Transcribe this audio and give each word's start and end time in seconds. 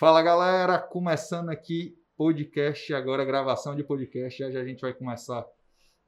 Fala 0.00 0.22
galera, 0.22 0.78
começando 0.78 1.50
aqui 1.50 1.94
podcast 2.16 2.94
agora, 2.94 3.22
gravação 3.22 3.76
de 3.76 3.84
podcast. 3.84 4.38
Já, 4.38 4.50
já 4.50 4.58
a 4.58 4.64
gente 4.64 4.80
vai 4.80 4.94
começar 4.94 5.46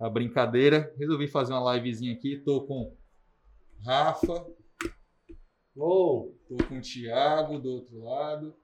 a 0.01 0.09
brincadeira. 0.09 0.95
Resolvi 0.99 1.29
fazer 1.29 1.53
uma 1.53 1.75
livezinha 1.75 2.15
aqui. 2.15 2.39
Tô 2.39 2.67
com 2.67 2.97
Rafa. 3.85 4.47
Uou! 5.77 6.35
Tô 6.49 6.57
com 6.67 6.79
o 6.79 6.81
Thiago 6.81 7.59
do 7.59 7.71
outro 7.71 8.03
lado. 8.03 8.57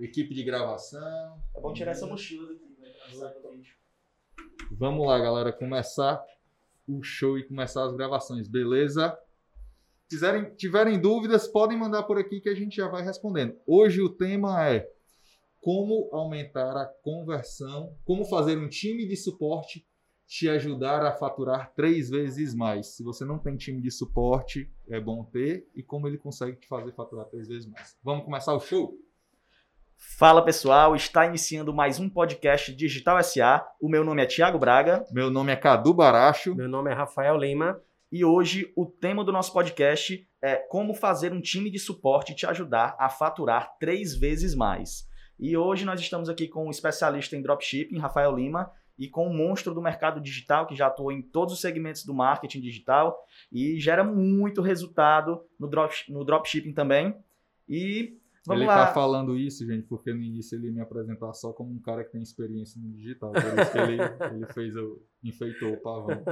Equipe 0.00 0.32
de 0.32 0.42
gravação. 0.42 1.38
É 1.54 1.60
bom 1.60 1.74
tirar 1.74 1.90
essa 1.90 2.06
mochila 2.06 2.48
daqui, 2.48 2.74
né? 2.80 2.88
Vamos 4.70 5.06
lá, 5.06 5.18
galera, 5.18 5.52
começar 5.52 6.24
o 6.88 7.02
show 7.02 7.38
e 7.38 7.46
começar 7.46 7.84
as 7.84 7.92
gravações, 7.92 8.48
beleza? 8.48 9.14
Quiserem, 10.08 10.54
tiverem 10.54 11.00
dúvidas, 11.00 11.48
podem 11.48 11.78
mandar 11.78 12.02
por 12.04 12.18
aqui 12.18 12.40
que 12.40 12.48
a 12.48 12.54
gente 12.54 12.76
já 12.76 12.88
vai 12.88 13.02
respondendo. 13.02 13.56
Hoje 13.66 14.00
o 14.02 14.08
tema 14.08 14.68
é 14.68 14.88
como 15.60 16.10
aumentar 16.12 16.76
a 16.76 16.86
conversão, 17.02 17.96
como 18.04 18.24
fazer 18.26 18.58
um 18.58 18.68
time 18.68 19.06
de 19.06 19.16
suporte 19.16 19.86
te 20.26 20.48
ajudar 20.48 21.04
a 21.04 21.12
faturar 21.12 21.72
três 21.74 22.10
vezes 22.10 22.54
mais. 22.54 22.96
Se 22.96 23.02
você 23.02 23.24
não 23.24 23.38
tem 23.38 23.56
time 23.56 23.80
de 23.80 23.90
suporte, 23.90 24.70
é 24.88 25.00
bom 25.00 25.24
ter 25.24 25.66
e 25.74 25.82
como 25.82 26.08
ele 26.08 26.18
consegue 26.18 26.56
te 26.56 26.66
fazer 26.66 26.92
faturar 26.92 27.26
três 27.26 27.48
vezes 27.48 27.66
mais. 27.66 27.96
Vamos 28.02 28.24
começar 28.24 28.54
o 28.54 28.60
show? 28.60 28.98
Fala 29.96 30.44
pessoal, 30.44 30.94
está 30.94 31.24
iniciando 31.24 31.72
mais 31.72 31.98
um 31.98 32.08
podcast 32.08 32.74
Digital 32.74 33.22
SA. 33.22 33.66
O 33.80 33.88
meu 33.88 34.04
nome 34.04 34.22
é 34.22 34.26
Thiago 34.26 34.58
Braga. 34.58 35.04
Meu 35.10 35.30
nome 35.30 35.52
é 35.52 35.56
Cadu 35.56 35.94
Baracho. 35.94 36.54
Meu 36.54 36.68
nome 36.68 36.90
é 36.90 36.94
Rafael 36.94 37.36
Lima. 37.36 37.80
E 38.16 38.24
hoje 38.24 38.72
o 38.76 38.86
tema 38.86 39.24
do 39.24 39.32
nosso 39.32 39.52
podcast 39.52 40.24
é 40.40 40.54
como 40.54 40.94
fazer 40.94 41.32
um 41.32 41.40
time 41.40 41.68
de 41.68 41.80
suporte 41.80 42.32
te 42.32 42.46
ajudar 42.46 42.94
a 42.96 43.08
faturar 43.08 43.76
três 43.76 44.14
vezes 44.14 44.54
mais. 44.54 45.04
E 45.36 45.56
hoje 45.56 45.84
nós 45.84 46.00
estamos 46.00 46.28
aqui 46.28 46.46
com 46.46 46.68
um 46.68 46.70
especialista 46.70 47.36
em 47.36 47.42
dropshipping, 47.42 47.98
Rafael 47.98 48.36
Lima, 48.36 48.70
e 48.96 49.08
com 49.08 49.26
um 49.26 49.36
monstro 49.36 49.74
do 49.74 49.82
mercado 49.82 50.20
digital 50.20 50.64
que 50.64 50.76
já 50.76 50.86
atua 50.86 51.12
em 51.12 51.22
todos 51.22 51.54
os 51.54 51.60
segmentos 51.60 52.04
do 52.04 52.14
marketing 52.14 52.60
digital 52.60 53.18
e 53.50 53.80
gera 53.80 54.04
muito 54.04 54.62
resultado 54.62 55.44
no, 55.58 55.66
drop, 55.66 55.92
no 56.08 56.24
dropshipping 56.24 56.72
também. 56.72 57.16
E 57.68 58.16
vamos 58.46 58.62
ele 58.62 58.68
lá. 58.68 58.86
tá 58.86 58.92
falando 58.92 59.36
isso, 59.36 59.66
gente, 59.66 59.86
porque 59.86 60.12
no 60.12 60.22
início 60.22 60.56
ele 60.56 60.70
me 60.70 60.80
apresentar 60.80 61.32
só 61.32 61.52
como 61.52 61.72
um 61.72 61.80
cara 61.80 62.04
que 62.04 62.12
tem 62.12 62.22
experiência 62.22 62.80
no 62.80 62.90
digital. 62.92 63.32
Por 63.32 63.42
isso 63.42 63.72
que 63.72 63.78
ele, 63.78 63.98
ele 64.34 64.46
fez 64.52 64.76
o, 64.76 65.02
enfeitou 65.22 65.72
o 65.72 65.80
pavão. 65.80 66.22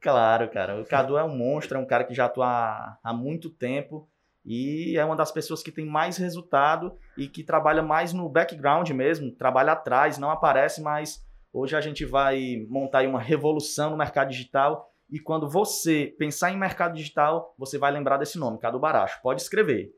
Claro, 0.00 0.50
cara. 0.50 0.80
O 0.80 0.84
Cadu 0.84 1.16
é 1.16 1.24
um 1.24 1.36
monstro, 1.36 1.78
é 1.78 1.80
um 1.80 1.86
cara 1.86 2.04
que 2.04 2.14
já 2.14 2.26
atua 2.26 2.46
há, 2.46 2.98
há 3.02 3.12
muito 3.12 3.50
tempo 3.50 4.08
e 4.44 4.96
é 4.98 5.04
uma 5.04 5.16
das 5.16 5.30
pessoas 5.30 5.62
que 5.62 5.70
tem 5.70 5.86
mais 5.86 6.16
resultado 6.16 6.96
e 7.16 7.28
que 7.28 7.44
trabalha 7.44 7.82
mais 7.82 8.12
no 8.12 8.28
background 8.28 8.90
mesmo, 8.90 9.30
trabalha 9.30 9.72
atrás, 9.72 10.18
não 10.18 10.30
aparece, 10.30 10.82
mas 10.82 11.24
hoje 11.52 11.76
a 11.76 11.80
gente 11.80 12.04
vai 12.04 12.66
montar 12.68 13.00
aí 13.00 13.06
uma 13.06 13.20
revolução 13.20 13.90
no 13.90 13.96
mercado 13.96 14.30
digital. 14.30 14.90
E 15.08 15.20
quando 15.20 15.48
você 15.48 16.14
pensar 16.18 16.50
em 16.50 16.58
mercado 16.58 16.94
digital, 16.94 17.54
você 17.56 17.78
vai 17.78 17.92
lembrar 17.92 18.16
desse 18.16 18.38
nome, 18.38 18.58
Cadu 18.58 18.80
Baracho. 18.80 19.20
Pode 19.22 19.42
escrever. 19.42 19.92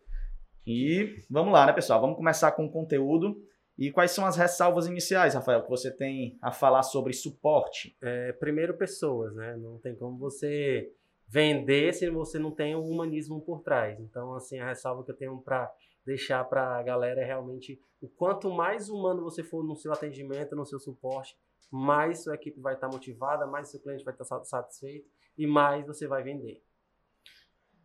E 0.67 1.23
vamos 1.29 1.53
lá, 1.53 1.67
né, 1.67 1.73
pessoal? 1.73 2.01
Vamos 2.01 2.17
começar 2.17 2.53
com 2.53 2.65
o 2.67 2.70
conteúdo. 2.70 3.37
E 3.77 3.91
quais 3.91 4.12
são 4.12 4.25
as 4.25 4.37
ressalvas 4.37 4.87
iniciais, 4.87 5.34
Rafael, 5.34 5.62
que 5.62 5.69
você 5.69 5.91
tem 5.91 6.39
a 6.41 6.53
falar 6.53 6.83
sobre 6.83 7.12
suporte? 7.12 7.97
É, 8.01 8.33
primeiro, 8.33 8.75
pessoas, 8.75 9.35
né? 9.35 9.57
Não 9.57 9.79
tem 9.79 9.95
como 9.95 10.17
você 10.17 10.92
vender 11.27 11.92
se 11.92 12.09
você 12.09 12.39
não 12.39 12.53
tem 12.53 12.77
um 12.77 12.83
humanismo 12.83 13.41
por 13.41 13.62
trás. 13.62 13.98
Então, 13.98 14.35
assim, 14.35 14.59
a 14.61 14.69
ressalva 14.69 15.05
que 15.05 15.11
eu 15.11 15.17
tenho 15.17 15.39
para 15.39 15.73
deixar 16.07 16.45
para 16.45 16.79
a 16.79 16.83
galera 16.83 17.20
é 17.20 17.25
realmente 17.25 17.81
o 18.01 18.09
quanto 18.09 18.51
mais 18.51 18.89
humano 18.89 19.23
você 19.23 19.42
for 19.42 19.65
no 19.65 19.75
seu 19.75 19.92
atendimento, 19.92 20.55
no 20.55 20.67
seu 20.67 20.79
suporte, 20.79 21.37
mais 21.70 22.23
sua 22.23 22.35
equipe 22.35 22.61
vai 22.61 22.75
estar 22.75 22.89
motivada, 22.89 23.47
mais 23.47 23.69
seu 23.69 23.81
cliente 23.81 24.05
vai 24.05 24.15
estar 24.15 24.45
satisfeito 24.45 25.09
e 25.37 25.47
mais 25.47 25.85
você 25.86 26.07
vai 26.07 26.23
vender. 26.23 26.63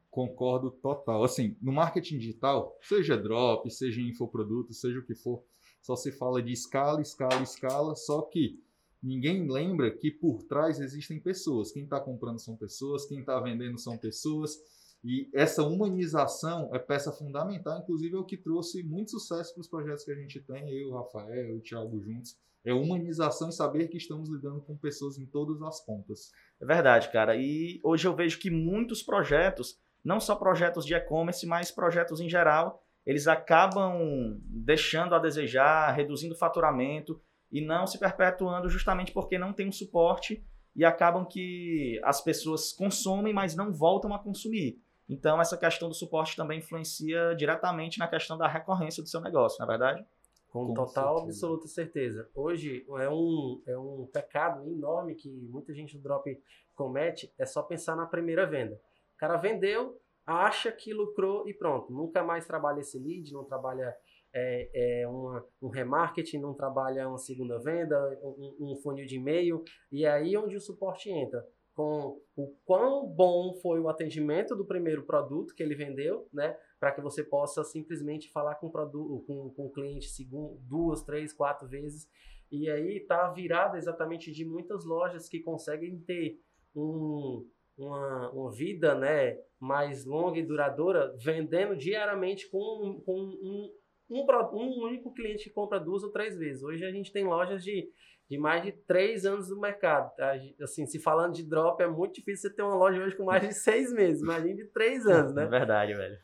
Concordo 0.09 0.71
total. 0.71 1.23
Assim, 1.23 1.55
no 1.61 1.71
marketing 1.71 2.17
digital, 2.17 2.77
seja 2.81 3.15
drop, 3.15 3.69
seja 3.69 4.01
infoproduto, 4.01 4.73
seja 4.73 4.99
o 4.99 5.05
que 5.05 5.15
for, 5.15 5.43
só 5.81 5.95
se 5.95 6.11
fala 6.11 6.41
de 6.41 6.51
escala, 6.51 7.01
escala, 7.01 7.41
escala, 7.41 7.95
só 7.95 8.21
que 8.23 8.61
ninguém 9.01 9.49
lembra 9.49 9.91
que 9.91 10.11
por 10.11 10.43
trás 10.43 10.79
existem 10.79 11.19
pessoas. 11.19 11.71
Quem 11.71 11.83
está 11.83 11.99
comprando 11.99 12.39
são 12.39 12.55
pessoas, 12.55 13.05
quem 13.05 13.19
está 13.19 13.39
vendendo 13.39 13.77
são 13.77 13.97
pessoas. 13.97 14.57
E 15.03 15.29
essa 15.33 15.63
humanização 15.63 16.69
é 16.73 16.79
peça 16.79 17.11
fundamental, 17.11 17.79
inclusive 17.79 18.15
é 18.15 18.19
o 18.19 18.25
que 18.25 18.35
trouxe 18.35 18.83
muito 18.83 19.11
sucesso 19.11 19.53
para 19.53 19.61
os 19.61 19.67
projetos 19.67 20.03
que 20.03 20.11
a 20.11 20.15
gente 20.15 20.41
tem, 20.41 20.69
eu, 20.69 20.89
o 20.89 20.93
Rafael, 20.95 21.55
o 21.55 21.61
Thiago 21.61 22.01
juntos. 22.01 22.37
É 22.65 22.73
humanização 22.73 23.47
e 23.47 23.53
saber 23.53 23.87
que 23.87 23.95
estamos 23.95 24.29
lidando 24.29 24.59
com 24.61 24.75
pessoas 24.75 25.17
em 25.17 25.25
todas 25.25 25.61
as 25.61 25.83
pontas. 25.85 26.31
É 26.61 26.65
verdade, 26.65 27.09
cara. 27.09 27.37
E 27.37 27.79
hoje 27.81 28.05
eu 28.05 28.13
vejo 28.13 28.37
que 28.37 28.51
muitos 28.51 29.01
projetos, 29.01 29.79
não 30.03 30.19
só 30.19 30.35
projetos 30.35 30.85
de 30.85 30.93
e-commerce, 30.93 31.45
mas 31.45 31.71
projetos 31.71 32.19
em 32.19 32.29
geral, 32.29 32.83
eles 33.05 33.27
acabam 33.27 34.39
deixando 34.45 35.15
a 35.15 35.19
desejar, 35.19 35.91
reduzindo 35.91 36.35
o 36.35 36.37
faturamento 36.37 37.19
e 37.51 37.61
não 37.61 37.87
se 37.87 37.97
perpetuando 37.97 38.69
justamente 38.69 39.11
porque 39.11 39.38
não 39.38 39.53
tem 39.53 39.67
um 39.67 39.71
suporte 39.71 40.43
e 40.75 40.85
acabam 40.85 41.25
que 41.25 41.99
as 42.03 42.21
pessoas 42.21 42.71
consomem, 42.71 43.33
mas 43.33 43.55
não 43.55 43.71
voltam 43.71 44.13
a 44.13 44.19
consumir. 44.19 44.79
Então, 45.09 45.41
essa 45.41 45.57
questão 45.57 45.89
do 45.89 45.95
suporte 45.95 46.35
também 46.35 46.59
influencia 46.59 47.33
diretamente 47.35 47.97
na 47.97 48.07
questão 48.07 48.38
da 48.38 48.47
recorrência 48.47 49.01
do 49.01 49.09
seu 49.09 49.19
negócio, 49.19 49.57
na 49.59 49.65
é 49.65 49.67
verdade? 49.67 50.05
Com, 50.51 50.67
Com 50.67 50.73
total, 50.73 51.17
certeza. 51.17 51.25
absoluta 51.25 51.67
certeza. 51.67 52.29
Hoje 52.35 52.85
é 52.88 53.09
um, 53.09 53.61
é 53.65 53.77
um 53.77 54.07
pecado 54.11 54.67
enorme 54.71 55.15
que 55.15 55.29
muita 55.29 55.73
gente 55.73 55.97
do 55.97 56.03
Drop 56.03 56.39
comete, 56.75 57.33
é 57.38 57.45
só 57.45 57.61
pensar 57.61 57.95
na 57.95 58.05
primeira 58.05 58.45
venda. 58.45 58.79
Cara 59.19 59.35
vendeu, 59.35 60.00
acha 60.25 60.72
que 60.72 60.94
lucrou 60.94 61.47
e 61.47 61.53
pronto. 61.53 61.91
Nunca 61.91 62.24
mais 62.24 62.46
trabalha 62.46 62.80
esse 62.80 62.97
lead, 62.97 63.34
não 63.34 63.44
trabalha 63.44 63.94
é, 64.34 65.02
é 65.02 65.07
uma, 65.07 65.46
um 65.62 65.69
remarketing, 65.69 66.40
não 66.40 66.53
trabalha 66.53 67.07
uma 67.07 67.18
segunda 67.18 67.59
venda, 67.59 67.97
um, 68.24 68.72
um 68.72 68.75
funil 68.78 69.06
de 69.06 69.18
e-mail. 69.18 69.63
E 69.91 70.06
é 70.06 70.12
aí 70.12 70.38
onde 70.38 70.56
o 70.56 70.62
suporte 70.62 71.09
entra. 71.09 71.46
Com 71.74 72.22
o 72.35 72.56
quão 72.66 73.07
bom 73.07 73.53
foi 73.62 73.80
o 73.80 73.90
atendimento 73.90 74.56
do 74.56 74.66
primeiro 74.66 75.06
produto 75.06 75.53
que 75.56 75.63
ele 75.63 75.75
vendeu, 75.75 76.28
né? 76.34 76.57
Para 76.80 76.91
que 76.91 77.01
você 77.01 77.24
possa 77.24 77.63
simplesmente 77.63 78.31
falar 78.31 78.56
com 78.56 78.68
o, 78.68 78.72
produto, 78.72 79.24
com, 79.25 79.50
com 79.51 79.66
o 79.66 79.72
cliente 79.72 80.09
segundo, 80.09 80.59
duas, 80.62 81.03
três, 81.03 81.34
quatro 81.34 81.68
vezes. 81.68 82.07
E 82.51 82.69
aí 82.69 83.00
tá 83.01 83.30
virada 83.31 83.78
exatamente 83.78 84.31
de 84.31 84.44
muitas 84.44 84.84
lojas 84.84 85.30
que 85.30 85.40
conseguem 85.40 86.00
ter 86.00 86.40
um, 86.75 87.47
uma, 87.79 88.29
uma 88.31 88.51
vida 88.51 88.95
né, 88.95 89.38
mais 89.59 90.06
longa 90.06 90.38
e 90.40 90.45
duradoura 90.45 91.16
vendendo 91.17 91.75
diariamente 91.75 92.50
com, 92.50 93.01
com 93.06 93.19
um, 93.19 93.72
um, 94.09 94.25
um 94.53 94.84
único 94.85 95.13
cliente 95.13 95.45
que 95.45 95.50
compra 95.50 95.79
duas 95.79 96.03
ou 96.03 96.12
três 96.12 96.38
vezes. 96.38 96.63
Hoje 96.63 96.85
a 96.85 96.91
gente 96.91 97.12
tem 97.12 97.23
lojas 97.25 97.63
de, 97.63 97.89
de 98.29 98.38
mais 98.38 98.63
de 98.63 98.72
três 98.72 99.25
anos 99.25 99.50
no 99.50 99.59
mercado. 99.59 100.13
tá? 100.16 100.34
Assim, 100.62 100.85
se 100.85 101.00
falando 101.00 101.34
de 101.34 101.44
drop, 101.44 101.81
é 101.81 101.88
muito 101.88 102.16
difícil 102.16 102.50
você 102.50 102.56
ter 102.56 102.63
uma 102.63 102.75
loja 102.75 103.03
hoje 103.03 103.16
com 103.16 103.25
mais 103.25 103.47
de 103.47 103.53
seis 103.53 103.91
meses. 103.94 104.22
Imagina 104.22 104.56
de 104.56 104.66
três 104.66 105.06
anos, 105.07 105.31
É 105.31 105.35
né? 105.35 105.45
verdade, 105.45 105.94
velho. 105.94 106.18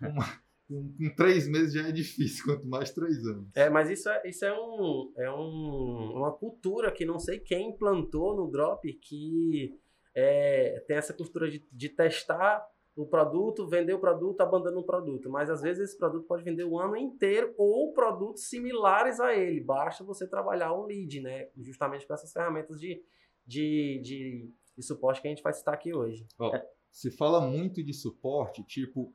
Com, 0.67 0.93
com 0.97 1.15
três 1.15 1.47
meses 1.47 1.73
já 1.73 1.87
é 1.87 1.91
difícil, 1.91 2.43
quanto 2.45 2.65
mais 2.67 2.91
três 2.91 3.23
anos. 3.25 3.47
É, 3.55 3.69
mas 3.69 3.87
isso 3.89 4.09
é, 4.09 4.21
isso 4.27 4.43
é, 4.43 4.51
um, 4.51 5.13
é 5.15 5.31
um, 5.31 6.13
uma 6.15 6.31
cultura 6.31 6.91
que 6.91 7.05
não 7.05 7.19
sei 7.19 7.39
quem 7.39 7.69
implantou 7.69 8.35
no 8.35 8.49
drop 8.49 8.91
que 8.93 9.77
é, 10.15 10.83
tem 10.87 10.95
essa 10.97 11.13
cultura 11.13 11.49
de, 11.49 11.63
de 11.71 11.89
testar 11.89 12.65
o 12.95 13.05
produto, 13.05 13.67
vender 13.67 13.93
o 13.93 13.99
produto, 13.99 14.39
abandonando 14.39 14.79
o 14.79 14.85
produto. 14.85 15.29
Mas 15.29 15.49
às 15.49 15.61
vezes 15.61 15.89
esse 15.89 15.97
produto 15.97 16.25
pode 16.25 16.43
vender 16.43 16.63
o 16.63 16.79
ano 16.79 16.95
inteiro 16.95 17.53
ou 17.57 17.91
produtos 17.93 18.47
similares 18.47 19.19
a 19.19 19.35
ele. 19.35 19.59
Basta 19.59 20.03
você 20.03 20.25
trabalhar 20.25 20.71
o 20.71 20.85
lead, 20.85 21.19
né? 21.19 21.49
Justamente 21.57 22.07
com 22.07 22.13
essas 22.13 22.31
ferramentas 22.31 22.79
de, 22.79 23.03
de, 23.45 23.99
de, 24.01 24.49
de 24.77 24.83
suporte 24.83 25.21
que 25.21 25.27
a 25.27 25.31
gente 25.31 25.43
vai 25.43 25.51
citar 25.51 25.73
aqui 25.73 25.93
hoje. 25.93 26.25
Ó, 26.39 26.57
se 26.89 27.11
fala 27.11 27.41
muito 27.41 27.83
de 27.83 27.93
suporte, 27.93 28.63
tipo, 28.63 29.13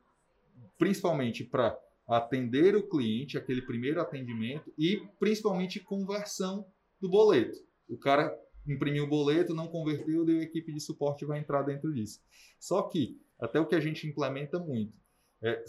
principalmente 0.77 1.43
para 1.43 1.75
atender 2.07 2.75
o 2.75 2.87
cliente, 2.87 3.37
aquele 3.37 3.63
primeiro 3.63 3.99
atendimento, 3.99 4.71
e 4.77 5.01
principalmente 5.17 5.79
conversão 5.79 6.67
do 6.99 7.09
boleto. 7.09 7.57
O 7.89 7.97
cara 7.97 8.37
imprimiu 8.67 9.05
o 9.05 9.07
boleto, 9.07 9.53
não 9.53 9.67
converteu, 9.67 10.25
daí 10.25 10.39
a 10.39 10.43
equipe 10.43 10.71
de 10.71 10.79
suporte 10.79 11.25
vai 11.25 11.39
entrar 11.39 11.63
dentro 11.63 11.93
disso. 11.93 12.21
Só 12.59 12.83
que, 12.83 13.19
até 13.39 13.59
o 13.59 13.65
que 13.65 13.75
a 13.75 13.79
gente 13.79 14.07
implementa 14.07 14.59
muito, 14.59 14.93
é 15.41 15.63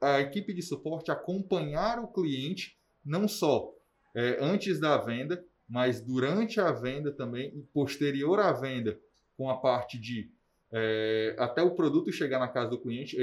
a 0.00 0.20
equipe 0.20 0.52
de 0.52 0.62
suporte 0.62 1.10
acompanhar 1.10 2.00
o 2.00 2.08
cliente, 2.08 2.76
não 3.04 3.28
só 3.28 3.72
é, 4.14 4.38
antes 4.40 4.80
da 4.80 4.96
venda, 4.98 5.44
mas 5.68 6.00
durante 6.00 6.60
a 6.60 6.72
venda 6.72 7.12
também 7.12 7.56
e 7.56 7.62
posterior 7.72 8.40
à 8.40 8.52
venda, 8.52 8.98
com 9.36 9.48
a 9.48 9.56
parte 9.56 9.98
de 9.98 10.30
é, 10.72 11.36
até 11.38 11.62
o 11.62 11.74
produto 11.74 12.10
chegar 12.10 12.38
na 12.38 12.48
casa 12.48 12.70
do 12.70 12.80
cliente, 12.80 13.16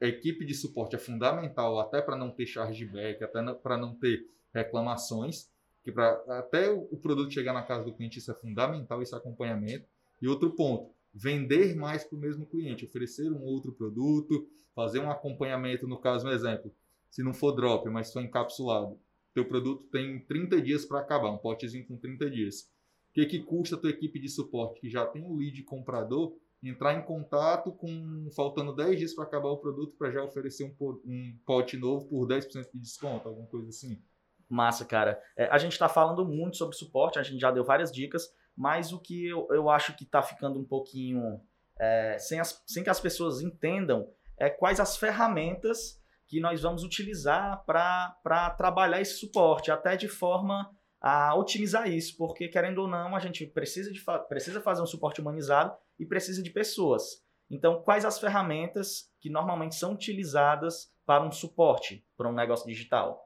a 0.00 0.06
equipe 0.06 0.44
de 0.44 0.54
suporte 0.54 0.96
é 0.96 0.98
fundamental 0.98 1.78
até 1.78 2.02
para 2.02 2.16
não 2.16 2.30
ter 2.30 2.46
chargeback, 2.46 3.22
até 3.22 3.42
para 3.54 3.76
não 3.76 3.94
ter 3.94 4.26
reclamações, 4.52 5.48
que 5.86 5.92
para 5.92 6.20
até 6.40 6.68
o 6.68 6.96
produto 6.96 7.32
chegar 7.32 7.52
na 7.52 7.62
casa 7.62 7.84
do 7.84 7.92
cliente 7.92 8.18
isso 8.18 8.32
é 8.32 8.34
fundamental 8.34 9.00
esse 9.00 9.14
acompanhamento. 9.14 9.86
E 10.20 10.26
outro 10.26 10.50
ponto, 10.50 10.90
vender 11.14 11.76
mais 11.76 12.02
para 12.02 12.18
o 12.18 12.20
mesmo 12.20 12.44
cliente, 12.44 12.84
oferecer 12.84 13.30
um 13.30 13.44
outro 13.44 13.70
produto, 13.70 14.48
fazer 14.74 14.98
um 14.98 15.08
acompanhamento, 15.08 15.86
no 15.86 16.00
caso, 16.00 16.26
um 16.26 16.30
exemplo, 16.32 16.74
se 17.08 17.22
não 17.22 17.32
for 17.32 17.52
drop, 17.52 17.88
mas 17.88 18.12
for 18.12 18.20
encapsulado, 18.20 18.98
teu 19.32 19.44
produto 19.44 19.84
tem 19.84 20.18
30 20.18 20.60
dias 20.60 20.84
para 20.84 20.98
acabar, 20.98 21.30
um 21.30 21.38
potezinho 21.38 21.86
com 21.86 21.96
30 21.96 22.30
dias. 22.30 22.62
O 23.10 23.12
que, 23.12 23.24
que 23.24 23.38
custa 23.44 23.76
a 23.76 23.78
tua 23.78 23.90
equipe 23.90 24.18
de 24.18 24.28
suporte, 24.28 24.80
que 24.80 24.90
já 24.90 25.06
tem 25.06 25.22
o 25.22 25.36
lead 25.36 25.62
comprador, 25.62 26.36
entrar 26.64 26.94
em 26.94 27.02
contato 27.04 27.70
com 27.70 28.28
faltando 28.34 28.74
10 28.74 28.98
dias 28.98 29.14
para 29.14 29.22
acabar 29.22 29.50
o 29.50 29.58
produto 29.58 29.94
para 29.96 30.10
já 30.10 30.24
oferecer 30.24 30.64
um, 30.64 31.00
um 31.04 31.38
pote 31.46 31.76
novo 31.76 32.08
por 32.08 32.26
10% 32.26 32.72
de 32.74 32.80
desconto, 32.80 33.28
alguma 33.28 33.46
coisa 33.46 33.68
assim. 33.68 34.02
Massa, 34.48 34.84
cara. 34.84 35.20
É, 35.36 35.46
a 35.46 35.58
gente 35.58 35.72
está 35.72 35.88
falando 35.88 36.24
muito 36.24 36.56
sobre 36.56 36.76
suporte, 36.76 37.18
a 37.18 37.22
gente 37.22 37.40
já 37.40 37.50
deu 37.50 37.64
várias 37.64 37.90
dicas, 37.90 38.28
mas 38.56 38.92
o 38.92 39.00
que 39.00 39.28
eu, 39.28 39.46
eu 39.50 39.68
acho 39.68 39.96
que 39.96 40.04
está 40.04 40.22
ficando 40.22 40.58
um 40.58 40.64
pouquinho 40.64 41.40
é, 41.78 42.16
sem, 42.18 42.40
as, 42.40 42.62
sem 42.66 42.82
que 42.82 42.90
as 42.90 43.00
pessoas 43.00 43.40
entendam 43.42 44.08
é 44.38 44.48
quais 44.48 44.80
as 44.80 44.96
ferramentas 44.96 46.00
que 46.26 46.40
nós 46.40 46.62
vamos 46.62 46.82
utilizar 46.82 47.64
para 47.64 48.50
trabalhar 48.56 49.00
esse 49.00 49.18
suporte, 49.18 49.70
até 49.70 49.96
de 49.96 50.08
forma 50.08 50.70
a 51.00 51.34
otimizar 51.36 51.88
isso, 51.88 52.16
porque 52.16 52.48
querendo 52.48 52.78
ou 52.78 52.88
não, 52.88 53.14
a 53.14 53.20
gente 53.20 53.46
precisa, 53.46 53.92
de 53.92 54.00
fa 54.00 54.18
precisa 54.18 54.60
fazer 54.60 54.82
um 54.82 54.86
suporte 54.86 55.20
humanizado 55.20 55.76
e 55.98 56.06
precisa 56.06 56.42
de 56.42 56.50
pessoas. 56.50 57.24
Então, 57.48 57.80
quais 57.82 58.04
as 58.04 58.18
ferramentas 58.18 59.12
que 59.20 59.30
normalmente 59.30 59.76
são 59.76 59.92
utilizadas 59.92 60.92
para 61.04 61.24
um 61.24 61.30
suporte, 61.30 62.04
para 62.16 62.28
um 62.28 62.34
negócio 62.34 62.66
digital? 62.66 63.25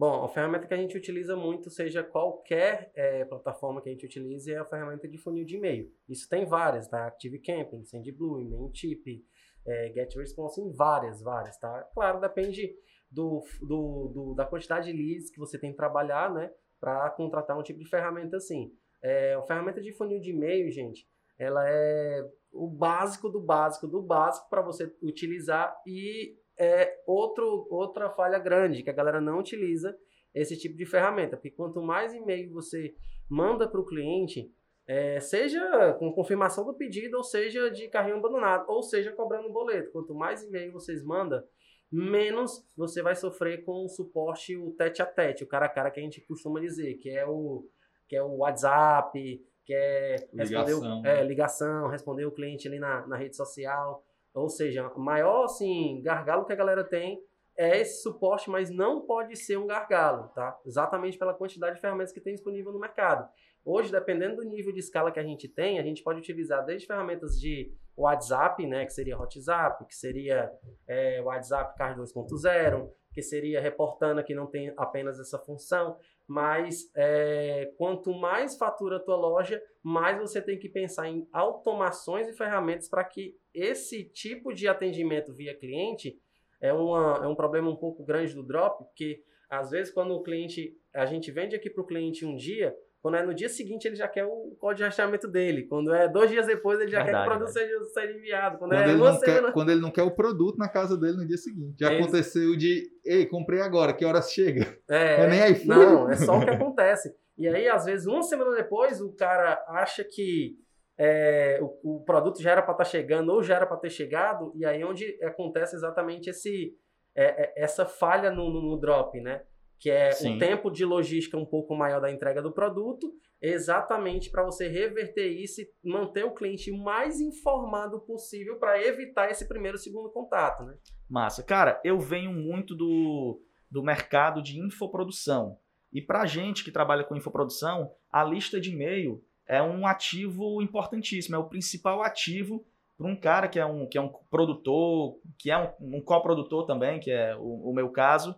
Bom, 0.00 0.24
a 0.24 0.28
ferramenta 0.30 0.66
que 0.66 0.72
a 0.72 0.78
gente 0.78 0.96
utiliza 0.96 1.36
muito, 1.36 1.68
seja 1.68 2.02
qualquer 2.02 2.90
é, 2.94 3.22
plataforma 3.26 3.82
que 3.82 3.90
a 3.90 3.92
gente 3.92 4.06
utilize, 4.06 4.50
é 4.50 4.56
a 4.56 4.64
ferramenta 4.64 5.06
de 5.06 5.18
funil 5.18 5.44
de 5.44 5.56
e-mail. 5.58 5.92
Isso 6.08 6.26
tem 6.26 6.46
várias, 6.46 6.88
tá? 6.88 7.06
Active 7.06 7.38
Camping, 7.38 7.84
SendBlue, 7.84 8.48
Mailchimp, 8.48 9.22
é, 9.66 9.92
GetResponse, 9.92 10.58
em 10.58 10.72
várias, 10.72 11.20
várias, 11.20 11.58
tá? 11.58 11.86
Claro, 11.92 12.18
depende 12.18 12.74
do, 13.10 13.44
do, 13.60 14.08
do, 14.08 14.34
da 14.34 14.46
quantidade 14.46 14.90
de 14.90 14.96
leads 14.96 15.30
que 15.30 15.38
você 15.38 15.58
tem 15.58 15.72
que 15.72 15.76
trabalhar, 15.76 16.32
né? 16.32 16.50
Para 16.80 17.10
contratar 17.10 17.58
um 17.58 17.62
tipo 17.62 17.78
de 17.78 17.86
ferramenta 17.86 18.38
assim. 18.38 18.72
É, 19.02 19.34
a 19.34 19.42
ferramenta 19.42 19.82
de 19.82 19.92
funil 19.92 20.18
de 20.18 20.30
e-mail, 20.30 20.70
gente, 20.70 21.06
ela 21.38 21.62
é 21.68 22.26
o 22.50 22.66
básico 22.66 23.28
do 23.28 23.38
básico 23.38 23.86
do 23.86 24.00
básico 24.00 24.48
para 24.48 24.62
você 24.62 24.90
utilizar 25.02 25.76
e 25.86 26.39
é 26.60 27.00
outro, 27.06 27.66
outra 27.70 28.10
falha 28.10 28.38
grande, 28.38 28.82
que 28.82 28.90
a 28.90 28.92
galera 28.92 29.20
não 29.20 29.38
utiliza 29.38 29.96
esse 30.34 30.56
tipo 30.58 30.76
de 30.76 30.84
ferramenta. 30.84 31.36
Porque 31.36 31.50
quanto 31.50 31.80
mais 31.80 32.12
e-mail 32.12 32.52
você 32.52 32.94
manda 33.28 33.66
para 33.66 33.80
o 33.80 33.86
cliente, 33.86 34.52
é, 34.86 35.18
seja 35.20 35.94
com 35.98 36.12
confirmação 36.12 36.64
do 36.66 36.74
pedido, 36.74 37.16
ou 37.16 37.24
seja 37.24 37.70
de 37.70 37.88
carrinho 37.88 38.16
abandonado, 38.16 38.68
ou 38.68 38.82
seja 38.82 39.10
cobrando 39.12 39.48
um 39.48 39.52
boleto. 39.52 39.90
Quanto 39.90 40.14
mais 40.14 40.42
e-mail 40.42 40.70
vocês 40.72 41.02
mandam, 41.02 41.42
menos 41.90 42.62
você 42.76 43.02
vai 43.02 43.16
sofrer 43.16 43.64
com 43.64 43.84
o 43.84 43.88
suporte, 43.88 44.56
o 44.56 44.72
tete 44.72 45.00
a 45.00 45.06
tete, 45.06 45.42
o 45.42 45.46
cara 45.46 45.66
a 45.66 45.68
cara 45.68 45.90
que 45.90 45.98
a 45.98 46.02
gente 46.02 46.20
costuma 46.20 46.60
dizer, 46.60 46.94
que 46.96 47.08
é 47.08 47.26
o, 47.26 47.66
que 48.06 48.16
é 48.16 48.22
o 48.22 48.36
WhatsApp, 48.38 49.42
que 49.64 49.72
é 49.72 50.28
ligação, 50.32 51.00
o, 51.00 51.06
é, 51.06 51.24
ligação 51.24 51.88
responder 51.88 52.26
o 52.26 52.32
cliente 52.32 52.68
ali 52.68 52.78
na, 52.78 53.06
na 53.06 53.16
rede 53.16 53.36
social. 53.36 54.04
Ou 54.34 54.48
seja, 54.48 54.88
o 54.88 55.00
maior 55.00 55.44
assim, 55.44 56.00
gargalo 56.02 56.44
que 56.44 56.52
a 56.52 56.56
galera 56.56 56.84
tem 56.84 57.20
é 57.58 57.80
esse 57.80 58.02
suporte, 58.02 58.48
mas 58.48 58.70
não 58.70 59.04
pode 59.04 59.36
ser 59.36 59.58
um 59.58 59.66
gargalo, 59.66 60.28
tá? 60.28 60.58
Exatamente 60.64 61.18
pela 61.18 61.34
quantidade 61.34 61.74
de 61.74 61.80
ferramentas 61.80 62.12
que 62.12 62.20
tem 62.20 62.34
disponível 62.34 62.72
no 62.72 62.78
mercado. 62.78 63.28
Hoje, 63.64 63.92
dependendo 63.92 64.36
do 64.36 64.44
nível 64.44 64.72
de 64.72 64.78
escala 64.78 65.12
que 65.12 65.20
a 65.20 65.22
gente 65.22 65.46
tem, 65.46 65.78
a 65.78 65.82
gente 65.82 66.02
pode 66.02 66.20
utilizar 66.20 66.64
desde 66.64 66.86
ferramentas 66.86 67.38
de 67.38 67.70
WhatsApp, 67.96 68.66
né, 68.66 68.86
que 68.86 68.92
seria 68.92 69.18
WhatsApp, 69.18 69.84
que 69.86 69.94
seria 69.94 70.50
é, 70.88 71.20
WhatsApp 71.20 71.76
Card 71.76 72.00
2.0, 72.00 72.90
que 73.12 73.22
seria 73.22 73.60
Reportana, 73.60 74.22
que 74.22 74.34
não 74.34 74.46
tem 74.46 74.72
apenas 74.76 75.18
essa 75.18 75.38
função, 75.38 75.98
mas 76.26 76.90
é, 76.96 77.72
quanto 77.76 78.14
mais 78.14 78.56
fatura 78.56 78.96
a 78.96 79.00
tua 79.00 79.16
loja, 79.16 79.60
mais 79.82 80.18
você 80.18 80.40
tem 80.40 80.58
que 80.58 80.68
pensar 80.68 81.08
em 81.08 81.26
automações 81.32 82.28
e 82.28 82.36
ferramentas 82.36 82.88
para 82.88 83.02
que 83.04 83.36
esse 83.52 84.04
tipo 84.04 84.52
de 84.52 84.68
atendimento 84.68 85.34
via 85.34 85.58
cliente 85.58 86.20
é, 86.60 86.72
uma, 86.72 87.20
é 87.24 87.26
um 87.26 87.34
problema 87.34 87.68
um 87.68 87.76
pouco 87.76 88.04
grande 88.04 88.34
do 88.34 88.44
drop, 88.44 88.84
porque 88.84 89.24
às 89.48 89.70
vezes 89.70 89.92
quando 89.92 90.14
o 90.14 90.22
cliente, 90.22 90.76
a 90.94 91.04
gente 91.04 91.32
vende 91.32 91.56
aqui 91.56 91.68
para 91.68 91.82
o 91.82 91.86
cliente 91.86 92.24
um 92.24 92.36
dia, 92.36 92.76
quando 93.02 93.16
é 93.16 93.24
no 93.24 93.34
dia 93.34 93.48
seguinte, 93.48 93.86
ele 93.86 93.96
já 93.96 94.06
quer 94.06 94.24
o 94.24 94.54
código 94.58 94.78
de 94.78 94.84
rastreamento 94.84 95.26
dele. 95.26 95.66
Quando 95.66 95.92
é 95.94 96.06
dois 96.06 96.30
dias 96.30 96.46
depois, 96.46 96.78
ele 96.80 96.90
já 96.90 97.02
Verdade, 97.02 97.24
quer 97.24 97.30
que 97.30 97.34
o 97.34 97.38
produto 97.38 97.52
seja, 97.52 97.84
seja, 97.84 98.18
enviado. 98.18 98.58
Quando, 98.58 98.70
quando, 98.70 98.82
é 98.82 98.88
ele 98.88 98.98
não 98.98 99.20
quer, 99.20 99.52
quando 99.52 99.70
ele 99.70 99.80
não 99.80 99.90
quer 99.90 100.02
o 100.02 100.10
produto 100.10 100.58
na 100.58 100.68
casa 100.68 100.98
dele 100.98 101.16
no 101.16 101.26
dia 101.26 101.38
seguinte. 101.38 101.76
Já 101.80 101.92
aconteceu 101.92 102.54
de, 102.56 102.90
ei, 103.04 103.24
comprei 103.24 103.62
agora, 103.62 103.94
que 103.94 104.04
horas 104.04 104.30
chega? 104.30 104.76
É, 104.88 105.22
é 105.24 105.26
nem 105.26 105.52
iPhone. 105.52 105.68
Não, 105.68 106.10
é 106.10 106.16
só 106.16 106.38
o 106.38 106.44
que 106.44 106.50
acontece. 106.50 107.14
E 107.38 107.48
aí, 107.48 107.68
às 107.68 107.86
vezes, 107.86 108.06
uma 108.06 108.22
semana 108.22 108.54
depois, 108.54 109.00
o 109.00 109.14
cara 109.16 109.64
acha 109.68 110.04
que 110.04 110.58
é, 110.98 111.58
o, 111.62 111.96
o, 111.96 112.04
produto 112.04 112.42
já 112.42 112.50
era 112.50 112.60
para 112.60 112.72
estar 112.72 112.84
tá 112.84 112.90
chegando 112.90 113.32
ou 113.32 113.42
já 113.42 113.56
era 113.56 113.66
para 113.66 113.78
ter 113.78 113.88
chegado, 113.88 114.52
e 114.54 114.66
aí 114.66 114.84
onde 114.84 115.18
acontece 115.24 115.74
exatamente 115.74 116.28
esse, 116.28 116.76
é, 117.16 117.44
é, 117.44 117.64
essa 117.64 117.86
falha 117.86 118.30
no, 118.30 118.50
no, 118.50 118.60
no 118.60 118.78
drop, 118.78 119.18
né? 119.22 119.42
Que 119.80 119.90
é 119.90 120.12
Sim. 120.12 120.36
um 120.36 120.38
tempo 120.38 120.70
de 120.70 120.84
logística 120.84 121.38
um 121.38 121.46
pouco 121.46 121.74
maior 121.74 122.02
da 122.02 122.12
entrega 122.12 122.42
do 122.42 122.52
produto, 122.52 123.10
exatamente 123.40 124.30
para 124.30 124.44
você 124.44 124.68
reverter 124.68 125.26
isso 125.28 125.62
e 125.62 125.70
manter 125.82 126.22
o 126.22 126.34
cliente 126.34 126.70
mais 126.70 127.18
informado 127.18 127.98
possível 128.00 128.58
para 128.58 128.80
evitar 128.80 129.30
esse 129.30 129.48
primeiro 129.48 129.78
segundo 129.78 130.10
contato, 130.10 130.64
né? 130.64 130.76
Massa. 131.08 131.42
Cara, 131.42 131.80
eu 131.82 131.98
venho 131.98 132.30
muito 132.30 132.74
do, 132.74 133.40
do 133.70 133.82
mercado 133.82 134.42
de 134.42 134.60
infoprodução. 134.60 135.58
E 135.90 136.02
para 136.02 136.26
gente 136.26 136.62
que 136.62 136.70
trabalha 136.70 137.02
com 137.02 137.16
infoprodução, 137.16 137.90
a 138.12 138.22
lista 138.22 138.60
de 138.60 138.70
e-mail 138.70 139.24
é 139.48 139.62
um 139.62 139.86
ativo 139.86 140.60
importantíssimo, 140.60 141.34
é 141.34 141.38
o 141.38 141.48
principal 141.48 142.02
ativo 142.02 142.64
para 142.98 143.08
um 143.08 143.16
cara 143.16 143.48
que 143.48 143.58
é 143.58 143.64
um, 143.64 143.86
que 143.86 143.96
é 143.96 144.00
um 144.00 144.12
produtor, 144.30 145.18
que 145.38 145.50
é 145.50 145.56
um, 145.58 145.96
um 145.96 146.00
coprodutor 146.02 146.66
também, 146.66 147.00
que 147.00 147.10
é 147.10 147.34
o, 147.34 147.70
o 147.70 147.74
meu 147.74 147.88
caso, 147.88 148.36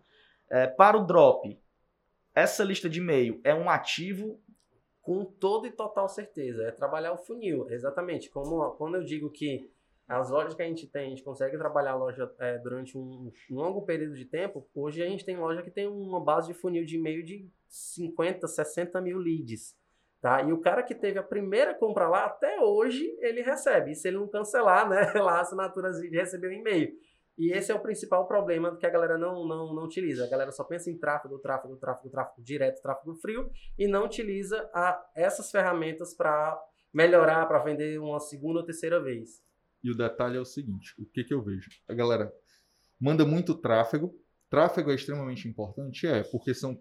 é, 0.53 0.67
para 0.67 0.99
o 0.99 1.07
drop, 1.07 1.59
essa 2.35 2.63
lista 2.63 2.89
de 2.89 3.01
e-mail 3.01 3.41
é 3.43 3.55
um 3.55 3.71
ativo? 3.71 4.39
Com 5.01 5.25
toda 5.25 5.67
e 5.67 5.73
total 5.73 6.09
certeza. 6.09 6.65
É 6.65 6.71
trabalhar 6.71 7.13
o 7.13 7.17
funil, 7.17 7.69
exatamente. 7.71 8.29
Como 8.29 8.71
quando 8.73 8.97
eu 8.97 9.03
digo 9.03 9.31
que 9.31 9.73
as 10.07 10.29
lojas 10.31 10.55
que 10.55 10.63
a 10.63 10.67
gente 10.67 10.87
tem, 10.87 11.07
a 11.07 11.09
gente 11.09 11.25
consegue 11.25 11.57
trabalhar 11.57 11.93
a 11.93 11.97
loja 11.97 12.31
é, 12.39 12.59
durante 12.59 12.99
um, 12.99 13.33
um, 13.51 13.55
longo 13.55 13.83
período 13.83 14.15
de 14.15 14.27
tempo. 14.27 14.69
Hoje 14.75 15.03
a 15.03 15.09
gente 15.09 15.25
tem 15.25 15.39
loja 15.39 15.63
que 15.63 15.71
tem 15.71 15.89
uma 15.89 16.21
base 16.21 16.49
de 16.49 16.55
funil 16.55 16.85
de 16.85 16.97
e-mail 16.97 17.25
de 17.25 17.49
50, 17.69 18.47
60 18.47 19.01
mil 19.01 19.19
leads. 19.19 19.75
Tá? 20.21 20.43
E 20.43 20.53
o 20.53 20.61
cara 20.61 20.83
que 20.83 20.95
teve 20.95 21.19
a 21.19 21.23
primeira 21.23 21.75
compra 21.75 22.09
lá, 22.09 22.27
até 22.27 22.61
hoje, 22.61 23.17
ele 23.21 23.41
recebe. 23.41 23.93
E 23.93 23.95
se 23.95 24.07
ele 24.07 24.19
não 24.19 24.29
cancelar, 24.29 24.89
né, 24.89 25.13
lá 25.19 25.39
a 25.39 25.41
assinatura 25.41 25.91
de 25.93 26.09
receber 26.11 26.49
um 26.49 26.53
e-mail. 26.53 26.93
E 27.39 27.53
esse 27.53 27.73
é 27.73 27.75
o 27.75 27.81
principal 27.81 28.27
problema 28.27 28.77
que 28.77 28.87
a 28.87 28.91
galera 28.91 29.17
não, 29.17 29.47
não, 29.47 29.75
não 29.75 29.85
utiliza. 29.85 30.25
A 30.25 30.29
galera 30.29 30.53
só 30.53 30.65
pensa 30.65 30.91
em 30.91 30.99
tráfego, 30.99 31.39
tráfego, 31.39 31.77
tráfego, 31.77 32.11
tráfego 32.11 32.43
direto, 32.43 32.83
tráfego 32.83 33.15
frio 33.17 33.51
e 33.79 33.87
não 33.89 34.05
utiliza 34.05 34.69
a, 34.75 35.03
essas 35.15 35.51
ferramentas 35.51 36.15
para 36.15 36.61
melhorar, 36.93 37.47
para 37.47 37.63
vender 37.63 37.99
uma 37.99 38.21
segunda 38.21 38.61
ou 38.61 38.65
terceira 38.65 39.03
vez. 39.03 39.43
E 39.83 39.91
o 39.91 39.97
detalhe 39.97 40.37
é 40.37 40.41
o 40.41 40.45
seguinte: 40.45 40.95
o 40.99 41.07
que, 41.07 41.25
que 41.25 41.33
eu 41.35 41.43
vejo? 41.43 41.71
A 41.89 41.95
galera 41.95 42.33
manda 43.01 43.25
muito 43.25 43.55
tráfego. 43.55 44.15
Tráfego 44.51 44.91
é 44.91 44.95
extremamente 44.95 45.49
importante? 45.49 46.07
É, 46.07 46.23
porque 46.25 46.53
são 46.53 46.81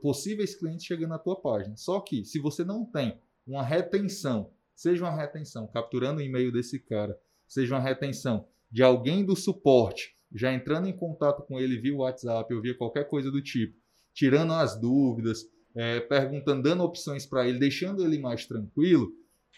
possíveis 0.00 0.56
clientes 0.56 0.86
chegando 0.86 1.10
na 1.10 1.18
tua 1.18 1.40
página. 1.40 1.76
Só 1.76 2.00
que 2.00 2.24
se 2.24 2.40
você 2.40 2.64
não 2.64 2.84
tem 2.84 3.20
uma 3.46 3.62
retenção, 3.62 4.52
seja 4.74 5.04
uma 5.04 5.14
retenção 5.14 5.68
capturando 5.68 6.20
o 6.20 6.22
e-mail 6.22 6.50
desse 6.50 6.78
cara, 6.80 7.18
seja 7.46 7.74
uma 7.74 7.80
retenção 7.80 8.48
de 8.70 8.82
alguém 8.82 9.24
do 9.24 9.34
suporte 9.34 10.14
já 10.32 10.52
entrando 10.52 10.88
em 10.88 10.96
contato 10.96 11.42
com 11.42 11.58
ele 11.58 11.78
via 11.78 11.94
WhatsApp 11.94 12.52
ou 12.54 12.62
via 12.62 12.76
qualquer 12.76 13.08
coisa 13.08 13.30
do 13.30 13.42
tipo, 13.42 13.76
tirando 14.14 14.52
as 14.52 14.78
dúvidas, 14.80 15.44
é, 15.74 16.00
perguntando, 16.00 16.62
dando 16.62 16.84
opções 16.84 17.26
para 17.26 17.48
ele, 17.48 17.58
deixando 17.58 18.04
ele 18.04 18.18
mais 18.18 18.46
tranquilo, 18.46 19.12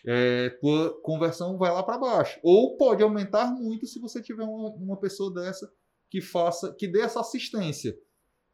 é, 0.06 0.50
tua 0.60 1.00
conversão 1.02 1.58
vai 1.58 1.70
lá 1.70 1.82
para 1.82 1.98
baixo. 1.98 2.40
Ou 2.42 2.76
pode 2.76 3.02
aumentar 3.02 3.52
muito 3.52 3.86
se 3.86 4.00
você 4.00 4.22
tiver 4.22 4.44
uma, 4.44 4.70
uma 4.70 4.98
pessoa 4.98 5.32
dessa 5.32 5.70
que 6.10 6.20
faça, 6.20 6.74
que 6.74 6.88
dê 6.88 7.00
essa 7.00 7.20
assistência. 7.20 7.96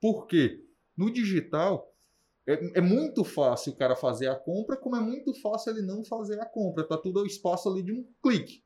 Por 0.00 0.26
quê? 0.26 0.60
No 0.96 1.12
digital, 1.12 1.92
é, 2.46 2.78
é, 2.78 2.80
muito 2.80 3.24
fácil 3.24 3.72
o 3.72 3.76
cara 3.76 3.96
fazer 3.96 4.28
a 4.28 4.36
compra, 4.36 4.76
como 4.76 4.96
é 4.96 5.00
muito 5.00 5.32
fácil 5.40 5.72
ele 5.72 5.82
não 5.82 6.04
fazer 6.04 6.40
a 6.40 6.46
compra. 6.46 6.86
Tá 6.86 6.96
tudo 6.96 7.20
ao 7.20 7.26
espaço 7.26 7.68
ali 7.68 7.82
de 7.82 7.92
um 7.92 8.04
clique. 8.22 8.62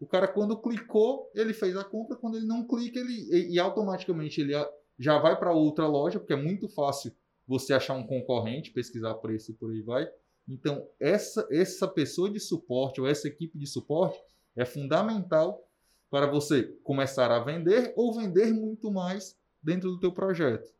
O 0.00 0.06
cara, 0.06 0.28
quando 0.28 0.60
clicou, 0.60 1.30
ele 1.34 1.52
fez 1.52 1.76
a 1.76 1.84
compra. 1.84 2.16
Quando 2.16 2.36
ele 2.36 2.46
não 2.46 2.66
clica, 2.66 2.98
ele 2.98 3.28
e, 3.30 3.54
e 3.54 3.58
automaticamente 3.58 4.40
ele 4.40 4.52
já 4.98 5.18
vai 5.18 5.38
para 5.38 5.52
outra 5.52 5.86
loja, 5.86 6.18
porque 6.18 6.32
é 6.32 6.36
muito 6.36 6.68
fácil 6.68 7.12
você 7.46 7.72
achar 7.72 7.94
um 7.94 8.06
concorrente, 8.06 8.70
pesquisar 8.70 9.14
preço 9.14 9.50
e 9.50 9.54
por 9.54 9.70
aí 9.70 9.80
vai. 9.80 10.08
Então, 10.48 10.86
essa, 11.00 11.46
essa 11.50 11.86
pessoa 11.86 12.30
de 12.30 12.40
suporte 12.40 13.00
ou 13.00 13.06
essa 13.06 13.28
equipe 13.28 13.58
de 13.58 13.66
suporte 13.66 14.18
é 14.56 14.64
fundamental 14.64 15.62
para 16.10 16.26
você 16.26 16.64
começar 16.82 17.30
a 17.30 17.40
vender 17.40 17.92
ou 17.96 18.14
vender 18.14 18.52
muito 18.52 18.90
mais 18.90 19.36
dentro 19.62 19.90
do 19.90 20.00
teu 20.00 20.12
projeto. 20.12 20.72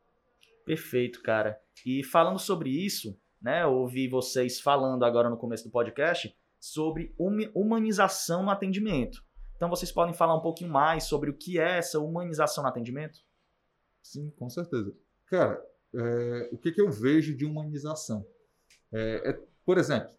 Perfeito, 0.65 1.23
cara. 1.23 1.59
E 1.85 2.03
falando 2.05 2.39
sobre 2.39 2.71
isso, 2.71 3.17
né, 3.41 3.67
ouvi 3.67 4.09
vocês 4.09 4.61
falando 4.61 5.05
agora 5.05 5.31
no 5.31 5.37
começo 5.37 5.65
do 5.65 5.71
podcast 5.71 6.35
sobre 6.61 7.15
humanização 7.55 8.43
no 8.43 8.50
atendimento. 8.50 9.25
Então 9.57 9.69
vocês 9.69 9.91
podem 9.91 10.15
falar 10.15 10.37
um 10.37 10.43
pouquinho 10.43 10.71
mais 10.71 11.05
sobre 11.05 11.31
o 11.31 11.35
que 11.35 11.59
é 11.59 11.79
essa 11.79 11.99
humanização 11.99 12.62
no 12.62 12.69
atendimento? 12.69 13.21
Sim, 14.03 14.31
com 14.31 14.49
certeza. 14.49 14.95
Cara, 15.27 15.62
é, 15.95 16.49
o 16.53 16.59
que, 16.59 16.73
que 16.73 16.81
eu 16.81 16.91
vejo 16.91 17.37
de 17.37 17.45
humanização? 17.45 18.27
É, 18.93 19.31
é, 19.31 19.41
por 19.65 19.79
exemplo, 19.79 20.11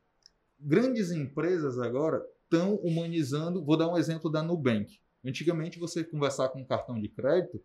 grandes 0.60 1.12
empresas 1.12 1.80
agora 1.80 2.24
estão 2.44 2.76
humanizando. 2.76 3.64
Vou 3.64 3.78
dar 3.78 3.88
um 3.88 3.98
exemplo 3.98 4.30
da 4.30 4.44
Nubank. 4.44 5.00
Antigamente, 5.24 5.80
você 5.80 6.04
conversar 6.04 6.50
com 6.50 6.60
um 6.60 6.66
cartão 6.66 7.00
de 7.00 7.10
crédito, 7.10 7.64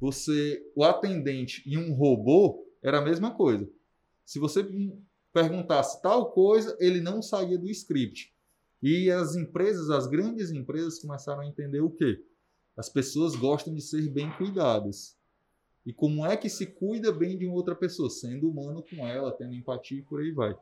você, 0.00 0.60
o 0.74 0.84
atendente 0.84 1.62
e 1.64 1.78
um 1.78 1.94
robô 1.94 2.66
era 2.82 2.98
a 2.98 3.02
mesma 3.02 3.34
coisa. 3.34 3.68
Se 4.24 4.38
você 4.38 4.62
perguntasse 5.32 6.00
tal 6.02 6.32
coisa, 6.32 6.76
ele 6.80 7.00
não 7.00 7.22
saía 7.22 7.58
do 7.58 7.70
script. 7.70 8.32
E 8.82 9.10
as 9.10 9.36
empresas, 9.36 9.90
as 9.90 10.06
grandes 10.06 10.50
empresas, 10.50 10.98
começaram 10.98 11.40
a 11.40 11.46
entender 11.46 11.80
o 11.80 11.90
quê? 11.90 12.22
As 12.76 12.88
pessoas 12.88 13.36
gostam 13.36 13.74
de 13.74 13.80
ser 13.80 14.08
bem 14.08 14.30
cuidadas. 14.32 15.16
E 15.84 15.92
como 15.92 16.24
é 16.24 16.36
que 16.36 16.48
se 16.48 16.66
cuida 16.66 17.12
bem 17.12 17.36
de 17.36 17.46
outra 17.46 17.74
pessoa? 17.74 18.08
Sendo 18.08 18.48
humano 18.48 18.84
com 18.88 19.06
ela, 19.06 19.32
tendo 19.32 19.54
empatia 19.54 19.98
e 19.98 20.02
por 20.02 20.20
aí 20.20 20.32
vai. 20.32 20.56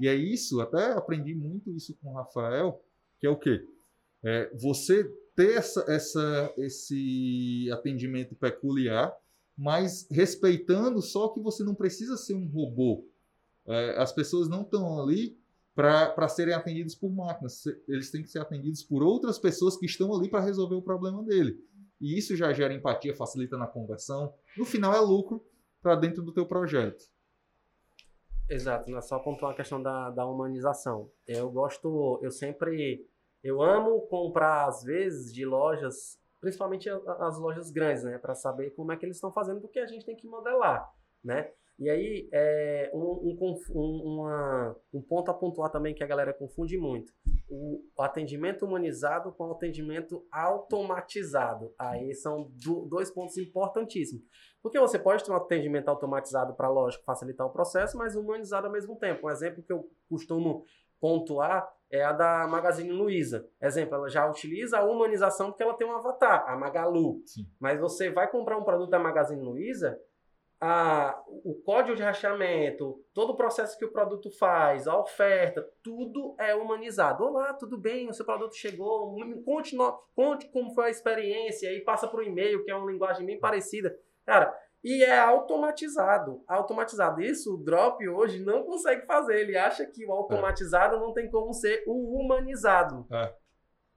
E 0.00 0.08
é 0.08 0.14
isso, 0.14 0.60
até 0.60 0.92
aprendi 0.92 1.34
muito 1.34 1.70
isso 1.70 1.96
com 2.00 2.10
o 2.10 2.14
Rafael, 2.14 2.82
que 3.20 3.26
é 3.26 3.30
o 3.30 3.38
quê? 3.38 3.64
É 4.24 4.50
você 4.56 5.04
ter 5.36 5.56
essa, 5.56 5.84
essa, 5.88 6.52
esse 6.56 7.68
atendimento 7.72 8.34
peculiar, 8.34 9.14
mas 9.56 10.08
respeitando 10.10 11.00
só 11.00 11.28
que 11.28 11.40
você 11.40 11.62
não 11.62 11.74
precisa 11.74 12.16
ser 12.16 12.34
um 12.34 12.48
robô. 12.48 13.06
É, 13.66 14.00
as 14.00 14.12
pessoas 14.12 14.48
não 14.48 14.62
estão 14.62 15.00
ali 15.00 15.38
para 15.74 16.28
serem 16.28 16.54
atendidas 16.54 16.94
por 16.94 17.10
máquinas. 17.10 17.64
Eles 17.88 18.10
têm 18.10 18.22
que 18.22 18.30
ser 18.30 18.38
atendidos 18.38 18.82
por 18.82 19.02
outras 19.02 19.38
pessoas 19.38 19.76
que 19.76 19.86
estão 19.86 20.14
ali 20.14 20.28
para 20.28 20.40
resolver 20.40 20.76
o 20.76 20.82
problema 20.82 21.22
dele. 21.22 21.58
E 22.00 22.16
isso 22.18 22.36
já 22.36 22.52
gera 22.52 22.74
empatia, 22.74 23.14
facilita 23.14 23.56
na 23.56 23.66
conversão. 23.66 24.34
No 24.56 24.64
final 24.64 24.94
é 24.94 25.00
lucro 25.00 25.44
para 25.82 25.96
dentro 25.96 26.22
do 26.22 26.32
teu 26.32 26.46
projeto. 26.46 27.04
Exato, 28.48 28.90
não 28.90 28.98
é 28.98 29.00
só 29.00 29.18
pontuar 29.18 29.52
a 29.52 29.56
questão 29.56 29.82
da, 29.82 30.10
da 30.10 30.26
humanização. 30.26 31.10
Eu 31.26 31.50
gosto, 31.50 32.20
eu 32.22 32.30
sempre, 32.30 33.08
eu 33.42 33.62
amo 33.62 34.02
comprar 34.02 34.68
às 34.68 34.82
vezes 34.82 35.32
de 35.32 35.46
lojas, 35.46 36.18
principalmente 36.40 36.88
as 36.90 37.38
lojas 37.38 37.70
grandes, 37.70 38.04
né, 38.04 38.18
para 38.18 38.34
saber 38.34 38.70
como 38.70 38.92
é 38.92 38.96
que 38.96 39.06
eles 39.06 39.16
estão 39.16 39.32
fazendo, 39.32 39.60
porque 39.60 39.78
a 39.78 39.86
gente 39.86 40.04
tem 40.04 40.14
que 40.14 40.26
modelar, 40.26 40.92
né? 41.22 41.50
E 41.78 41.90
aí, 41.90 42.28
é, 42.32 42.90
um, 42.94 43.36
um, 43.40 43.60
uma, 43.74 44.76
um 44.92 45.02
ponto 45.02 45.30
a 45.30 45.34
pontuar 45.34 45.70
também 45.70 45.94
que 45.94 46.04
a 46.04 46.06
galera 46.06 46.32
confunde 46.32 46.78
muito. 46.78 47.12
O, 47.48 47.82
atendimento 47.98 48.64
humanizado 48.64 49.32
com 49.32 49.48
o 49.48 49.52
atendimento 49.52 50.24
automatizado. 50.30 51.74
Aí 51.78 52.14
são 52.14 52.50
do, 52.64 52.86
dois 52.86 53.10
pontos 53.10 53.36
importantíssimos. 53.38 54.24
Porque 54.62 54.78
você 54.78 54.98
pode 54.98 55.24
ter 55.24 55.32
um 55.32 55.36
atendimento 55.36 55.88
automatizado 55.88 56.54
para, 56.54 56.68
lógico, 56.68 57.04
facilitar 57.04 57.46
o 57.46 57.52
processo, 57.52 57.98
mas 57.98 58.14
humanizado 58.14 58.66
ao 58.66 58.72
mesmo 58.72 58.96
tempo. 58.96 59.26
Um 59.26 59.30
exemplo 59.30 59.62
que 59.62 59.72
eu 59.72 59.90
costumo 60.08 60.64
pontuar 61.00 61.68
é 61.90 62.02
a 62.02 62.12
da 62.12 62.46
Magazine 62.46 62.90
Luiza. 62.90 63.48
Exemplo, 63.60 63.94
ela 63.94 64.08
já 64.08 64.28
utiliza 64.28 64.78
a 64.78 64.84
humanização 64.84 65.50
porque 65.50 65.62
ela 65.62 65.74
tem 65.74 65.86
um 65.86 65.92
avatar, 65.92 66.44
a 66.48 66.56
Magalu. 66.56 67.20
Sim. 67.26 67.46
Mas 67.60 67.80
você 67.80 68.10
vai 68.10 68.30
comprar 68.30 68.56
um 68.56 68.64
produto 68.64 68.90
da 68.90 68.98
Magazine 68.98 69.42
Luiza, 69.42 70.00
a, 70.66 71.22
o 71.28 71.60
código 71.62 71.94
de 71.94 72.02
rachamento, 72.02 72.98
todo 73.12 73.34
o 73.34 73.36
processo 73.36 73.78
que 73.78 73.84
o 73.84 73.92
produto 73.92 74.30
faz, 74.30 74.88
a 74.88 74.98
oferta, 74.98 75.62
tudo 75.82 76.34
é 76.38 76.54
humanizado. 76.54 77.22
Olá, 77.22 77.52
tudo 77.52 77.76
bem? 77.76 78.08
O 78.08 78.14
seu 78.14 78.24
produto 78.24 78.56
chegou, 78.56 79.14
conte, 79.44 79.76
no, 79.76 79.92
conte 80.16 80.48
como 80.48 80.72
foi 80.74 80.86
a 80.86 80.90
experiência 80.90 81.70
e 81.70 81.82
passa 81.82 82.08
para 82.08 82.20
o 82.20 82.22
e-mail, 82.22 82.64
que 82.64 82.70
é 82.70 82.74
uma 82.74 82.90
linguagem 82.90 83.26
bem 83.26 83.38
parecida. 83.38 83.94
Cara, 84.24 84.58
e 84.82 85.04
é 85.04 85.18
automatizado. 85.18 86.42
Automatizado. 86.48 87.20
Isso 87.20 87.54
o 87.54 87.62
Drop 87.62 88.08
hoje 88.08 88.42
não 88.42 88.64
consegue 88.64 89.04
fazer. 89.04 89.40
Ele 89.40 89.58
acha 89.58 89.84
que 89.84 90.06
o 90.06 90.12
automatizado 90.12 90.96
é. 90.96 90.98
não 90.98 91.12
tem 91.12 91.30
como 91.30 91.52
ser 91.52 91.84
o 91.86 92.18
humanizado. 92.18 93.06
É. 93.12 93.34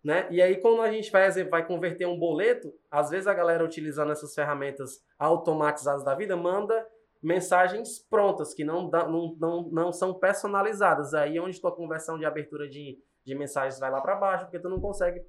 Né? 0.03 0.27
E 0.31 0.41
aí, 0.41 0.57
quando 0.57 0.81
a 0.81 0.91
gente 0.91 1.11
vai, 1.11 1.29
vai 1.45 1.65
converter 1.65 2.07
um 2.07 2.17
boleto, 2.17 2.73
às 2.89 3.09
vezes 3.09 3.27
a 3.27 3.33
galera 3.33 3.63
utilizando 3.63 4.11
essas 4.11 4.33
ferramentas 4.33 5.03
automatizadas 5.17 6.03
da 6.03 6.15
vida 6.15 6.35
manda 6.35 6.85
mensagens 7.21 7.99
prontas, 8.09 8.53
que 8.53 8.63
não, 8.63 8.89
não, 8.89 9.35
não, 9.39 9.69
não 9.69 9.91
são 9.91 10.13
personalizadas. 10.13 11.13
Aí 11.13 11.37
é 11.37 11.41
onde 11.41 11.59
tua 11.59 11.75
conversão 11.75 12.17
de 12.17 12.25
abertura 12.25 12.69
de, 12.69 12.97
de 13.25 13.35
mensagens 13.35 13.79
vai 13.79 13.91
lá 13.91 13.99
para 13.99 14.15
baixo, 14.15 14.45
porque 14.45 14.59
tu 14.59 14.69
não 14.69 14.79
consegue 14.79 15.25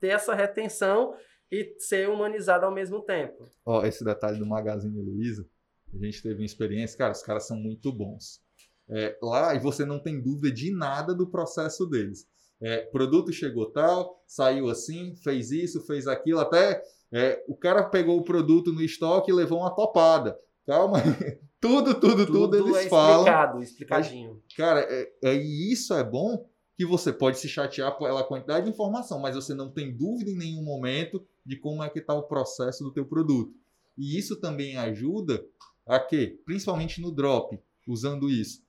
ter 0.00 0.08
essa 0.08 0.34
retenção 0.34 1.14
e 1.50 1.76
ser 1.78 2.08
humanizado 2.08 2.66
ao 2.66 2.72
mesmo 2.72 3.00
tempo. 3.02 3.44
Ó, 3.64 3.84
esse 3.84 4.04
detalhe 4.04 4.38
do 4.38 4.46
Magazine 4.46 5.00
Luiza, 5.00 5.46
a 5.94 6.04
gente 6.04 6.22
teve 6.22 6.40
uma 6.40 6.44
experiência, 6.44 6.98
cara, 6.98 7.12
os 7.12 7.22
caras 7.22 7.46
são 7.46 7.56
muito 7.56 7.92
bons. 7.92 8.44
É, 8.88 9.16
lá, 9.22 9.54
e 9.54 9.58
você 9.58 9.84
não 9.84 10.00
tem 10.00 10.20
dúvida 10.20 10.52
de 10.52 10.72
nada 10.72 11.14
do 11.14 11.28
processo 11.28 11.86
deles. 11.86 12.26
É, 12.60 12.78
produto 12.86 13.32
chegou 13.32 13.70
tal, 13.70 14.22
saiu 14.26 14.70
assim, 14.70 15.14
fez 15.16 15.50
isso, 15.50 15.84
fez 15.86 16.06
aquilo, 16.06 16.40
até 16.40 16.82
é, 17.12 17.44
o 17.46 17.54
cara 17.54 17.84
pegou 17.84 18.18
o 18.18 18.24
produto 18.24 18.72
no 18.72 18.82
estoque 18.82 19.30
e 19.30 19.34
levou 19.34 19.60
uma 19.60 19.74
topada. 19.74 20.38
Calma, 20.66 20.98
tudo, 21.60 21.94
tudo, 21.94 22.26
tudo, 22.26 22.50
tudo 22.50 22.56
eles 22.56 22.86
é 22.86 22.88
falam. 22.88 23.20
Explicado, 23.20 23.62
explicadinho. 23.62 24.42
Cara, 24.56 24.80
é, 24.80 25.12
é, 25.22 25.36
e 25.36 25.72
isso 25.72 25.94
é 25.94 26.02
bom 26.02 26.46
que 26.76 26.84
você 26.84 27.12
pode 27.12 27.38
se 27.38 27.48
chatear 27.48 27.96
pela 27.96 28.24
quantidade 28.24 28.66
de 28.66 28.72
informação, 28.72 29.18
mas 29.18 29.34
você 29.34 29.54
não 29.54 29.70
tem 29.70 29.96
dúvida 29.96 30.30
em 30.30 30.36
nenhum 30.36 30.62
momento 30.62 31.24
de 31.44 31.56
como 31.56 31.82
é 31.82 31.88
que 31.88 32.00
está 32.00 32.14
o 32.14 32.24
processo 32.24 32.84
do 32.84 32.92
teu 32.92 33.06
produto. 33.06 33.54
E 33.96 34.18
isso 34.18 34.36
também 34.36 34.76
ajuda 34.76 35.42
a 35.86 35.98
que, 35.98 36.38
principalmente 36.44 37.00
no 37.00 37.10
drop, 37.10 37.58
usando 37.86 38.28
isso, 38.28 38.62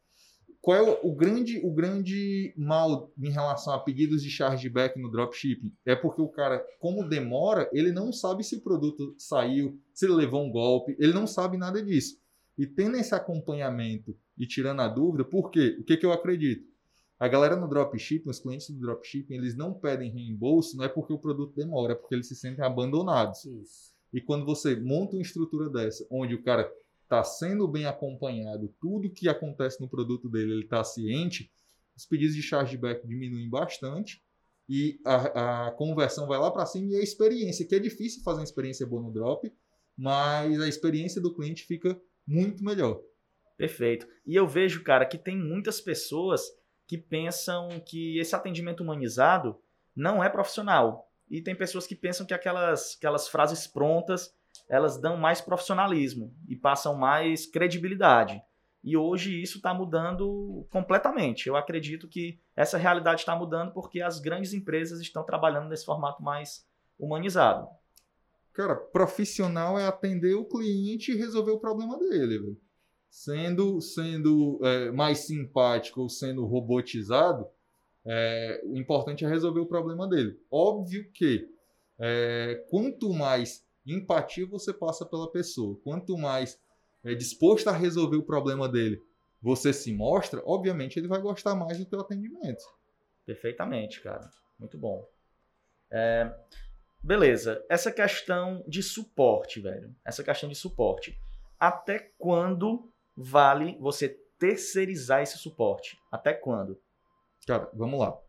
qual 0.68 0.76
é 0.76 1.00
o, 1.02 1.16
grande, 1.16 1.62
o 1.64 1.72
grande 1.74 2.54
mal 2.58 3.10
em 3.18 3.30
relação 3.30 3.74
a 3.74 3.80
pedidos 3.80 4.22
de 4.22 4.30
chargeback 4.30 5.00
no 5.00 5.10
dropshipping? 5.10 5.72
É 5.86 5.96
porque 5.96 6.22
o 6.22 6.28
cara, 6.28 6.62
como 6.78 7.08
demora, 7.08 7.70
ele 7.72 7.90
não 7.90 8.12
sabe 8.12 8.44
se 8.44 8.58
o 8.58 8.62
produto 8.62 9.16
saiu, 9.18 9.80
se 9.94 10.06
ele 10.06 10.16
levou 10.16 10.44
um 10.44 10.52
golpe, 10.52 10.94
ele 11.00 11.14
não 11.14 11.26
sabe 11.26 11.56
nada 11.56 11.82
disso. 11.82 12.20
E 12.58 12.68
tendo 12.68 12.98
esse 12.98 13.16
acompanhamento 13.16 14.14
e 14.38 14.46
tirando 14.46 14.82
a 14.82 14.90
dúvida, 14.90 15.24
por 15.24 15.52
quê? 15.52 15.78
O 15.80 15.86
que, 15.86 15.96
que 15.96 16.06
eu 16.06 16.12
acredito? 16.12 16.68
A 17.18 17.30
galera 17.30 17.56
no 17.56 17.70
dropshipping, 17.70 18.30
os 18.30 18.40
clientes 18.42 18.70
do 18.70 18.78
dropshipping, 18.78 19.36
eles 19.36 19.56
não 19.56 19.74
pedem 19.74 20.12
reembolso, 20.12 20.76
não 20.76 20.84
é 20.84 20.90
porque 20.90 21.14
o 21.14 21.18
produto 21.18 21.56
demora, 21.56 21.94
é 21.94 21.96
porque 21.96 22.14
eles 22.14 22.28
se 22.28 22.36
sentem 22.36 22.66
abandonados. 22.66 23.46
Isso. 23.46 23.94
E 24.14 24.20
quando 24.20 24.46
você 24.46 24.76
monta 24.76 25.16
uma 25.16 25.22
estrutura 25.22 25.70
dessa, 25.70 26.06
onde 26.12 26.36
o 26.36 26.44
cara 26.44 26.70
está 27.08 27.24
sendo 27.24 27.68
bem 27.68 27.86
acompanhado, 27.86 28.74
tudo 28.82 29.10
que 29.10 29.30
acontece 29.30 29.80
no 29.80 29.88
produto 29.88 30.30
dele, 30.30 30.52
ele 30.52 30.64
está 30.66 30.84
ciente, 30.84 31.50
os 31.96 32.06
pedidos 32.06 32.36
de 32.36 32.44
chargeback 32.44 33.08
diminuem 33.08 33.50
bastante 33.50 34.22
e 34.70 35.00
a, 35.06 35.68
a 35.68 35.72
conversão 35.72 36.28
vai 36.28 36.38
lá 36.38 36.52
para 36.52 36.66
cima 36.66 36.92
e 36.92 36.96
a 36.98 37.02
experiência, 37.02 37.66
que 37.66 37.74
é 37.74 37.80
difícil 37.80 38.22
fazer 38.24 38.42
uma 38.42 38.44
experiência 38.44 38.86
boa 38.86 39.02
no 39.02 39.12
drop, 39.12 39.52
mas 39.98 40.60
a 40.60 40.68
experiência 40.68 41.22
do 41.22 41.34
cliente 41.34 41.64
fica 41.64 42.00
muito 42.28 42.64
melhor. 42.64 43.02
Perfeito. 43.56 44.06
E 44.26 44.36
eu 44.36 44.46
vejo, 44.46 44.84
cara, 44.84 45.06
que 45.06 45.18
tem 45.18 45.36
muitas 45.38 45.80
pessoas 45.80 46.42
que 46.86 46.98
pensam 46.98 47.70
que 47.86 48.20
esse 48.20 48.36
atendimento 48.36 48.84
humanizado 48.84 49.58
não 49.96 50.24
é 50.24 50.30
profissional. 50.30 51.10
E 51.30 51.42
tem 51.42 51.56
pessoas 51.56 51.88
que 51.88 51.96
pensam 51.96 52.26
que 52.26 52.34
aquelas, 52.34 52.96
aquelas 52.98 53.28
frases 53.28 53.66
prontas 53.66 54.34
elas 54.70 55.00
dão 55.00 55.18
mais 55.18 55.42
profissionalismo 55.42 56.34
e 56.48 56.56
passam 56.56 56.96
mais 56.96 57.46
credibilidade. 57.46 58.42
E 58.84 58.96
hoje 58.96 59.42
isso 59.42 59.58
está 59.58 59.74
mudando 59.74 60.66
completamente. 60.72 61.48
Eu 61.48 61.56
acredito 61.56 62.08
que 62.08 62.40
essa 62.56 62.78
realidade 62.78 63.20
está 63.20 63.36
mudando 63.36 63.74
porque 63.74 64.02
as 64.02 64.20
grandes 64.20 64.54
empresas 64.54 65.02
estão 65.02 65.24
trabalhando 65.24 65.68
nesse 65.68 65.86
formato 65.86 66.24
mais 66.24 66.66
humanizado. 66.98 67.68
Cara, 68.54 68.76
profissional 68.76 69.78
é 69.78 69.86
atender 69.86 70.36
o 70.36 70.46
cliente 70.46 71.12
e 71.12 71.18
resolver 71.18 71.52
o 71.52 71.60
problema 71.60 72.00
dele. 72.00 72.40
Véio. 72.40 72.58
Sendo, 73.10 73.82
sendo 73.82 74.60
é, 74.64 74.92
mais 74.92 75.20
simpático 75.20 76.02
ou 76.02 76.10
sendo 76.10 76.46
robotizado, 76.46 77.46
é, 78.06 78.62
o 78.64 78.78
importante 78.78 79.26
é 79.26 79.28
resolver 79.28 79.60
o 79.60 79.66
problema 79.66 80.08
dele. 80.08 80.40
Óbvio 80.50 81.12
que 81.12 81.50
é, 82.00 82.66
quanto 82.70 83.14
mais 83.14 83.67
empatia 83.96 84.46
você 84.46 84.74
passa 84.74 85.06
pela 85.06 85.32
pessoa, 85.32 85.80
quanto 85.84 86.18
mais 86.18 86.60
é, 87.04 87.14
disposto 87.14 87.68
a 87.68 87.74
resolver 87.74 88.18
o 88.18 88.24
problema 88.24 88.68
dele 88.68 89.02
você 89.42 89.72
se 89.72 89.94
mostra, 89.94 90.42
obviamente 90.46 90.98
ele 90.98 91.08
vai 91.08 91.22
gostar 91.22 91.56
mais 91.56 91.78
do 91.78 91.86
teu 91.86 92.00
atendimento. 92.00 92.64
Perfeitamente, 93.26 94.02
cara. 94.02 94.30
Muito 94.60 94.78
bom. 94.78 95.08
É, 95.92 96.34
beleza. 97.04 97.64
Essa 97.70 97.92
questão 97.92 98.64
de 98.68 98.82
suporte, 98.82 99.62
velho. 99.62 99.96
Essa 100.04 100.24
questão 100.24 100.50
de 100.50 100.56
suporte. 100.56 101.20
Até 101.60 102.12
quando 102.18 102.92
vale 103.16 103.78
você 103.80 104.10
terceirizar 104.40 105.22
esse 105.22 105.38
suporte? 105.38 105.98
Até 106.12 106.34
quando? 106.34 106.80
Cara, 107.46 107.70
vamos 107.74 108.00
lá. 108.00 108.20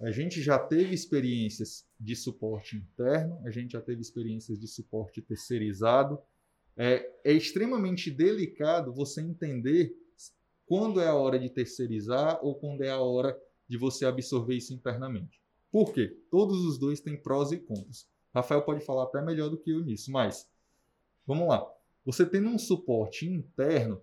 A 0.00 0.10
gente 0.10 0.42
já 0.42 0.58
teve 0.58 0.94
experiências 0.94 1.86
de 2.02 2.16
suporte 2.16 2.76
interno, 2.76 3.40
a 3.44 3.50
gente 3.50 3.72
já 3.72 3.80
teve 3.80 4.00
experiências 4.00 4.58
de 4.58 4.66
suporte 4.66 5.22
terceirizado. 5.22 6.18
É, 6.76 7.08
é 7.24 7.32
extremamente 7.32 8.10
delicado 8.10 8.92
você 8.92 9.20
entender 9.20 9.94
quando 10.66 11.00
é 11.00 11.06
a 11.06 11.14
hora 11.14 11.38
de 11.38 11.48
terceirizar 11.48 12.40
ou 12.44 12.56
quando 12.56 12.82
é 12.82 12.90
a 12.90 13.00
hora 13.00 13.38
de 13.68 13.78
você 13.78 14.04
absorver 14.04 14.56
isso 14.56 14.74
internamente. 14.74 15.40
Por 15.70 15.92
quê? 15.92 16.18
Todos 16.30 16.64
os 16.64 16.76
dois 16.76 17.00
têm 17.00 17.16
prós 17.16 17.52
e 17.52 17.58
contras. 17.58 18.08
Rafael 18.34 18.62
pode 18.62 18.84
falar 18.84 19.04
até 19.04 19.22
melhor 19.22 19.48
do 19.48 19.58
que 19.58 19.70
eu 19.70 19.80
nisso, 19.80 20.10
mas 20.10 20.50
vamos 21.26 21.46
lá. 21.46 21.64
Você 22.04 22.26
tendo 22.26 22.48
um 22.48 22.58
suporte 22.58 23.26
interno, 23.26 24.02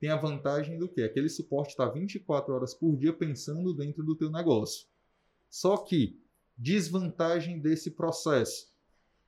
tem 0.00 0.10
a 0.10 0.16
vantagem 0.16 0.78
do 0.78 0.88
que? 0.88 1.02
Aquele 1.02 1.28
suporte 1.28 1.70
está 1.70 1.88
24 1.88 2.52
horas 2.52 2.74
por 2.74 2.96
dia 2.96 3.12
pensando 3.12 3.72
dentro 3.72 4.02
do 4.02 4.16
teu 4.16 4.30
negócio. 4.30 4.88
Só 5.48 5.76
que, 5.76 6.20
desvantagem 6.56 7.60
desse 7.60 7.90
processo, 7.90 8.72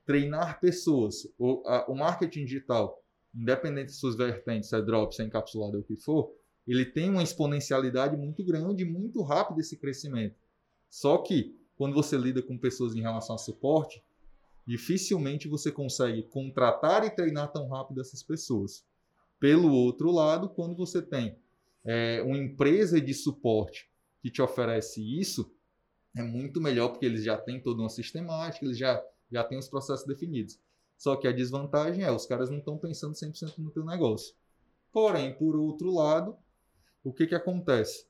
treinar 0.06 0.60
pessoas, 0.60 1.26
o, 1.38 1.62
a, 1.66 1.90
o 1.90 1.94
marketing 1.94 2.44
digital, 2.44 3.02
independente 3.34 3.88
de 3.88 3.96
suas 3.96 4.16
vertentes, 4.16 4.72
é 4.72 4.80
drop, 4.80 5.14
é 5.20 5.24
encapsulado 5.24 5.76
ou 5.76 5.82
o 5.82 5.84
que 5.84 5.96
for, 5.96 6.32
ele 6.66 6.84
tem 6.84 7.10
uma 7.10 7.22
exponencialidade 7.22 8.16
muito 8.16 8.44
grande, 8.44 8.84
muito 8.84 9.22
rápido 9.22 9.60
esse 9.60 9.76
crescimento. 9.76 10.36
Só 10.88 11.18
que, 11.18 11.58
quando 11.76 11.94
você 11.94 12.16
lida 12.16 12.42
com 12.42 12.58
pessoas 12.58 12.94
em 12.94 13.00
relação 13.00 13.34
a 13.34 13.38
suporte, 13.38 14.02
dificilmente 14.66 15.48
você 15.48 15.72
consegue 15.72 16.22
contratar 16.24 17.04
e 17.04 17.10
treinar 17.10 17.52
tão 17.52 17.68
rápido 17.68 18.00
essas 18.00 18.22
pessoas. 18.22 18.84
Pelo 19.40 19.72
outro 19.72 20.10
lado, 20.10 20.48
quando 20.48 20.76
você 20.76 21.00
tem 21.00 21.38
é, 21.84 22.22
uma 22.22 22.36
empresa 22.36 23.00
de 23.00 23.14
suporte 23.14 23.90
que 24.20 24.30
te 24.30 24.42
oferece 24.42 25.00
isso, 25.00 25.50
é 26.18 26.22
muito 26.22 26.60
melhor 26.60 26.88
porque 26.88 27.06
eles 27.06 27.24
já 27.24 27.36
têm 27.36 27.60
toda 27.60 27.80
uma 27.80 27.88
sistemática, 27.88 28.64
eles 28.64 28.78
já, 28.78 29.02
já 29.30 29.44
têm 29.44 29.58
os 29.58 29.68
processos 29.68 30.06
definidos. 30.06 30.58
Só 30.96 31.16
que 31.16 31.28
a 31.28 31.32
desvantagem 31.32 32.04
é, 32.04 32.10
os 32.10 32.26
caras 32.26 32.50
não 32.50 32.58
estão 32.58 32.76
pensando 32.76 33.14
100% 33.14 33.58
no 33.58 33.70
teu 33.70 33.84
negócio. 33.84 34.34
Porém, 34.92 35.32
por 35.34 35.56
outro 35.56 35.94
lado, 35.94 36.36
o 37.04 37.12
que, 37.12 37.26
que 37.26 37.34
acontece? 37.34 38.08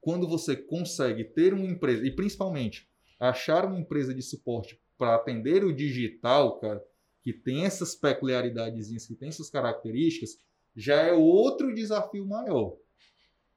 Quando 0.00 0.28
você 0.28 0.56
consegue 0.56 1.24
ter 1.24 1.54
uma 1.54 1.64
empresa, 1.64 2.04
e 2.04 2.10
principalmente 2.10 2.90
achar 3.18 3.64
uma 3.64 3.78
empresa 3.78 4.12
de 4.12 4.22
suporte 4.22 4.80
para 4.98 5.14
atender 5.14 5.64
o 5.64 5.74
digital, 5.74 6.58
cara, 6.58 6.84
que 7.22 7.32
tem 7.32 7.64
essas 7.64 7.94
peculiaridades, 7.94 9.06
que 9.06 9.14
tem 9.14 9.28
essas 9.28 9.48
características, 9.48 10.36
já 10.76 11.00
é 11.02 11.12
outro 11.12 11.74
desafio 11.74 12.26
maior. 12.26 12.76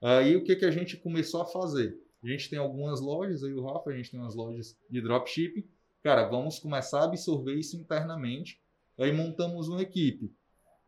Aí 0.02 0.36
o 0.36 0.44
que, 0.44 0.56
que 0.56 0.66
a 0.66 0.72
gente 0.72 0.96
começou 0.98 1.42
a 1.42 1.46
fazer? 1.46 2.00
A 2.24 2.28
gente 2.28 2.50
tem 2.50 2.58
algumas 2.58 3.00
lojas, 3.00 3.44
aí 3.44 3.54
o 3.54 3.64
Rafa, 3.64 3.90
a 3.90 3.96
gente 3.96 4.12
tem 4.12 4.20
umas 4.20 4.36
lojas 4.36 4.78
de 4.90 5.02
dropshipping. 5.02 5.64
Cara, 6.04 6.28
vamos 6.28 6.60
começar 6.60 7.02
a 7.02 7.06
absorver 7.06 7.56
isso 7.56 7.78
internamente. 7.78 8.62
Aí 8.98 9.12
montamos 9.12 9.68
uma 9.68 9.82
equipe. 9.82 10.34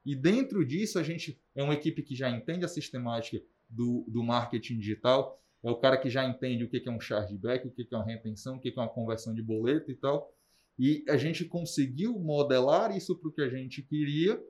E 0.05 0.15
dentro 0.15 0.65
disso, 0.65 0.97
a 0.97 1.03
gente 1.03 1.39
é 1.53 1.61
uma 1.61 1.73
equipe 1.73 2.01
que 2.01 2.15
já 2.15 2.29
entende 2.29 2.65
a 2.65 2.67
sistemática 2.67 3.43
do, 3.69 4.03
do 4.07 4.23
marketing 4.23 4.79
digital, 4.79 5.39
é 5.61 5.69
o 5.69 5.75
cara 5.75 5.97
que 5.97 6.09
já 6.09 6.25
entende 6.25 6.63
o 6.63 6.69
que 6.69 6.81
é 6.87 6.91
um 6.91 6.99
chargeback, 6.99 7.67
o 7.67 7.71
que 7.71 7.87
é 7.91 7.95
uma 7.95 8.05
retenção, 8.05 8.55
o 8.55 8.59
que 8.59 8.69
é 8.69 8.79
uma 8.81 8.87
conversão 8.87 9.33
de 9.33 9.43
boleto 9.43 9.91
e 9.91 9.95
tal. 9.95 10.33
E 10.77 11.03
a 11.09 11.17
gente 11.17 11.43
conseguiu 11.43 12.17
modelar 12.17 12.95
isso 12.95 13.15
para 13.15 13.27
o 13.27 13.31
que 13.31 13.41
a 13.41 13.49
gente 13.49 13.81
queria, 13.81 14.41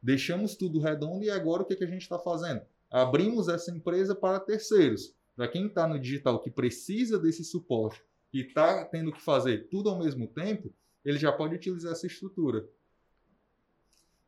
deixamos 0.00 0.54
tudo 0.54 0.78
redondo 0.78 1.24
e 1.24 1.30
agora 1.30 1.62
o 1.62 1.66
que, 1.66 1.74
que 1.74 1.82
a 1.82 1.88
gente 1.88 2.02
está 2.02 2.18
fazendo? 2.18 2.62
Abrimos 2.88 3.48
essa 3.48 3.72
empresa 3.72 4.14
para 4.14 4.38
terceiros. 4.38 5.12
Para 5.36 5.48
quem 5.48 5.66
está 5.66 5.86
no 5.86 5.98
digital 5.98 6.40
que 6.40 6.50
precisa 6.50 7.18
desse 7.18 7.44
suporte 7.44 8.02
e 8.32 8.40
está 8.40 8.84
tendo 8.84 9.12
que 9.12 9.20
fazer 9.20 9.68
tudo 9.68 9.88
ao 9.88 9.98
mesmo 9.98 10.26
tempo, 10.28 10.72
ele 11.04 11.18
já 11.18 11.32
pode 11.32 11.54
utilizar 11.54 11.92
essa 11.92 12.06
estrutura. 12.06 12.68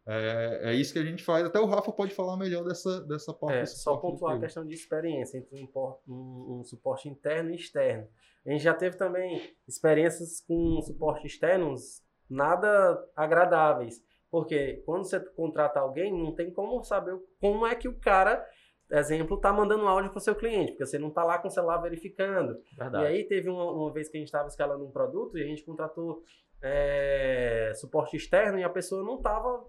É, 0.09 0.71
é, 0.71 0.75
isso 0.75 0.93
que 0.93 1.01
a 1.01 1.05
gente 1.05 1.25
faz. 1.25 1.45
Até 1.45 1.59
o 1.59 1.67
Rafa 1.67 1.91
pode 1.91 2.15
falar 2.15 2.37
melhor 2.37 2.65
dessa, 2.65 3.01
dessa 3.01 3.35
parte. 3.35 3.59
É, 3.59 3.67
só 3.67 3.97
pontuar 3.97 4.37
a 4.37 4.41
questão 4.41 4.65
de 4.65 4.73
experiência 4.73 5.39
entre 5.39 5.61
um, 5.61 5.69
um, 6.07 6.61
um, 6.61 6.65
suporte 6.65 7.09
interno 7.09 7.51
e 7.51 7.57
externo. 7.57 8.07
A 8.47 8.51
gente 8.51 8.63
já 8.63 8.73
teve 8.73 8.97
também 8.97 9.57
experiências 9.67 10.41
com 10.47 10.81
suporte 10.83 11.27
externos 11.27 12.05
nada 12.31 13.05
agradáveis. 13.17 14.01
Porque 14.31 14.83
quando 14.85 15.05
você 15.05 15.19
contrata 15.19 15.81
alguém, 15.81 16.13
não 16.13 16.33
tem 16.33 16.53
como 16.53 16.83
saber 16.85 17.19
como 17.41 17.67
é 17.67 17.75
que 17.75 17.89
o 17.89 17.99
cara, 17.99 18.47
exemplo, 18.91 19.37
está 19.37 19.53
mandando 19.53 19.87
áudio 19.87 20.11
para 20.11 20.19
o 20.19 20.21
seu 20.21 20.35
cliente, 20.35 20.73
porque 20.73 20.87
você 20.87 20.99
não 20.99 21.09
está 21.09 21.25
lá 21.25 21.39
com 21.39 21.49
o 21.49 21.51
celular 21.51 21.79
verificando. 21.79 22.61
Verdade. 22.77 23.05
E 23.05 23.07
aí 23.07 23.25
teve 23.25 23.49
uma, 23.49 23.71
uma 23.73 23.93
vez 23.93 24.09
que 24.09 24.17
a 24.17 24.21
gente 24.21 24.29
estava 24.29 24.49
escalando 24.49 24.85
um 24.85 24.91
produto 24.91 25.37
e 25.37 25.43
a 25.43 25.47
gente 25.47 25.65
contratou 25.65 26.23
é, 26.63 27.73
suporte 27.75 28.17
externo 28.17 28.59
e 28.59 28.65
a 28.65 28.71
pessoa 28.71 29.03
não 29.03 29.17
estava 29.17 29.65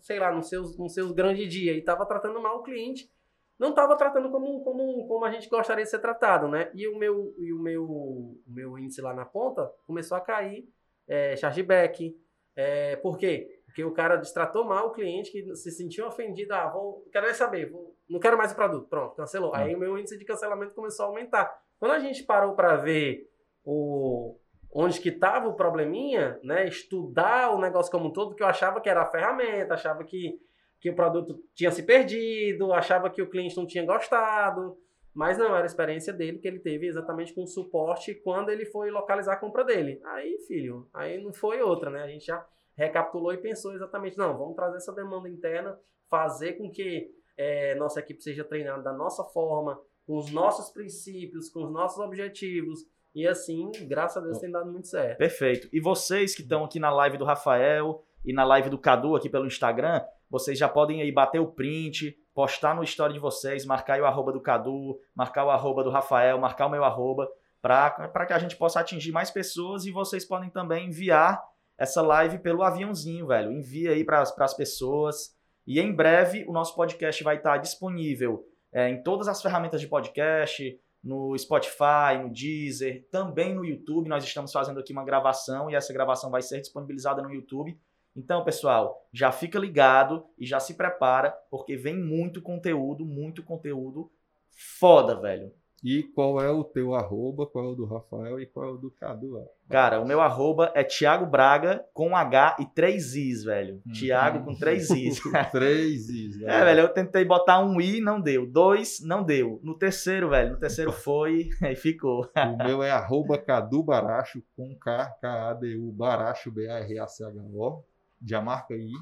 sei 0.00 0.18
lá, 0.18 0.32
nos 0.32 0.48
seus, 0.48 0.76
nos 0.78 0.94
seus 0.94 1.12
grandes 1.12 1.52
dias 1.52 1.76
e 1.76 1.80
estava 1.80 2.06
tratando 2.06 2.40
mal 2.40 2.58
o 2.58 2.62
cliente, 2.62 3.10
não 3.58 3.70
estava 3.70 3.96
tratando 3.96 4.30
como, 4.30 4.62
como, 4.62 5.06
como 5.06 5.24
a 5.24 5.30
gente 5.30 5.48
gostaria 5.48 5.84
de 5.84 5.90
ser 5.90 5.98
tratado, 5.98 6.48
né? 6.48 6.70
E 6.74 6.86
o 6.88 6.98
meu, 6.98 7.34
e 7.38 7.52
o 7.52 7.58
meu, 7.58 7.84
o 7.84 8.42
meu 8.46 8.78
índice 8.78 9.00
lá 9.00 9.14
na 9.14 9.24
ponta 9.24 9.70
começou 9.86 10.16
a 10.16 10.20
cair, 10.20 10.68
é, 11.08 11.36
chargeback. 11.36 12.14
É, 12.54 12.96
por 12.96 13.16
quê? 13.18 13.55
Porque 13.76 13.84
o 13.84 13.92
cara 13.92 14.16
destratou 14.16 14.64
mal 14.64 14.86
o 14.86 14.92
cliente 14.92 15.30
que 15.30 15.54
se 15.54 15.70
sentiu 15.70 16.06
ofendido. 16.06 16.54
Ah, 16.54 16.66
vou, 16.70 17.06
quero 17.12 17.32
saber, 17.34 17.70
vou, 17.70 17.94
não 18.08 18.18
quero 18.18 18.38
mais 18.38 18.52
o 18.52 18.56
produto. 18.56 18.88
Pronto, 18.88 19.14
cancelou. 19.14 19.54
Aí 19.54 19.74
o 19.74 19.78
meu 19.78 19.98
índice 19.98 20.16
de 20.16 20.24
cancelamento 20.24 20.74
começou 20.74 21.04
a 21.04 21.08
aumentar. 21.10 21.54
Quando 21.78 21.92
a 21.92 21.98
gente 21.98 22.22
parou 22.22 22.54
para 22.54 22.74
ver 22.76 23.28
o, 23.62 24.38
onde 24.72 24.98
que 24.98 25.10
estava 25.10 25.46
o 25.46 25.56
probleminha, 25.56 26.40
né? 26.42 26.66
Estudar 26.66 27.50
o 27.54 27.60
negócio 27.60 27.92
como 27.92 28.06
um 28.06 28.10
todo, 28.10 28.34
que 28.34 28.42
eu 28.42 28.46
achava 28.46 28.80
que 28.80 28.88
era 28.88 29.02
a 29.02 29.10
ferramenta, 29.10 29.74
achava 29.74 30.04
que, 30.04 30.40
que 30.80 30.88
o 30.88 30.96
produto 30.96 31.38
tinha 31.54 31.70
se 31.70 31.82
perdido, 31.82 32.72
achava 32.72 33.10
que 33.10 33.20
o 33.20 33.28
cliente 33.28 33.58
não 33.58 33.66
tinha 33.66 33.84
gostado. 33.84 34.74
Mas 35.12 35.36
não, 35.36 35.54
era 35.54 35.64
a 35.64 35.66
experiência 35.66 36.14
dele 36.14 36.38
que 36.38 36.48
ele 36.48 36.60
teve 36.60 36.86
exatamente 36.86 37.34
com 37.34 37.42
o 37.42 37.46
suporte 37.46 38.14
quando 38.14 38.48
ele 38.48 38.64
foi 38.64 38.90
localizar 38.90 39.34
a 39.34 39.38
compra 39.38 39.62
dele. 39.62 40.00
Aí, 40.02 40.38
filho, 40.48 40.88
aí 40.94 41.22
não 41.22 41.34
foi 41.34 41.60
outra, 41.60 41.90
né? 41.90 42.02
A 42.02 42.08
gente 42.08 42.24
já 42.24 42.42
recapitulou 42.76 43.32
e 43.32 43.38
pensou 43.38 43.74
exatamente, 43.74 44.18
não, 44.18 44.36
vamos 44.36 44.54
trazer 44.54 44.76
essa 44.76 44.92
demanda 44.92 45.28
interna, 45.28 45.78
fazer 46.08 46.54
com 46.54 46.70
que 46.70 47.10
é, 47.36 47.74
nossa 47.76 48.00
equipe 48.00 48.22
seja 48.22 48.44
treinada 48.44 48.82
da 48.82 48.92
nossa 48.92 49.24
forma, 49.24 49.80
com 50.06 50.16
os 50.16 50.30
nossos 50.30 50.70
princípios, 50.70 51.48
com 51.48 51.64
os 51.64 51.72
nossos 51.72 51.98
objetivos, 51.98 52.80
e 53.14 53.26
assim, 53.26 53.70
graças 53.88 54.18
a 54.18 54.20
Deus, 54.20 54.38
tem 54.38 54.50
dado 54.50 54.70
muito 54.70 54.88
certo. 54.88 55.16
Perfeito. 55.16 55.68
E 55.72 55.80
vocês 55.80 56.34
que 56.34 56.42
estão 56.42 56.64
aqui 56.64 56.78
na 56.78 56.90
live 56.90 57.16
do 57.16 57.24
Rafael 57.24 58.04
e 58.22 58.30
na 58.30 58.44
live 58.44 58.68
do 58.68 58.78
Cadu 58.78 59.16
aqui 59.16 59.30
pelo 59.30 59.46
Instagram, 59.46 60.04
vocês 60.28 60.58
já 60.58 60.68
podem 60.68 61.00
aí 61.00 61.10
bater 61.10 61.40
o 61.40 61.46
print, 61.46 62.14
postar 62.34 62.76
no 62.76 62.82
story 62.82 63.14
de 63.14 63.18
vocês, 63.18 63.64
marcar 63.64 63.98
o 64.00 64.04
arroba 64.04 64.32
do 64.32 64.40
Cadu, 64.40 65.00
marcar 65.14 65.46
o 65.46 65.50
arroba 65.50 65.82
do 65.82 65.88
Rafael, 65.88 66.38
marcar 66.38 66.66
o 66.66 66.70
meu 66.70 66.84
arroba, 66.84 67.26
para 67.62 68.26
que 68.26 68.34
a 68.34 68.38
gente 68.38 68.54
possa 68.54 68.80
atingir 68.80 69.12
mais 69.12 69.30
pessoas 69.30 69.86
e 69.86 69.90
vocês 69.90 70.24
podem 70.24 70.50
também 70.50 70.88
enviar 70.88 71.42
essa 71.78 72.02
live 72.02 72.38
pelo 72.38 72.62
aviãozinho, 72.62 73.26
velho. 73.26 73.52
Envia 73.52 73.92
aí 73.92 74.04
para 74.04 74.22
as 74.22 74.54
pessoas. 74.54 75.36
E 75.66 75.80
em 75.80 75.92
breve 75.92 76.44
o 76.46 76.52
nosso 76.52 76.74
podcast 76.74 77.22
vai 77.24 77.36
estar 77.36 77.56
disponível 77.58 78.46
é, 78.72 78.88
em 78.88 79.02
todas 79.02 79.26
as 79.28 79.42
ferramentas 79.42 79.80
de 79.80 79.88
podcast, 79.88 80.78
no 81.02 81.36
Spotify, 81.38 82.18
no 82.20 82.32
Deezer, 82.32 83.06
também 83.10 83.54
no 83.54 83.64
YouTube. 83.64 84.08
Nós 84.08 84.24
estamos 84.24 84.52
fazendo 84.52 84.80
aqui 84.80 84.92
uma 84.92 85.04
gravação 85.04 85.70
e 85.70 85.74
essa 85.74 85.92
gravação 85.92 86.30
vai 86.30 86.42
ser 86.42 86.60
disponibilizada 86.60 87.22
no 87.22 87.32
YouTube. 87.32 87.78
Então, 88.14 88.42
pessoal, 88.42 89.06
já 89.12 89.30
fica 89.30 89.58
ligado 89.58 90.26
e 90.38 90.46
já 90.46 90.58
se 90.58 90.74
prepara, 90.74 91.30
porque 91.50 91.76
vem 91.76 91.96
muito 91.96 92.40
conteúdo, 92.40 93.04
muito 93.04 93.42
conteúdo 93.42 94.10
foda, 94.50 95.14
velho. 95.20 95.52
E 95.84 96.02
qual 96.02 96.40
é 96.40 96.50
o 96.50 96.64
teu 96.64 96.94
arroba, 96.94 97.46
qual 97.46 97.66
é 97.66 97.68
o 97.68 97.74
do 97.74 97.84
Rafael 97.84 98.40
e 98.40 98.46
qual 98.46 98.66
é 98.66 98.72
o 98.72 98.76
do 98.76 98.90
Cadu? 98.90 99.38
Cara, 99.68 100.00
o 100.00 100.06
meu 100.06 100.20
arroba 100.20 100.72
é 100.74 100.82
Thiago 100.82 101.26
Braga 101.26 101.84
com 101.92 102.16
H 102.16 102.56
e 102.60 102.66
três 102.66 103.14
Is, 103.14 103.44
velho. 103.44 103.82
Uhum. 103.86 103.92
Thiago 103.92 104.44
com 104.44 104.54
três 104.54 104.90
Is. 104.90 105.20
Três 105.52 106.08
Is, 106.08 106.40
É, 106.42 106.64
velho, 106.64 106.80
eu 106.80 106.88
tentei 106.88 107.24
botar 107.24 107.60
um 107.62 107.80
I, 107.80 108.00
não 108.00 108.20
deu. 108.20 108.46
Dois, 108.46 109.00
não 109.00 109.22
deu. 109.22 109.60
No 109.62 109.76
terceiro, 109.76 110.30
velho, 110.30 110.52
no 110.52 110.58
terceiro 110.58 110.92
foi 110.92 111.50
e 111.62 111.76
ficou. 111.76 112.30
O 112.34 112.64
meu 112.64 112.82
é 112.82 112.90
arroba 112.90 113.36
Cadu 113.38 113.82
Baracho 113.82 114.42
com 114.56 114.74
K, 114.76 115.06
K-A-D-U, 115.20 115.92
Baracho, 115.92 116.50
B-A-R-A-C-H-O, 116.50 117.84
já 118.24 118.40
marca 118.40 118.74
aí. 118.74 118.92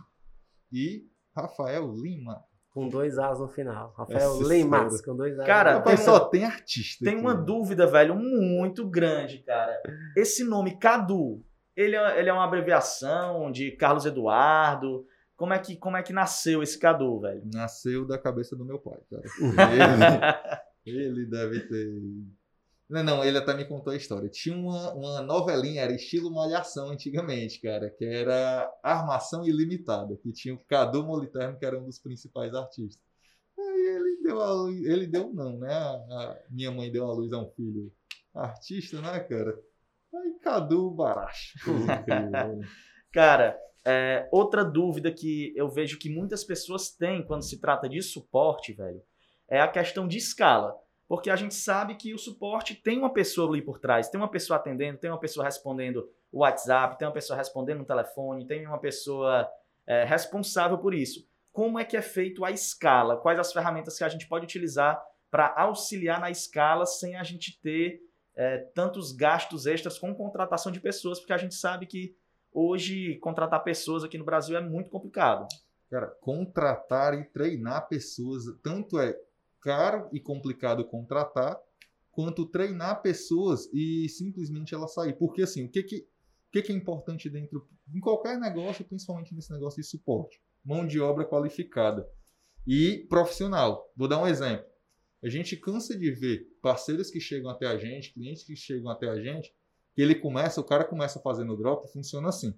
E 0.72 1.06
Rafael 1.37 1.92
Lima. 1.94 2.42
Com 2.74 2.88
dois 2.88 3.18
As 3.18 3.38
no 3.38 3.46
final. 3.46 3.94
Rafael 3.96 4.18
história. 4.18 5.04
com 5.04 5.16
dois 5.16 5.38
As. 5.38 5.46
Cara, 5.46 5.80
tem 5.80 5.96
só 5.96 6.18
tem 6.18 6.44
artista. 6.44 7.04
Tem 7.04 7.14
aqui, 7.14 7.22
uma 7.22 7.34
né? 7.34 7.44
dúvida, 7.46 7.87
velho, 7.87 8.16
muito 8.16 8.84
grande, 8.87 9.38
cara. 9.38 9.80
Esse 10.16 10.42
nome 10.42 10.76
Cadu, 10.76 11.40
ele 11.76 11.94
é, 11.94 12.18
ele 12.18 12.28
é 12.28 12.32
uma 12.32 12.44
abreviação 12.44 13.52
de 13.52 13.70
Carlos 13.70 14.04
Eduardo. 14.04 15.06
Como 15.37 15.52
é 15.52 15.58
que, 15.60 15.76
como 15.76 15.96
é 15.96 16.02
que 16.02 16.12
nasceu 16.12 16.64
esse 16.64 16.76
Cadu, 16.76 17.20
velho? 17.20 17.42
Nasceu 17.52 18.04
da 18.04 18.18
cabeça 18.18 18.56
do 18.56 18.64
meu 18.64 18.80
pai, 18.80 18.98
cara. 19.08 19.22
Ele, 20.87 21.02
ele 21.02 21.24
deve 21.24 21.60
ter. 21.60 22.02
Não, 22.94 23.02
não, 23.02 23.24
ele 23.24 23.38
até 23.38 23.52
me 23.57 23.64
contou 23.64 23.92
a 23.92 23.96
história. 23.96 24.28
Tinha 24.28 24.57
uma, 24.57 24.94
uma 24.94 25.20
novelinha, 25.20 25.83
era 25.83 25.92
estilo 25.92 26.33
Malhação 26.33 26.90
antigamente, 26.90 27.61
cara, 27.61 27.90
que 27.90 28.04
era 28.04 28.72
Armação 28.85 29.44
Ilimitada, 29.44 30.16
que 30.16 30.30
tinha 30.30 30.54
o 30.54 30.64
Cadu 30.68 31.02
Moliterno, 31.02 31.59
que 31.59 31.66
era 31.66 31.76
um 31.76 31.87
dos 31.87 31.98
principais 31.98 32.54
artistas. 32.54 33.02
Aí 33.59 33.96
ele 33.96 34.22
deu 34.22 34.40
a 34.40 34.52
luz, 34.52 34.85
ele 34.85 35.09
deu 35.09 35.35
não, 35.35 35.59
né? 35.59 35.74
A, 35.74 35.96
a 35.96 36.38
minha 36.48 36.70
mãe 36.70 36.92
deu 36.92 37.11
a 37.11 37.12
luz 37.12 37.33
a 37.33 37.38
um 37.40 37.50
filho 37.50 37.92
artista, 38.33 39.00
né, 39.00 39.18
cara? 39.18 39.61
Aí 40.14 40.38
Cadu 40.40 40.88
Baracho. 40.92 41.59
Cara, 43.12 43.59
é, 43.85 44.28
outra 44.30 44.64
dúvida 44.64 45.11
que 45.11 45.52
eu 45.57 45.68
vejo 45.68 45.98
que 45.98 46.09
muitas 46.09 46.44
pessoas 46.44 46.90
têm 46.90 47.26
quando 47.26 47.42
se 47.42 47.61
trata 47.61 47.88
de 47.88 48.00
suporte, 48.02 48.72
velho, 48.72 49.02
é 49.48 49.61
a 49.61 49.66
questão 49.66 50.07
de 50.07 50.16
escala. 50.16 50.76
Porque 51.06 51.30
a 51.30 51.36
gente 51.36 51.54
sabe 51.54 51.96
que 51.96 52.14
o 52.14 52.18
suporte 52.18 52.74
tem 52.74 52.98
uma 52.98 53.12
pessoa 53.12 53.48
ali 53.48 53.62
por 53.62 53.78
trás, 53.78 54.08
tem 54.08 54.20
uma 54.20 54.30
pessoa 54.30 54.58
atendendo, 54.58 54.98
tem 54.98 55.10
uma 55.10 55.20
pessoa 55.20 55.44
respondendo 55.44 56.08
o 56.32 56.40
WhatsApp, 56.40 56.98
tem 56.98 57.06
uma 57.06 57.14
pessoa 57.14 57.36
respondendo 57.36 57.78
no 57.78 57.84
telefone, 57.84 58.46
tem 58.46 58.66
uma 58.66 58.78
pessoa 58.78 59.48
é, 59.86 60.04
responsável 60.04 60.78
por 60.78 60.94
isso. 60.94 61.28
Como 61.52 61.78
é 61.78 61.84
que 61.84 61.96
é 61.96 62.02
feito 62.02 62.44
a 62.44 62.50
escala? 62.50 63.18
Quais 63.18 63.38
as 63.38 63.52
ferramentas 63.52 63.96
que 63.96 64.04
a 64.04 64.08
gente 64.08 64.26
pode 64.26 64.44
utilizar 64.44 65.00
para 65.30 65.54
auxiliar 65.56 66.20
na 66.20 66.30
escala 66.30 66.86
sem 66.86 67.16
a 67.16 67.22
gente 67.22 67.60
ter 67.60 68.00
é, 68.34 68.58
tantos 68.74 69.12
gastos 69.12 69.66
extras 69.66 69.98
com 69.98 70.14
contratação 70.14 70.72
de 70.72 70.80
pessoas? 70.80 71.20
Porque 71.20 71.32
a 71.32 71.38
gente 71.38 71.54
sabe 71.54 71.86
que 71.86 72.16
hoje 72.50 73.18
contratar 73.18 73.62
pessoas 73.62 74.02
aqui 74.02 74.16
no 74.16 74.24
Brasil 74.24 74.56
é 74.56 74.60
muito 74.60 74.90
complicado. 74.90 75.46
Cara, 75.90 76.08
contratar 76.20 77.14
e 77.14 77.24
treinar 77.24 77.88
pessoas, 77.88 78.44
tanto 78.62 78.98
é 78.98 79.14
caro 79.64 80.11
e 80.12 80.20
complicado 80.20 80.85
contratar, 80.85 81.59
quanto 82.12 82.44
treinar 82.44 83.00
pessoas 83.00 83.66
e 83.72 84.07
simplesmente 84.11 84.74
ela 84.74 84.87
sair. 84.87 85.14
Porque 85.14 85.40
assim, 85.40 85.64
o 85.64 85.70
que 85.70 85.83
que, 85.83 85.96
o 85.96 86.50
que, 86.53 86.62
que 86.62 86.70
é 86.70 86.74
importante 86.74 87.31
dentro, 87.31 87.66
em 87.92 87.98
qualquer 87.98 88.38
negócio, 88.38 88.85
principalmente 88.85 89.35
nesse 89.35 89.50
negócio 89.50 89.81
de 89.81 89.88
suporte? 89.88 90.38
Mão 90.62 90.87
de 90.87 91.00
obra 91.00 91.24
qualificada 91.24 92.07
e 92.66 93.07
profissional. 93.09 93.90
Vou 93.96 94.07
dar 94.07 94.22
um 94.22 94.27
exemplo. 94.27 94.66
A 95.22 95.29
gente 95.31 95.57
cansa 95.57 95.98
de 95.98 96.11
ver 96.11 96.46
parceiros 96.61 97.11
que 97.11 97.18
chegam 97.18 97.50
até 97.50 97.66
a 97.66 97.79
gente, 97.79 98.12
clientes 98.12 98.44
que 98.44 98.55
chegam 98.55 98.90
até 98.90 99.09
a 99.09 99.18
gente, 99.18 99.55
que 99.94 100.03
ele 100.03 100.14
começa, 100.14 100.61
o 100.61 100.64
cara 100.64 100.85
começa 100.85 101.18
fazendo 101.20 101.57
drop, 101.57 101.90
funciona 101.90 102.29
assim. 102.29 102.55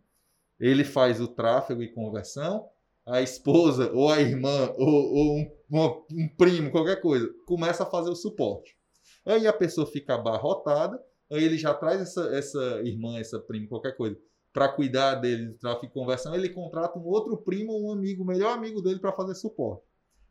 Ele 0.58 0.82
faz 0.82 1.20
o 1.20 1.28
tráfego 1.28 1.82
e 1.84 1.92
conversão, 1.92 2.68
a 3.06 3.22
esposa 3.22 3.90
ou 3.92 4.10
a 4.10 4.20
irmã 4.20 4.72
ou, 4.76 4.88
ou 4.88 5.36
um, 5.38 5.50
uma- 5.70 6.04
um 6.12 6.28
primo, 6.36 6.70
qualquer 6.70 7.00
coisa, 7.00 7.32
começa 7.46 7.84
a 7.84 7.86
fazer 7.86 8.10
o 8.10 8.16
suporte. 8.16 8.76
Aí 9.24 9.46
a 9.46 9.52
pessoa 9.52 9.86
fica 9.86 10.14
abarrotada, 10.14 11.00
aí 11.30 11.42
ele 11.42 11.56
já 11.56 11.72
traz 11.72 12.00
essa, 12.00 12.22
essa 12.36 12.80
irmã, 12.82 13.18
essa 13.18 13.38
prima, 13.38 13.68
qualquer 13.68 13.96
coisa, 13.96 14.18
para 14.52 14.68
cuidar 14.68 15.16
dele 15.16 15.46
do 15.46 15.54
tráfego 15.58 15.86
e 15.86 15.90
conversão, 15.90 16.34
ele 16.34 16.48
contrata 16.48 16.98
um 16.98 17.04
outro 17.06 17.36
primo 17.36 17.72
ou 17.72 17.88
um 17.88 17.92
amigo, 17.92 18.22
o 18.22 18.26
melhor 18.26 18.56
amigo 18.56 18.82
dele 18.82 18.98
para 18.98 19.12
fazer 19.12 19.34
suporte. 19.34 19.84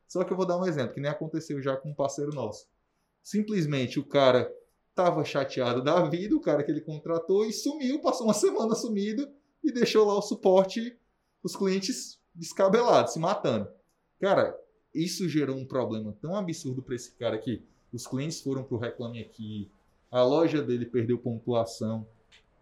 Só 0.07 0.23
que 0.23 0.33
eu 0.33 0.37
vou 0.37 0.45
dar 0.45 0.57
um 0.57 0.65
exemplo, 0.65 0.93
que 0.93 1.01
nem 1.01 1.09
aconteceu 1.11 1.61
já 1.61 1.75
com 1.77 1.89
um 1.89 1.95
parceiro 1.95 2.33
nosso. 2.33 2.67
Simplesmente 3.23 3.99
o 3.99 4.05
cara 4.05 4.51
tava 4.93 5.23
chateado 5.25 5.83
da 5.83 6.07
vida, 6.07 6.35
o 6.35 6.41
cara 6.41 6.63
que 6.63 6.71
ele 6.71 6.81
contratou, 6.81 7.45
e 7.45 7.51
sumiu, 7.51 8.01
passou 8.01 8.27
uma 8.27 8.33
semana 8.33 8.75
sumido 8.75 9.27
e 9.63 9.71
deixou 9.71 10.05
lá 10.05 10.15
o 10.15 10.21
suporte, 10.21 10.97
os 11.43 11.55
clientes 11.55 12.19
descabelados, 12.35 13.13
se 13.13 13.19
matando. 13.19 13.67
Cara, 14.19 14.57
isso 14.93 15.27
gerou 15.27 15.55
um 15.55 15.65
problema 15.65 16.15
tão 16.21 16.35
absurdo 16.35 16.81
para 16.81 16.95
esse 16.95 17.11
cara 17.11 17.37
que 17.37 17.63
os 17.91 18.05
clientes 18.05 18.41
foram 18.41 18.63
pro 18.63 18.77
Reclame 18.77 19.21
Aqui, 19.21 19.69
a 20.11 20.23
loja 20.23 20.61
dele 20.61 20.85
perdeu 20.85 21.17
pontuação. 21.17 22.07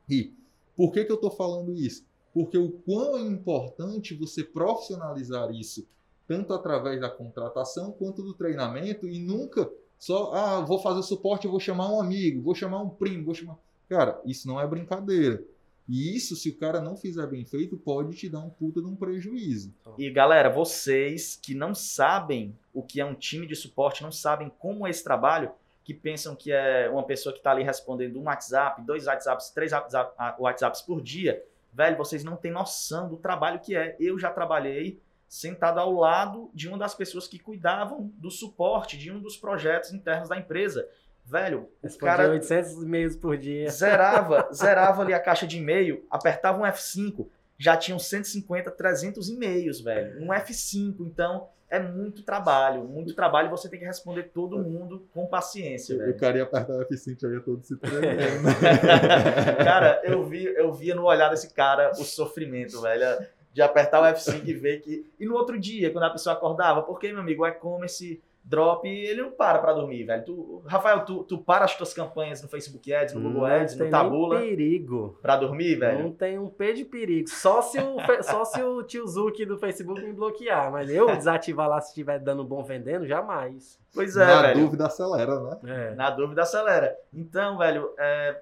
E 0.09 0.33
por 0.75 0.91
que, 0.91 1.05
que 1.05 1.11
eu 1.11 1.15
estou 1.15 1.31
falando 1.31 1.73
isso? 1.73 2.05
Porque 2.33 2.57
o 2.57 2.71
quão 2.71 3.17
é 3.17 3.21
importante 3.21 4.15
você 4.15 4.43
profissionalizar 4.43 5.51
isso, 5.51 5.87
tanto 6.27 6.53
através 6.53 6.99
da 6.99 7.09
contratação 7.09 7.91
quanto 7.91 8.23
do 8.23 8.33
treinamento, 8.33 9.07
e 9.07 9.19
nunca 9.19 9.69
só, 9.99 10.33
ah, 10.33 10.61
vou 10.61 10.79
fazer 10.79 11.03
suporte, 11.03 11.47
vou 11.47 11.59
chamar 11.59 11.91
um 11.91 12.01
amigo, 12.01 12.41
vou 12.41 12.55
chamar 12.55 12.81
um 12.81 12.89
primo, 12.89 13.23
vou 13.23 13.33
chamar. 13.33 13.57
Cara, 13.87 14.19
isso 14.25 14.47
não 14.47 14.59
é 14.59 14.67
brincadeira. 14.67 15.43
E 15.87 16.15
isso, 16.15 16.35
se 16.35 16.49
o 16.49 16.55
cara 16.57 16.79
não 16.79 16.95
fizer 16.95 17.27
bem 17.27 17.43
feito, 17.43 17.75
pode 17.77 18.15
te 18.15 18.29
dar 18.29 18.39
um 18.39 18.49
puta 18.49 18.79
de 18.81 18.87
um 18.87 18.95
prejuízo. 18.95 19.73
E 19.97 20.09
galera, 20.09 20.49
vocês 20.49 21.37
que 21.41 21.53
não 21.53 21.75
sabem 21.75 22.57
o 22.73 22.81
que 22.81 23.01
é 23.01 23.05
um 23.05 23.13
time 23.13 23.45
de 23.45 23.55
suporte, 23.55 24.01
não 24.01 24.11
sabem 24.11 24.51
como 24.59 24.87
é 24.87 24.89
esse 24.89 25.03
trabalho, 25.03 25.51
que 25.83 25.93
pensam 25.93 26.33
que 26.35 26.51
é 26.51 26.89
uma 26.89 27.03
pessoa 27.03 27.33
que 27.33 27.39
está 27.39 27.51
ali 27.51 27.63
respondendo 27.63 28.17
um 28.17 28.23
WhatsApp, 28.23 28.81
dois 28.83 29.05
WhatsApps, 29.07 29.49
três 29.49 29.73
WhatsApp- 29.73 30.13
ah, 30.17 30.33
WhatsApps 30.39 30.81
por 30.81 31.01
dia, 31.01 31.43
velho, 31.73 31.97
vocês 31.97 32.23
não 32.23 32.37
têm 32.37 32.51
noção 32.51 33.09
do 33.09 33.17
trabalho 33.17 33.59
que 33.59 33.75
é. 33.75 33.97
Eu 33.99 34.17
já 34.17 34.31
trabalhei 34.31 34.97
sentado 35.27 35.79
ao 35.79 35.91
lado 35.91 36.49
de 36.53 36.69
uma 36.69 36.77
das 36.77 36.95
pessoas 36.95 37.27
que 37.27 37.39
cuidavam 37.39 38.09
do 38.17 38.31
suporte 38.31 38.97
de 38.97 39.11
um 39.11 39.19
dos 39.19 39.35
projetos 39.35 39.91
internos 39.91 40.29
da 40.29 40.37
empresa. 40.37 40.87
Velho, 41.25 41.61
o 41.81 41.87
Respondia 41.87 42.17
cara 42.17 42.29
800 42.31 42.83
e-mails 42.83 43.15
por 43.15 43.37
dia. 43.37 43.69
zerava, 43.69 44.49
zerava 44.53 45.01
ali 45.01 45.13
a 45.13 45.19
caixa 45.19 45.47
de 45.47 45.57
e-mail, 45.57 46.05
apertava 46.09 46.59
um 46.59 46.63
F5, 46.63 47.27
já 47.57 47.77
tinham 47.77 47.97
150, 47.97 48.69
300 48.71 49.29
e-mails, 49.29 49.79
velho. 49.81 50.21
Um 50.21 50.27
F5, 50.27 50.95
então 50.99 51.47
é 51.69 51.79
muito 51.79 52.21
trabalho, 52.21 52.83
muito 52.83 53.15
trabalho 53.15 53.49
você 53.49 53.67
tem 53.67 53.79
que 53.79 53.85
responder 53.85 54.23
todo 54.33 54.59
mundo 54.59 55.07
com 55.11 55.25
paciência, 55.25 55.95
O 55.95 55.99
velho. 55.99 56.17
cara 56.17 56.37
ia 56.37 56.43
apertar 56.43 56.73
o 56.73 56.85
F5 56.85 57.19
já 57.21 57.29
ia 57.29 57.39
todo 57.39 57.63
se 57.63 57.75
tremendo. 57.77 58.43
Cara, 59.63 60.01
eu, 60.03 60.23
vi, 60.25 60.45
eu 60.45 60.71
via 60.73 60.93
no 60.93 61.05
olhar 61.05 61.29
desse 61.29 61.51
cara 61.53 61.91
o 61.93 62.03
sofrimento, 62.03 62.79
velho, 62.81 63.25
de 63.51 63.61
apertar 63.61 64.01
o 64.01 64.15
F5 64.15 64.41
e 64.45 64.53
ver 64.53 64.81
que... 64.81 65.05
E 65.19 65.25
no 65.25 65.33
outro 65.35 65.59
dia, 65.59 65.89
quando 65.91 66.03
a 66.03 66.09
pessoa 66.09 66.35
acordava, 66.35 66.83
porque, 66.83 67.11
meu 67.11 67.21
amigo, 67.21 67.43
o 67.43 67.47
e-commerce 67.47 68.21
drop, 68.43 68.85
ele 68.87 69.21
não 69.21 69.31
para 69.31 69.59
pra 69.59 69.71
dormir, 69.73 70.03
velho. 70.03 70.25
Tu, 70.25 70.63
Rafael, 70.65 71.05
tu, 71.05 71.23
tu 71.23 71.37
para 71.37 71.65
as 71.65 71.75
tuas 71.77 71.93
campanhas 71.93 72.41
no 72.41 72.49
Facebook 72.49 72.93
Ads, 72.93 73.13
no 73.13 73.21
Google 73.21 73.45
Ads, 73.45 73.75
tem 73.75 73.85
no 73.85 73.91
Tabula, 73.91 74.39
nem 74.39 74.49
perigo. 74.49 75.17
pra 75.21 75.37
dormir, 75.37 75.75
velho? 75.75 76.03
Não 76.03 76.11
tem 76.11 76.37
um 76.37 76.49
P 76.49 76.73
de 76.73 76.83
perigo. 76.85 77.29
Só 77.29 77.61
se 77.61 77.79
o, 77.79 77.97
só 78.21 78.43
se 78.43 78.61
o 78.61 78.83
tio 78.83 79.07
Zuki 79.07 79.45
do 79.45 79.57
Facebook 79.57 80.01
me 80.01 80.11
bloquear. 80.11 80.71
Mas 80.71 80.89
eu 80.89 81.07
desativar 81.15 81.69
lá 81.69 81.79
se 81.79 81.89
estiver 81.89 82.19
dando 82.19 82.43
bom 82.43 82.63
vendendo, 82.63 83.07
jamais. 83.07 83.79
Pois 83.93 84.17
é, 84.17 84.25
Na 84.25 84.41
velho. 84.41 84.59
dúvida, 84.61 84.87
acelera, 84.87 85.39
né? 85.39 85.59
É. 85.65 85.95
Na 85.95 86.09
dúvida, 86.09 86.41
acelera. 86.41 86.97
Então, 87.13 87.57
velho, 87.57 87.93
é, 87.97 88.41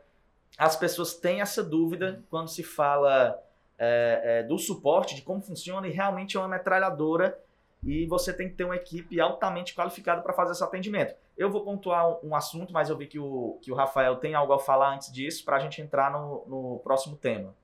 as 0.58 0.76
pessoas 0.76 1.14
têm 1.14 1.42
essa 1.42 1.64
dúvida 1.64 2.24
quando 2.30 2.48
se 2.48 2.64
fala 2.64 3.40
é, 3.78 4.22
é, 4.40 4.44
do 4.44 4.58
suporte, 4.58 5.16
de 5.16 5.22
como 5.22 5.42
funciona, 5.42 5.88
e 5.88 5.92
realmente 5.92 6.38
é 6.38 6.40
uma 6.40 6.48
metralhadora 6.48 7.38
e 7.84 8.06
você 8.06 8.32
tem 8.32 8.48
que 8.48 8.56
ter 8.56 8.64
uma 8.64 8.76
equipe 8.76 9.20
altamente 9.20 9.74
qualificada 9.74 10.22
para 10.22 10.34
fazer 10.34 10.52
esse 10.52 10.64
atendimento. 10.64 11.16
Eu 11.36 11.50
vou 11.50 11.64
pontuar 11.64 12.08
um, 12.08 12.30
um 12.30 12.36
assunto, 12.36 12.72
mas 12.72 12.90
eu 12.90 12.98
vi 12.98 13.08
que 13.08 13.18
o, 13.18 13.58
que 13.62 13.72
o 13.72 13.76
Rafael 13.76 14.16
tem 14.18 14.36
algo 14.36 14.54
a 14.54 14.60
falar 14.60 14.94
antes 14.94 15.12
disso 15.12 15.44
para 15.44 15.58
a 15.58 15.60
gente 15.60 15.82
entrar 15.82 16.12
no, 16.12 16.46
no 16.48 16.80
próximo 16.84 17.16
tema. 17.16 17.56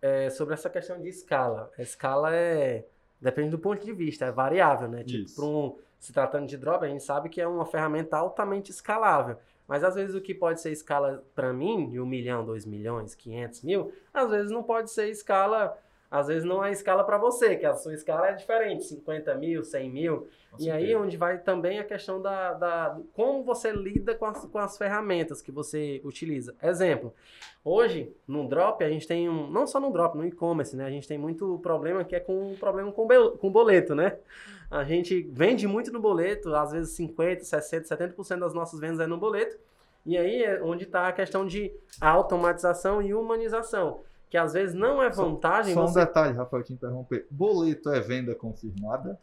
É, 0.00 0.30
sobre 0.30 0.54
essa 0.54 0.70
questão 0.70 1.00
de 1.00 1.08
escala. 1.08 1.70
A 1.76 1.82
escala 1.82 2.34
é. 2.34 2.84
Depende 3.20 3.50
do 3.50 3.58
ponto 3.58 3.84
de 3.84 3.92
vista, 3.92 4.26
é 4.26 4.30
variável, 4.30 4.88
né? 4.88 5.02
Tipo, 5.02 5.34
pra 5.34 5.44
um, 5.44 5.76
se 5.98 6.12
tratando 6.12 6.46
de 6.46 6.56
drop, 6.56 6.84
a 6.84 6.88
gente 6.88 7.02
sabe 7.02 7.28
que 7.28 7.40
é 7.40 7.48
uma 7.48 7.66
ferramenta 7.66 8.16
altamente 8.16 8.70
escalável. 8.70 9.36
Mas 9.66 9.82
às 9.84 9.96
vezes 9.96 10.14
o 10.14 10.20
que 10.20 10.32
pode 10.32 10.60
ser 10.60 10.70
escala 10.70 11.22
para 11.34 11.52
mim, 11.52 11.90
de 11.90 12.00
um 12.00 12.06
milhão, 12.06 12.44
dois 12.44 12.64
milhões, 12.64 13.14
quinhentos 13.14 13.62
mil, 13.62 13.92
às 14.14 14.30
vezes 14.30 14.50
não 14.50 14.62
pode 14.62 14.90
ser 14.90 15.10
escala 15.10 15.76
às 16.10 16.26
vezes 16.28 16.44
não 16.44 16.64
é 16.64 16.72
escala 16.72 17.04
para 17.04 17.18
você, 17.18 17.56
que 17.56 17.66
a 17.66 17.74
sua 17.74 17.94
escala 17.94 18.28
é 18.28 18.32
diferente, 18.34 18.84
50 18.84 19.34
mil, 19.34 19.62
100 19.64 19.90
mil. 19.90 20.28
Com 20.50 20.58
E 20.58 20.70
aí 20.70 20.86
certeza. 20.86 20.98
onde 20.98 21.16
vai 21.16 21.38
também 21.38 21.78
a 21.78 21.84
questão 21.84 22.20
da, 22.22 22.54
da 22.54 22.98
como 23.12 23.44
você 23.44 23.70
lida 23.70 24.14
com 24.14 24.24
as, 24.24 24.44
com 24.46 24.58
as 24.58 24.78
ferramentas 24.78 25.42
que 25.42 25.52
você 25.52 26.00
utiliza. 26.04 26.54
Exemplo, 26.62 27.12
hoje 27.64 28.12
no 28.26 28.48
Drop 28.48 28.82
a 28.82 28.88
gente 28.88 29.06
tem 29.06 29.28
um, 29.28 29.48
não 29.50 29.66
só 29.66 29.78
no 29.78 29.92
Drop, 29.92 30.16
no 30.16 30.24
e-commerce, 30.26 30.74
né? 30.76 30.84
A 30.86 30.90
gente 30.90 31.06
tem 31.06 31.18
muito 31.18 31.58
problema 31.62 32.04
que 32.04 32.16
é 32.16 32.20
com 32.20 32.54
problema 32.58 32.90
com, 32.92 33.06
com 33.36 33.50
boleto, 33.50 33.94
né? 33.94 34.18
A 34.70 34.84
gente 34.84 35.22
vende 35.32 35.66
muito 35.66 35.90
no 35.92 36.00
boleto, 36.00 36.54
às 36.54 36.72
vezes 36.72 36.94
50, 36.94 37.44
60, 37.44 37.84
70% 37.96 38.38
das 38.38 38.54
nossas 38.54 38.80
vendas 38.80 39.00
é 39.00 39.06
no 39.06 39.16
boleto. 39.18 39.58
E 40.06 40.16
aí 40.16 40.42
é 40.42 40.62
onde 40.62 40.84
está 40.84 41.08
a 41.08 41.12
questão 41.12 41.46
de 41.46 41.72
automatização 42.00 43.02
e 43.02 43.12
humanização, 43.14 44.00
que 44.30 44.36
às 44.36 44.52
vezes 44.52 44.74
não 44.74 45.02
é 45.02 45.10
Só- 45.12 45.24
vantagem 45.24 45.74
Só 45.74 45.84
um 45.84 45.88
você 45.88 46.00
detalhe, 46.00 46.36
Rafael, 46.36 46.62
te 46.62 46.72
interromper. 46.72 47.26
Boleto 47.30 47.90
é 47.90 48.00
venda 48.00 48.34
confirmada? 48.34 49.18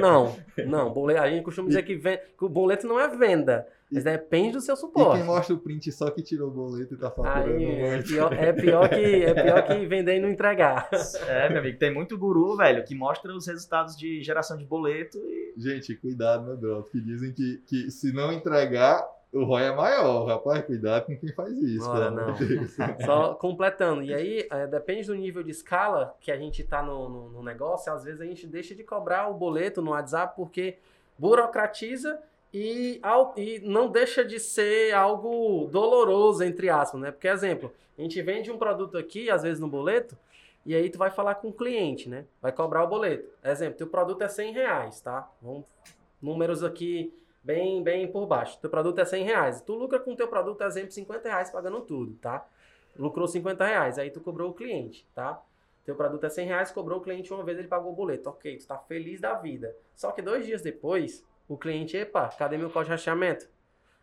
Não, 0.00 0.34
não. 0.66 0.92
Boleto, 0.92 1.20
a 1.20 1.28
gente 1.30 1.42
costuma 1.42 1.68
dizer 1.68 1.82
que, 1.82 1.96
ven- 1.96 2.18
que 2.38 2.44
o 2.44 2.48
boleto 2.48 2.86
não 2.86 2.98
é 2.98 3.08
venda, 3.08 3.66
mas 3.90 4.04
depende 4.04 4.52
do 4.52 4.60
seu 4.60 4.74
E 4.74 4.78
suporte. 4.78 5.16
quem 5.18 5.24
mostra 5.26 5.54
o 5.54 5.58
print 5.58 5.92
só 5.92 6.10
que 6.10 6.22
tirou 6.22 6.48
o 6.48 6.50
boleto 6.50 6.94
e 6.94 6.96
tá 6.96 7.10
faturando 7.10 7.56
Aí, 7.56 7.66
o 7.66 7.86
é, 7.86 8.02
pior, 8.02 8.32
é, 8.32 8.52
pior 8.52 8.88
que, 8.88 9.24
é 9.24 9.34
pior 9.34 9.62
que 9.66 9.86
vender 9.86 10.16
e 10.16 10.20
não 10.20 10.28
entregar. 10.30 10.88
É, 11.28 11.48
meu 11.48 11.58
amigo, 11.58 11.78
tem 11.78 11.92
muito 11.92 12.16
guru, 12.18 12.56
velho, 12.56 12.84
que 12.84 12.94
mostra 12.94 13.32
os 13.34 13.46
resultados 13.46 13.96
de 13.96 14.22
geração 14.22 14.56
de 14.56 14.64
boleto 14.64 15.18
e 15.18 15.46
Gente, 15.58 15.94
cuidado 15.96 16.44
no 16.46 16.56
drop, 16.56 16.90
que 16.90 17.00
dizem 17.00 17.32
que, 17.32 17.62
que 17.66 17.90
se 17.90 18.12
não 18.12 18.30
entregar, 18.32 19.02
o 19.32 19.44
ROI 19.44 19.64
é 19.64 19.72
maior. 19.74 20.24
Rapaz, 20.26 20.64
cuidado 20.64 21.06
com 21.06 21.16
quem 21.16 21.32
faz 21.32 21.52
isso, 21.58 21.88
Ora, 21.88 22.10
pelo 22.10 22.20
amor 22.20 22.26
não. 22.28 22.34
de 22.34 22.46
Deus. 22.46 22.76
Só 23.04 23.34
completando. 23.34 24.02
E 24.02 24.14
aí, 24.14 24.46
é, 24.50 24.66
depende 24.66 25.06
do 25.06 25.14
nível 25.14 25.42
de 25.42 25.50
escala 25.50 26.14
que 26.20 26.30
a 26.32 26.36
gente 26.36 26.62
tá 26.64 26.82
no, 26.82 27.08
no, 27.08 27.28
no 27.30 27.42
negócio, 27.42 27.92
às 27.92 28.04
vezes 28.04 28.20
a 28.20 28.24
gente 28.24 28.46
deixa 28.46 28.74
de 28.74 28.82
cobrar 28.84 29.28
o 29.28 29.34
boleto 29.34 29.82
no 29.82 29.90
WhatsApp 29.90 30.34
porque 30.36 30.78
burocratiza 31.18 32.18
e, 32.52 32.98
ao- 33.02 33.34
e 33.36 33.58
não 33.60 33.88
deixa 33.90 34.24
de 34.24 34.38
ser 34.40 34.94
algo 34.94 35.68
doloroso, 35.70 36.42
entre 36.44 36.70
aspas, 36.70 37.00
né? 37.00 37.10
Porque, 37.10 37.28
exemplo, 37.28 37.72
a 37.98 38.00
gente 38.02 38.20
vende 38.22 38.50
um 38.50 38.56
produto 38.58 38.96
aqui, 38.96 39.28
às 39.30 39.42
vezes 39.42 39.60
no 39.60 39.68
boleto, 39.68 40.16
e 40.64 40.74
aí 40.74 40.88
tu 40.88 40.98
vai 40.98 41.10
falar 41.10 41.36
com 41.36 41.48
o 41.48 41.52
cliente, 41.52 42.08
né? 42.08 42.24
Vai 42.40 42.52
cobrar 42.52 42.84
o 42.84 42.88
boleto. 42.88 43.28
Exemplo, 43.44 43.76
teu 43.76 43.86
produto 43.86 44.22
é 44.22 44.28
100 44.28 44.52
reais, 44.52 45.00
tá? 45.00 45.30
Vamos, 45.42 45.66
números 46.20 46.64
aqui 46.64 47.12
bem, 47.46 47.82
bem 47.82 48.10
por 48.10 48.26
baixo. 48.26 48.58
Teu 48.60 48.68
produto 48.70 48.98
é 49.00 49.04
100 49.04 49.24
reais. 49.24 49.60
Tu 49.60 49.74
lucra 49.74 49.98
com 50.00 50.14
teu 50.16 50.28
produto, 50.28 50.62
exemplo, 50.62 50.90
50 50.92 51.28
reais 51.28 51.50
pagando 51.50 51.80
tudo, 51.82 52.14
tá? 52.16 52.46
Lucrou 52.98 53.28
50 53.28 53.64
reais, 53.64 53.98
aí 53.98 54.10
tu 54.10 54.20
cobrou 54.20 54.50
o 54.50 54.54
cliente, 54.54 55.06
tá? 55.14 55.42
Teu 55.84 55.94
produto 55.94 56.24
é 56.24 56.30
100 56.30 56.46
reais, 56.46 56.70
cobrou 56.72 56.98
o 56.98 57.02
cliente 57.02 57.32
uma 57.32 57.44
vez, 57.44 57.58
ele 57.58 57.68
pagou 57.68 57.92
o 57.92 57.94
boleto. 57.94 58.28
Ok, 58.30 58.56
tu 58.56 58.66
tá 58.66 58.78
feliz 58.78 59.20
da 59.20 59.34
vida. 59.34 59.74
Só 59.94 60.10
que 60.12 60.20
dois 60.22 60.44
dias 60.44 60.62
depois, 60.62 61.24
o 61.48 61.56
cliente, 61.56 61.96
epa, 61.96 62.28
cadê 62.36 62.58
meu 62.58 62.68
código 62.68 62.86
de 62.86 62.90
rastreamento? 62.92 63.48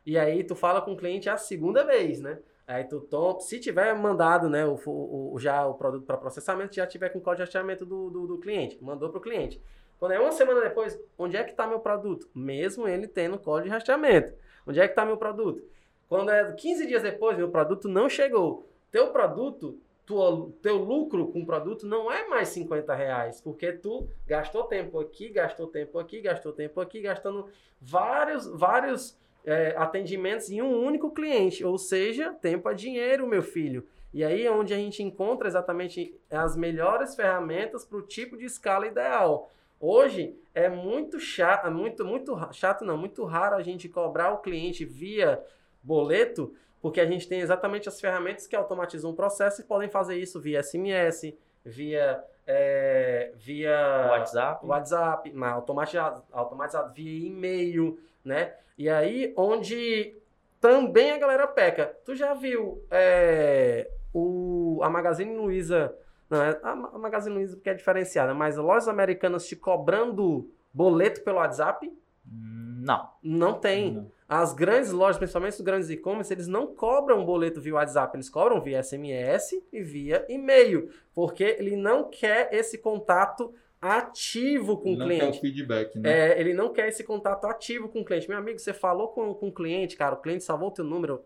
E 0.06 0.18
aí 0.18 0.44
tu 0.44 0.56
fala 0.56 0.82
com 0.82 0.94
o 0.94 0.98
cliente 0.98 1.30
a 1.30 1.38
segunda 1.38 1.84
vez, 1.84 2.22
né? 2.22 2.40
Aí 2.66 2.86
tu 2.86 3.02
toma, 3.02 3.42
se 3.42 3.60
tiver 3.60 3.94
mandado, 3.96 4.50
né, 4.50 4.66
o, 4.66 4.80
o- 4.86 5.38
já 5.38 5.66
o 5.68 5.74
produto 5.74 6.06
para 6.06 6.16
processamento, 6.18 6.74
já 6.76 6.88
tiver 6.88 7.10
com 7.10 7.20
o 7.20 7.22
código 7.22 7.38
de 7.38 7.42
rastreamento 7.44 7.86
do, 7.86 8.10
do, 8.10 8.28
do 8.28 8.38
cliente, 8.38 8.82
mandou 8.82 9.10
pro 9.10 9.20
cliente. 9.20 9.62
Quando 10.04 10.12
é 10.12 10.20
uma 10.20 10.34
semana 10.34 10.60
depois, 10.60 11.02
onde 11.18 11.38
é 11.38 11.46
que 11.46 11.54
tá 11.54 11.66
meu 11.66 11.80
produto? 11.80 12.28
Mesmo 12.36 12.86
ele 12.86 13.08
tendo 13.08 13.40
código 13.40 13.70
de 13.70 13.74
rastreamento. 13.74 14.34
Onde 14.68 14.82
é 14.82 14.86
que 14.86 14.94
tá 14.94 15.06
meu 15.06 15.16
produto? 15.16 15.64
Quando 16.10 16.30
é 16.30 16.52
15 16.52 16.86
dias 16.88 17.02
depois, 17.02 17.38
meu 17.38 17.50
produto 17.50 17.88
não 17.88 18.10
chegou. 18.10 18.68
Teu 18.92 19.14
produto, 19.14 19.80
tua, 20.06 20.52
teu 20.62 20.76
lucro 20.76 21.32
com 21.32 21.40
o 21.40 21.46
produto 21.46 21.88
não 21.88 22.12
é 22.12 22.28
mais 22.28 22.50
50 22.50 22.94
reais, 22.94 23.40
porque 23.40 23.72
tu 23.72 24.10
gastou 24.28 24.66
tempo 24.66 25.00
aqui, 25.00 25.30
gastou 25.30 25.68
tempo 25.68 25.98
aqui, 25.98 26.20
gastou 26.20 26.52
tempo 26.52 26.82
aqui, 26.82 27.00
gastando 27.00 27.48
vários, 27.80 28.46
vários 28.46 29.18
é, 29.46 29.74
atendimentos 29.78 30.50
em 30.50 30.62
um 30.62 30.84
único 30.84 31.12
cliente. 31.12 31.64
Ou 31.64 31.78
seja, 31.78 32.34
tempo 32.34 32.68
é 32.68 32.74
dinheiro, 32.74 33.26
meu 33.26 33.42
filho. 33.42 33.88
E 34.14 34.22
aí 34.22 34.46
é 34.46 34.52
onde 34.52 34.74
a 34.74 34.78
gente 34.78 35.02
encontra 35.02 35.48
exatamente 35.48 36.14
as 36.30 36.58
melhores 36.58 37.16
ferramentas 37.16 37.86
para 37.86 38.00
o 38.00 38.02
tipo 38.02 38.36
de 38.36 38.44
escala 38.44 38.86
ideal. 38.86 39.50
Hoje 39.86 40.34
é 40.56 40.70
muito 40.70 41.20
chato, 41.20 41.70
muito, 41.70 42.06
muito 42.06 42.34
ra- 42.34 42.54
chato 42.54 42.86
não, 42.86 42.98
muito 42.98 43.26
raro 43.26 43.58
a 43.58 43.62
gente 43.62 43.90
cobrar 43.90 44.32
o 44.32 44.38
cliente 44.38 44.86
via 44.86 45.44
boleto, 45.84 46.56
porque 46.82 47.02
a 47.02 47.06
gente 47.06 47.28
tem 47.28 47.42
exatamente 47.42 47.90
as 47.90 48.00
ferramentas 48.00 48.48
que 48.48 48.56
automatizam 48.56 49.12
o 49.12 49.14
processo 49.14 49.60
e 49.60 49.66
podem 49.66 49.90
fazer 49.90 50.16
isso 50.16 50.40
via 50.40 50.64
SMS, 50.64 51.34
via, 51.66 52.24
é, 52.48 53.34
via 53.36 54.08
WhatsApp. 54.12 54.66
WhatsApp, 54.66 55.32
mas 55.34 55.52
automatizado, 55.54 56.24
automatizado 56.32 56.94
via 56.94 57.28
e-mail, 57.28 58.00
né? 58.24 58.54
E 58.78 58.88
aí, 58.90 59.34
onde 59.36 60.16
também 60.62 61.12
a 61.12 61.18
galera 61.18 61.46
peca. 61.46 61.94
Tu 62.06 62.16
já 62.16 62.34
viu 62.34 62.82
é, 62.90 63.92
o, 64.14 64.80
a 64.82 64.90
Magazine 64.90 65.36
Luiza, 65.36 65.94
não, 66.30 66.42
é 66.42 66.60
a, 66.64 66.76
Ma- 66.76 66.92
a 66.94 66.98
Magazine 66.98 67.36
Luiza 67.36 67.56
porque 67.56 67.70
é 67.70 67.74
diferenciada, 67.74 68.34
mas 68.34 68.58
lojas 68.58 68.88
americanas 68.88 69.48
te 69.48 69.56
cobrando 69.56 70.50
boleto 70.74 71.22
pelo 71.22 71.38
WhatsApp? 71.38 71.92
Não. 72.26 73.10
Não 73.22 73.54
tem. 73.60 73.94
Não. 73.94 74.12
As 74.28 74.54
grandes 74.54 74.92
lojas, 74.92 75.18
principalmente 75.18 75.54
os 75.54 75.62
grandes 75.62 75.90
e-commerce, 75.90 76.34
eles 76.34 76.48
não 76.48 76.68
cobram 76.68 77.24
boleto 77.26 77.62
via 77.62 77.76
WhatsApp, 77.76 78.16
eles 78.16 78.30
cobram 78.30 78.60
via 78.62 78.82
SMS 78.82 79.62
e 79.72 79.82
via 79.84 80.26
e-mail, 80.28 80.90
porque 81.14 81.44
ele 81.44 81.76
não 81.76 82.10
quer 82.10 82.50
esse 82.54 82.78
contato 82.80 83.54
ativo 83.80 84.78
com 84.78 84.94
o 84.94 84.98
não 84.98 85.08
quer 85.08 85.14
o 85.16 85.18
cliente. 85.20 85.42
feedback, 85.42 86.00
né? 86.00 86.32
É, 86.32 86.40
ele 86.40 86.54
não 86.54 86.72
quer 86.74 86.88
esse 86.88 87.04
contato 87.04 87.46
ativo 87.46 87.90
com 87.90 88.00
o 88.02 88.06
cliente. 88.06 88.28
Meu 88.30 88.38
amigo, 88.38 88.58
você 88.58 88.74
falou 88.74 89.10
com, 89.10 89.34
com 89.34 89.50
o 89.50 89.54
cliente, 89.54 89.96
cara, 89.96 90.16
o 90.16 90.22
cliente 90.22 90.44
salvou 90.44 90.70
o 90.70 90.72
teu 90.72 90.86
número, 90.86 91.22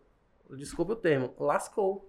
desculpe 0.52 0.92
o 0.92 0.96
termo, 0.96 1.34
lascou. 1.40 2.07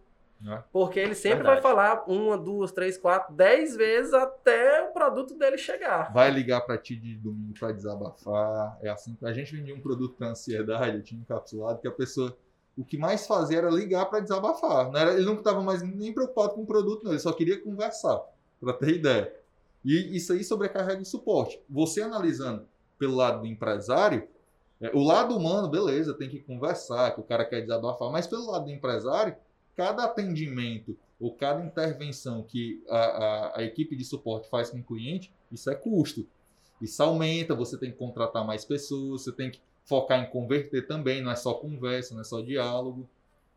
Porque 0.73 1.01
ele 1.01 1.15
sempre 1.15 1.39
Verdade. 1.39 1.61
vai 1.61 1.63
falar 1.63 2.05
uma, 2.07 2.39
duas, 2.39 2.71
três, 2.71 2.97
quatro, 2.97 3.35
dez 3.35 3.77
vezes 3.77 4.15
até 4.15 4.89
o 4.89 4.93
produto 4.93 5.35
dele 5.35 5.59
chegar. 5.59 6.13
Vai 6.13 6.31
ligar 6.31 6.61
pra 6.61 6.79
ti 6.79 6.95
de 6.97 7.17
domingo 7.17 7.55
pra 7.59 7.73
desabafar. 7.73 8.79
É 8.83 8.89
assim. 8.89 9.17
A 9.23 9.33
gente 9.33 9.55
vendia 9.55 9.75
um 9.75 9.81
produto 9.81 10.15
pra 10.17 10.29
ansiedade, 10.29 10.97
eu 10.97 11.03
tinha 11.03 11.21
encapsulado, 11.21 11.81
que 11.81 11.89
a 11.89 11.93
pessoa. 11.93 12.37
O 12.77 12.85
que 12.85 12.97
mais 12.97 13.27
fazia 13.27 13.59
era 13.59 13.71
ligar 13.71 14.07
pra 14.07 14.21
desabafar. 14.21 14.93
Não 14.93 15.01
era, 15.01 15.13
ele 15.15 15.25
não 15.25 15.35
estava 15.35 15.61
mais 15.61 15.83
nem 15.83 16.13
preocupado 16.13 16.51
com 16.55 16.63
o 16.63 16.67
produto, 16.67 17.03
não. 17.03 17.11
Ele 17.11 17.19
só 17.19 17.33
queria 17.33 17.61
conversar, 17.61 18.23
pra 18.61 18.73
ter 18.73 18.91
ideia. 18.95 19.35
E 19.85 20.17
isso 20.17 20.33
aí 20.33 20.45
sobrecarrega 20.45 21.03
o 21.03 21.05
suporte. 21.05 21.61
Você 21.69 22.01
analisando 22.03 22.67
pelo 22.97 23.17
lado 23.17 23.41
do 23.41 23.47
empresário, 23.47 24.29
é, 24.81 24.91
o 24.95 25.03
lado 25.03 25.37
humano, 25.37 25.69
beleza, 25.69 26.15
tem 26.15 26.29
que 26.29 26.39
conversar, 26.39 27.13
que 27.13 27.21
o 27.21 27.25
cara 27.25 27.45
quer 27.45 27.63
desabafar, 27.63 28.11
mas 28.13 28.29
pelo 28.29 28.51
lado 28.51 28.67
do 28.67 28.71
empresário, 28.71 29.35
cada 29.79 30.07
atendimento 30.07 30.99
ou 31.21 31.33
cada 31.33 31.65
intervenção 31.65 32.43
que 32.43 32.83
a, 32.89 32.99
a, 32.99 33.59
a 33.61 33.63
equipe 33.63 33.95
de 33.95 34.05
suporte 34.05 34.51
faz 34.51 34.71
com 34.71 34.79
o 34.79 34.83
cliente, 34.83 35.33
isso 35.53 35.71
é 35.71 35.75
custo. 35.77 36.27
Isso 36.83 37.01
aumenta, 37.01 37.55
você 37.55 37.79
tem 37.79 37.93
que 37.93 37.97
contratar 37.97 38.45
mais 38.45 38.65
pessoas, 38.65 39.23
você 39.23 39.31
tem 39.31 39.53
que 39.53 39.61
focar 39.85 40.21
em 40.21 40.27
converter 40.31 40.89
também, 40.89 41.23
não 41.23 41.31
é 41.31 41.37
só 41.37 41.55
conversa, 41.55 42.13
não 42.13 42.23
é 42.23 42.25
só 42.25 42.41
diálogo. 42.41 43.09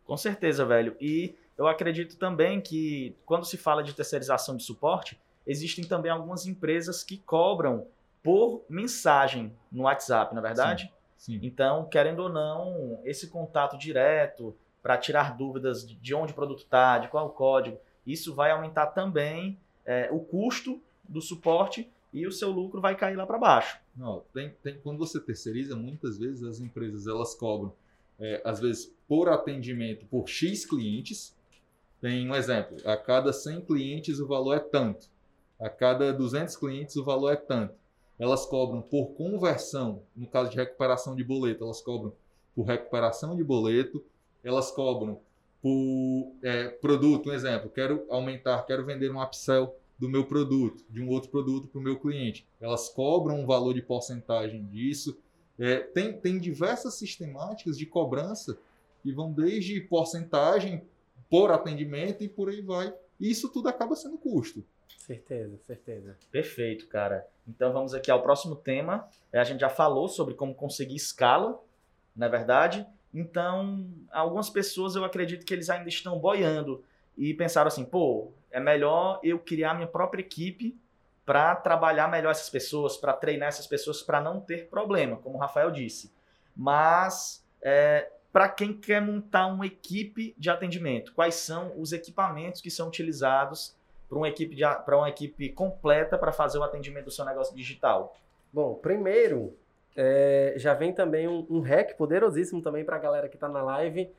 Com 0.06 0.16
certeza, 0.16 0.64
velho. 0.64 0.96
E 1.02 1.34
eu 1.58 1.66
acredito 1.66 2.16
também 2.18 2.62
que 2.62 3.16
quando 3.26 3.44
se 3.44 3.58
fala 3.58 3.84
de 3.84 3.96
terceirização 3.96 4.56
de 4.56 4.62
suporte, 4.62 5.20
existem 5.46 5.84
também 5.84 6.12
algumas 6.12 6.46
empresas 6.46 7.04
que 7.04 7.18
cobram 7.18 7.88
por 8.22 8.64
mensagem 8.70 9.52
no 9.72 9.84
WhatsApp, 9.84 10.36
na 10.36 10.42
é 10.42 10.44
verdade? 10.44 10.94
Sim. 11.18 11.40
Então, 11.42 11.86
querendo 11.86 12.20
ou 12.20 12.30
não, 12.30 13.00
esse 13.04 13.28
contato 13.28 13.76
direto 13.76 14.56
para 14.82 14.98
tirar 14.98 15.38
dúvidas 15.38 15.88
de- 15.88 15.96
de 15.96 16.14
onde 16.16 16.32
o 16.32 16.36
produto 16.36 16.64
está, 16.64 16.98
de 16.98 17.08
qual 17.08 17.28
o 17.28 17.32
código, 17.32 17.78
isso 18.06 18.34
vai 18.34 18.52
aumentar 18.52 18.88
também 18.88 19.58
é, 19.86 20.10
o 20.12 20.20
custo 20.20 20.80
do 21.10 21.22
suporte 21.22 21.90
e 22.14 22.28
o 22.28 22.32
seu 22.32 22.52
lucro 22.52 22.80
vai 22.80 22.96
cair 22.96 23.16
lá 23.16 23.26
para 23.26 23.38
baixo. 23.40 23.80
Não, 23.96 24.24
tem, 24.34 24.52
tem- 24.62 24.78
quando 24.80 25.00
você 25.00 25.20
terceiriza, 25.20 25.76
muitas 25.76 26.18
vezes 26.20 26.44
as 26.44 26.60
empresas 26.60 27.08
elas 27.08 27.34
cobram, 27.34 27.74
é, 28.20 28.40
às 28.46 28.60
vezes, 28.60 28.94
por 29.08 29.28
atendimento 29.30 30.06
por 30.06 30.28
X 30.28 30.66
clientes. 30.66 31.36
Tem 32.00 32.30
um 32.30 32.36
exemplo: 32.36 32.78
a 32.86 32.96
cada 32.96 33.34
100 33.34 33.62
clientes 33.62 34.20
o 34.20 34.28
valor 34.28 34.54
é 34.56 34.60
tanto, 34.60 35.08
a 35.60 35.70
cada 35.70 36.14
200 36.14 36.56
clientes 36.56 36.96
o 36.96 37.04
valor 37.04 37.32
é 37.34 37.36
tanto. 37.36 37.74
Elas 38.20 38.46
cobram 38.46 38.82
por 38.84 39.14
conversão, 39.14 40.04
no 40.16 40.28
caso 40.28 40.52
de 40.52 40.58
recuperação 40.58 41.16
de 41.16 41.24
boleto, 41.24 41.64
elas 41.64 41.82
cobram 41.82 42.14
por 42.56 42.64
recuperação 42.68 43.36
de 43.36 43.44
boleto, 43.44 44.04
elas 44.44 44.72
cobram 44.72 45.20
por 45.62 46.34
é, 46.42 46.70
produto, 46.70 47.30
um 47.30 47.34
exemplo, 47.34 47.70
quero 47.70 48.06
aumentar, 48.10 48.64
quero 48.66 48.86
vender 48.86 49.12
um 49.12 49.22
upsell 49.22 49.76
do 50.00 50.10
meu 50.10 50.26
produto, 50.26 50.84
de 50.90 51.00
um 51.00 51.10
outro 51.10 51.30
produto 51.30 51.68
para 51.68 51.80
o 51.80 51.84
meu 51.84 52.00
cliente. 52.00 52.48
Elas 52.60 52.90
cobram 52.90 53.40
um 53.40 53.46
valor 53.46 53.74
de 53.74 53.84
porcentagem 53.84 54.66
disso. 54.66 55.16
É, 55.60 55.78
tem, 55.78 56.18
tem 56.18 56.40
diversas 56.40 56.96
sistemáticas 56.96 57.78
de 57.78 57.86
cobrança 57.86 58.58
que 59.04 59.12
vão 59.12 59.32
desde 59.32 59.80
porcentagem 59.82 60.82
por 61.30 61.52
atendimento 61.52 62.24
e 62.24 62.28
por 62.28 62.50
aí 62.50 62.62
vai. 62.62 62.92
E 63.20 63.30
isso 63.30 63.48
tudo 63.50 63.70
acaba 63.70 63.96
sendo 63.96 64.18
custo. 64.18 64.66
Certeza, 64.98 65.58
certeza. 65.68 66.18
Perfeito, 66.32 66.88
cara. 66.88 67.28
Então 67.48 67.72
vamos 67.72 67.94
aqui 67.94 68.10
ao 68.10 68.24
próximo 68.24 68.56
tema. 68.56 69.08
É, 69.32 69.40
a 69.40 69.44
gente 69.44 69.60
já 69.60 69.70
falou 69.70 70.08
sobre 70.08 70.34
como 70.34 70.56
conseguir 70.56 70.96
escala, 70.96 71.62
não 72.16 72.26
é 72.26 72.30
verdade? 72.30 72.88
Então, 73.14 73.86
algumas 74.12 74.50
pessoas 74.50 74.96
eu 74.96 75.04
acredito 75.04 75.46
que 75.46 75.54
eles 75.54 75.70
ainda 75.70 75.90
estão 75.90 76.18
boiando 76.18 76.84
e 77.18 77.34
pensaram 77.34 77.68
assim, 77.68 77.84
pô, 77.84 78.32
é 78.50 78.60
melhor 78.60 79.20
eu 79.24 79.38
criar 79.38 79.74
minha 79.74 79.88
própria 79.88 80.22
equipe 80.22 80.78
para 81.26 81.56
trabalhar 81.56 82.10
melhor 82.10 82.32
essas 82.32 82.50
pessoas, 82.50 82.98
para 82.98 83.14
treinar 83.14 83.50
essas 83.50 83.68
pessoas, 83.68 84.02
para 84.02 84.22
não 84.22 84.40
ter 84.40 84.68
problema, 84.70 85.18
como 85.18 85.38
o 85.38 85.40
Rafael 85.40 85.72
disse. 85.72 86.12
Mas, 86.56 87.46
é, 87.62 88.10
para 88.32 88.50
quem 88.50 88.74
quer 88.74 89.02
montar 89.02 89.48
uma 89.48 89.66
equipe 89.66 90.34
de 90.38 90.50
atendimento, 90.50 91.14
quais 91.14 91.36
são 91.36 91.74
os 91.80 91.92
equipamentos 91.92 92.62
que 92.62 92.72
são 92.72 92.88
utilizados 92.88 93.76
para 94.10 94.18
uma 94.18 94.28
equipe 94.28 94.58
para 94.86 94.98
uma 94.98 95.10
equipe 95.10 95.50
completa 95.50 96.18
para 96.18 96.32
fazer 96.32 96.58
o 96.58 96.64
atendimento 96.64 97.06
do 97.06 97.12
seu 97.12 97.24
negócio 97.24 97.56
digital? 97.56 98.16
Bom, 98.52 98.76
primeiro 98.76 99.58
é, 99.96 100.54
já 100.58 100.74
vem 100.74 100.94
também 100.94 101.28
um, 101.28 101.46
um 101.50 101.60
hack 101.60 101.96
poderosíssimo 101.96 102.62
também 102.62 102.84
para 102.84 102.96
a 102.96 103.00
galera 103.00 103.28
que 103.28 103.36
está 103.36 103.50
na 103.50 103.62
live, 103.62 104.10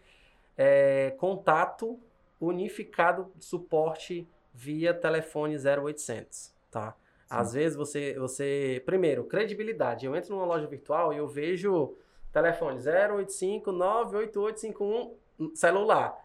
é, 0.57 1.15
contato 1.19 1.99
unificado 2.41 3.31
de 3.37 3.45
suporte 3.45 4.29
via 4.53 4.93
telefone 4.93 5.57
0800, 5.57 6.53
tá? 6.71 6.93
Sim. 6.93 7.27
Às 7.31 7.53
vezes 7.55 7.77
você, 7.77 8.15
você, 8.19 8.83
primeiro, 8.85 9.25
credibilidade. 9.25 10.05
Eu 10.05 10.15
entro 10.15 10.35
numa 10.35 10.45
loja 10.45 10.67
virtual 10.67 11.15
e 11.15 11.17
eu 11.17 11.27
vejo 11.27 11.97
telefone 12.33 12.79
085 12.79 13.73
98851 13.73 15.55
celular. 15.55 16.19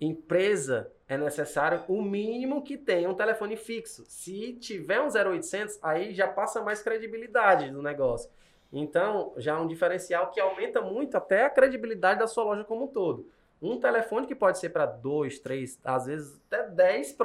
Empresa 0.00 0.90
é 1.08 1.16
necessário 1.16 1.84
o 1.88 2.02
mínimo 2.02 2.62
que 2.62 2.76
tenha 2.76 3.08
um 3.08 3.14
telefone 3.14 3.56
fixo. 3.56 4.04
Se 4.06 4.54
tiver 4.54 5.00
um 5.00 5.08
0800, 5.08 5.78
aí 5.82 6.12
já 6.12 6.26
passa 6.26 6.60
mais 6.60 6.82
credibilidade 6.82 7.70
do 7.70 7.80
negócio. 7.80 8.30
Então, 8.72 9.34
já 9.36 9.56
é 9.56 9.60
um 9.60 9.66
diferencial 9.66 10.30
que 10.30 10.40
aumenta 10.40 10.80
muito 10.80 11.16
até 11.16 11.44
a 11.44 11.50
credibilidade 11.50 12.20
da 12.20 12.26
sua 12.26 12.44
loja 12.44 12.64
como 12.64 12.84
um 12.84 12.88
todo. 12.88 13.28
Um 13.60 13.78
telefone 13.78 14.26
que 14.26 14.34
pode 14.34 14.58
ser 14.58 14.70
para 14.70 14.86
dois, 14.86 15.38
três, 15.38 15.78
às 15.84 16.06
vezes 16.06 16.40
até 16.50 16.68
dez, 16.68 17.16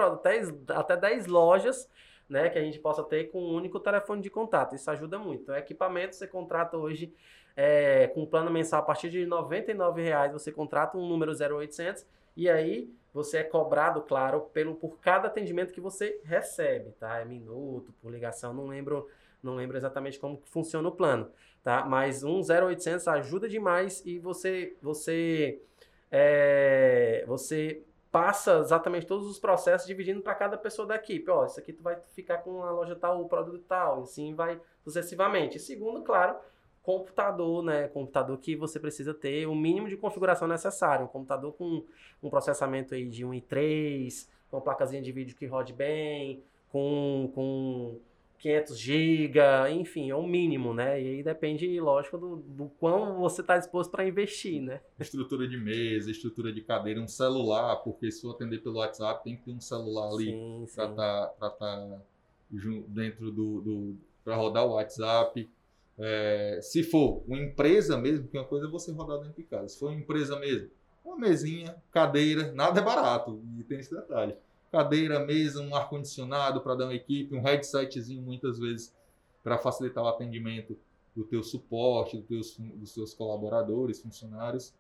até 0.69 0.97
dez 0.97 1.25
lojas, 1.25 1.89
né, 2.29 2.49
que 2.49 2.60
a 2.60 2.62
gente 2.62 2.79
possa 2.79 3.01
ter 3.03 3.31
com 3.31 3.41
um 3.41 3.55
único 3.55 3.79
telefone 3.79 4.21
de 4.21 4.29
contato. 4.29 4.75
Isso 4.75 4.91
ajuda 4.91 5.17
muito. 5.17 5.43
Então, 5.43 5.55
equipamento 5.55 6.15
você 6.15 6.27
contrata 6.27 6.77
hoje 6.77 7.13
é, 7.55 8.07
com 8.07 8.25
plano 8.25 8.51
mensal 8.51 8.81
a 8.81 8.83
partir 8.86 9.10
de 9.10 9.23
R$ 9.23 9.25
99,00 9.25 10.31
você 10.31 10.51
contrata 10.51 10.95
um 10.95 11.07
número 11.07 11.31
0800 11.31 12.05
e 12.36 12.47
aí 12.47 12.93
você 13.12 13.38
é 13.38 13.43
cobrado, 13.43 14.03
claro, 14.03 14.41
pelo 14.53 14.75
por 14.75 14.99
cada 14.99 15.27
atendimento 15.27 15.73
que 15.73 15.81
você 15.81 16.21
recebe, 16.23 16.91
tá? 16.99 17.19
É 17.19 17.25
minuto, 17.25 17.91
por 17.99 18.12
ligação, 18.12 18.53
não 18.53 18.67
lembro, 18.67 19.10
não 19.41 19.56
lembro 19.56 19.78
exatamente 19.78 20.19
como 20.19 20.41
funciona 20.45 20.88
o 20.88 20.91
plano, 20.91 21.30
tá? 21.63 21.86
Mas 21.86 22.23
um 22.23 22.41
0800 22.41 23.08
ajuda 23.08 23.47
demais 23.47 24.06
e 24.06 24.19
você 24.19 24.76
você 24.82 25.62
é, 26.12 27.23
você 27.28 27.84
passa 28.12 28.60
exatamente 28.60 29.06
todos 29.06 29.28
os 29.28 29.39
processos 29.39 29.86
dividindo 29.86 30.21
para 30.21 30.36
cada 30.36 30.58
pessoa 30.58 30.88
da 30.88 30.95
equipe. 30.95 31.30
Ó, 31.30 31.45
isso 31.45 31.60
aqui 31.60 31.73
tu 31.73 31.84
vai 31.84 31.97
ficar 32.15 32.39
com 32.39 32.63
a 32.63 32.71
loja 32.71 32.95
tal, 32.95 33.21
o 33.21 33.28
produto 33.28 33.63
tal, 33.67 34.00
e 34.00 34.04
assim 34.04 34.34
vai 34.34 34.60
sucessivamente. 34.84 35.58
E 35.58 35.60
segundo, 35.60 36.02
claro, 36.02 36.38
computador, 36.82 37.63
né? 37.63 37.88
Computador 37.89 38.38
que 38.38 38.56
você 38.56 38.80
precisa 38.80 39.13
ter 39.13 39.45
o 39.45 39.54
mínimo 39.54 39.89
de 39.89 39.97
configuração 39.97 40.47
necessário. 40.47 41.06
Um 41.06 41.10
computador 41.10 41.54
com 41.54 41.84
um 42.23 42.30
processamento 42.30 42.95
aí 42.95 43.08
de 43.08 43.26
1 43.26 43.34
e 43.34 43.41
3, 43.41 44.30
com 44.50 44.58
uma 44.58 44.63
placazinha 44.63 45.02
de 45.02 45.12
vídeo 45.12 45.36
que 45.36 45.45
rode 45.45 45.73
bem, 45.73 46.41
com, 46.71 47.30
com 47.36 48.00
500 48.39 48.78
GB, 48.78 49.39
enfim, 49.71 50.10
é 50.10 50.15
o 50.15 50.26
mínimo, 50.26 50.73
né? 50.73 51.02
E 51.02 51.08
aí 51.08 51.23
depende, 51.23 51.80
lógico, 51.80 52.17
do, 52.17 52.36
do 52.38 52.69
quão 52.80 53.17
você 53.19 53.41
está 53.41 53.58
disposto 53.58 53.89
para 53.89 54.08
investir, 54.08 54.62
né? 54.62 54.80
Estrutura 55.00 55.47
de 55.47 55.58
mesa, 55.58 56.12
estrutura 56.12 56.54
de 56.54 56.62
cadeira, 56.62 57.02
um 57.02 57.08
celular, 57.08 57.78
porque 57.78 58.12
se 58.12 58.26
eu 58.26 58.32
atender 58.32 58.60
pelo 58.60 58.78
WhatsApp, 58.78 59.23
tem 59.23 59.36
que 59.36 59.43
ter 59.43 59.52
um 59.52 59.62
celular 59.62 60.10
ali 60.10 60.34
para 60.73 60.86
estar 60.89 61.28
tá, 61.39 61.50
tá 61.50 62.02
dentro 62.88 63.32
do, 63.32 63.62
do 63.62 63.97
para 64.23 64.36
rodar 64.36 64.65
o 64.65 64.73
WhatsApp. 64.73 65.50
É, 65.97 66.60
se 66.62 66.84
for 66.84 67.23
uma 67.28 67.39
empresa 67.39 67.97
mesmo, 67.97 68.28
que 68.28 68.38
uma 68.38 68.45
coisa 68.45 68.67
é 68.67 68.69
você 68.69 68.91
rodar 68.91 69.17
dentro 69.19 69.36
de 69.36 69.43
casa. 69.43 69.69
Se 69.69 69.80
for 69.80 69.89
uma 69.89 70.00
empresa 70.00 70.38
mesmo, 70.39 70.69
uma 71.04 71.17
mesinha, 71.17 71.76
cadeira, 71.91 72.52
nada 72.52 72.80
é 72.80 72.84
barato. 72.84 73.41
E 73.58 73.63
tem 73.63 73.80
esse 73.80 73.89
detalhe 73.89 74.36
cadeira, 74.71 75.19
mesa, 75.19 75.62
um 75.62 75.75
ar-condicionado 75.75 76.62
para 76.62 76.75
dar 76.75 76.86
uma 76.86 76.95
equipe, 76.95 77.36
um 77.36 77.41
headsetzinho 77.41 78.21
muitas 78.21 78.60
vezes 78.60 78.93
para 79.43 79.58
facilitar 79.58 80.03
o 80.03 80.08
atendimento 80.08 80.77
do 81.15 81.23
teu 81.23 81.41
suporte, 81.41 82.17
do 82.17 82.23
teus, 82.23 82.58
dos 82.58 82.93
seus 82.93 83.13
colaboradores, 83.13 83.99
funcionários. 83.99 84.73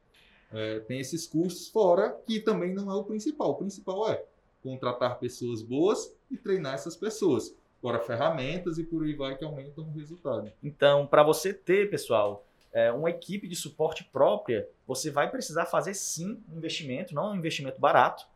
É, 0.51 0.79
tem 0.81 0.99
esses 0.99 1.25
custos 1.25 1.67
fora, 1.67 2.17
que 2.25 2.39
também 2.39 2.73
não 2.73 2.91
é 2.91 2.95
o 2.95 3.03
principal. 3.03 3.51
O 3.51 3.55
principal 3.55 4.09
é 4.09 4.23
contratar 4.61 5.19
pessoas 5.19 5.61
boas 5.61 6.13
e 6.29 6.37
treinar 6.37 6.75
essas 6.75 6.95
pessoas. 6.95 7.55
Fora 7.81 7.99
ferramentas 7.99 8.77
e 8.77 8.83
por 8.83 9.03
aí 9.03 9.13
vai 9.13 9.37
que 9.37 9.45
aumentam 9.45 9.85
o 9.85 9.91
resultado. 9.91 10.51
Então, 10.63 11.05
para 11.07 11.23
você 11.23 11.53
ter, 11.53 11.89
pessoal, 11.89 12.45
é, 12.71 12.91
uma 12.91 13.09
equipe 13.09 13.47
de 13.47 13.55
suporte 13.55 14.03
própria, 14.03 14.67
você 14.85 15.09
vai 15.09 15.29
precisar 15.29 15.65
fazer 15.65 15.93
sim 15.93 16.43
um 16.51 16.57
investimento, 16.57 17.13
não 17.13 17.31
um 17.31 17.35
investimento 17.35 17.79
barato, 17.79 18.27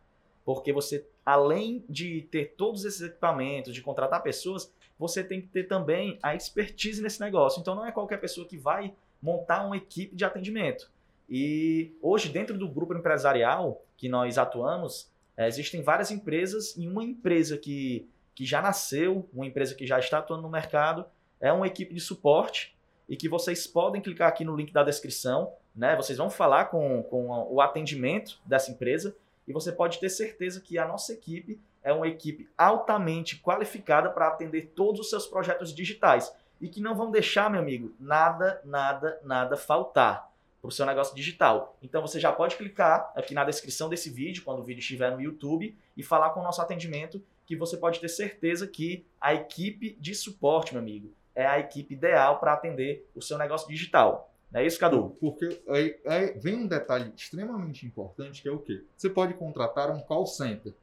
porque 0.45 0.73
você, 0.73 1.05
além 1.25 1.83
de 1.87 2.21
ter 2.31 2.53
todos 2.57 2.85
esses 2.85 3.01
equipamentos, 3.01 3.73
de 3.73 3.81
contratar 3.81 4.23
pessoas, 4.23 4.71
você 4.97 5.23
tem 5.23 5.41
que 5.41 5.47
ter 5.47 5.63
também 5.63 6.19
a 6.21 6.35
expertise 6.35 7.01
nesse 7.01 7.19
negócio. 7.19 7.59
Então 7.59 7.75
não 7.75 7.85
é 7.85 7.91
qualquer 7.91 8.19
pessoa 8.19 8.47
que 8.47 8.57
vai 8.57 8.93
montar 9.21 9.65
uma 9.65 9.77
equipe 9.77 10.15
de 10.15 10.25
atendimento. 10.25 10.89
E 11.29 11.91
hoje, 12.01 12.29
dentro 12.29 12.57
do 12.57 12.67
grupo 12.67 12.93
empresarial 12.93 13.81
que 13.95 14.09
nós 14.09 14.37
atuamos, 14.37 15.09
é, 15.37 15.47
existem 15.47 15.81
várias 15.81 16.11
empresas 16.11 16.75
e 16.75 16.87
uma 16.87 17.03
empresa 17.03 17.57
que, 17.57 18.07
que 18.35 18.45
já 18.45 18.61
nasceu, 18.61 19.29
uma 19.33 19.45
empresa 19.45 19.73
que 19.73 19.87
já 19.87 19.97
está 19.97 20.17
atuando 20.17 20.43
no 20.43 20.49
mercado, 20.49 21.05
é 21.39 21.51
uma 21.51 21.67
equipe 21.67 21.93
de 21.93 22.01
suporte 22.01 22.75
e 23.07 23.15
que 23.15 23.29
vocês 23.29 23.65
podem 23.65 24.01
clicar 24.01 24.27
aqui 24.27 24.43
no 24.43 24.55
link 24.55 24.71
da 24.71 24.83
descrição, 24.83 25.51
né? 25.75 25.95
Vocês 25.95 26.17
vão 26.17 26.29
falar 26.29 26.65
com, 26.65 27.01
com 27.03 27.29
o 27.49 27.61
atendimento 27.61 28.39
dessa 28.45 28.71
empresa 28.71 29.15
e 29.51 29.53
você 29.53 29.69
pode 29.69 29.99
ter 29.99 30.09
certeza 30.09 30.61
que 30.61 30.77
a 30.77 30.87
nossa 30.87 31.11
equipe 31.11 31.59
é 31.83 31.91
uma 31.91 32.07
equipe 32.07 32.47
altamente 32.57 33.35
qualificada 33.35 34.09
para 34.09 34.29
atender 34.29 34.71
todos 34.73 35.01
os 35.01 35.09
seus 35.09 35.27
projetos 35.27 35.75
digitais 35.75 36.33
e 36.61 36.69
que 36.69 36.79
não 36.79 36.95
vão 36.95 37.11
deixar, 37.11 37.49
meu 37.49 37.59
amigo, 37.59 37.93
nada, 37.99 38.61
nada, 38.63 39.19
nada 39.25 39.57
faltar 39.57 40.31
para 40.61 40.69
o 40.69 40.71
seu 40.71 40.85
negócio 40.85 41.13
digital. 41.13 41.75
Então 41.83 42.01
você 42.01 42.17
já 42.17 42.31
pode 42.31 42.55
clicar 42.55 43.11
aqui 43.13 43.33
na 43.33 43.43
descrição 43.43 43.89
desse 43.89 44.09
vídeo, 44.09 44.41
quando 44.45 44.59
o 44.59 44.63
vídeo 44.63 44.79
estiver 44.79 45.11
no 45.11 45.19
YouTube, 45.19 45.75
e 45.97 46.01
falar 46.01 46.29
com 46.29 46.39
o 46.39 46.43
nosso 46.43 46.61
atendimento, 46.61 47.21
que 47.45 47.53
você 47.53 47.75
pode 47.75 47.99
ter 47.99 48.07
certeza 48.07 48.65
que 48.65 49.05
a 49.19 49.33
equipe 49.33 49.97
de 49.99 50.15
suporte, 50.15 50.71
meu 50.71 50.81
amigo, 50.81 51.11
é 51.35 51.45
a 51.45 51.59
equipe 51.59 51.93
ideal 51.93 52.39
para 52.39 52.53
atender 52.53 53.05
o 53.13 53.21
seu 53.21 53.37
negócio 53.37 53.67
digital. 53.67 54.30
Não 54.51 54.59
é 54.59 54.67
isso, 54.67 54.79
Cadu? 54.79 55.15
Porque 55.19 55.61
aí, 55.69 55.97
aí, 56.05 56.37
vem 56.37 56.55
um 56.55 56.67
detalhe 56.67 57.13
extremamente 57.15 57.85
importante 57.85 58.41
que 58.41 58.49
é 58.49 58.51
o 58.51 58.59
quê? 58.59 58.83
Você 58.97 59.09
pode 59.09 59.33
contratar 59.35 59.89
um 59.89 60.01
call 60.01 60.27
center. 60.27 60.73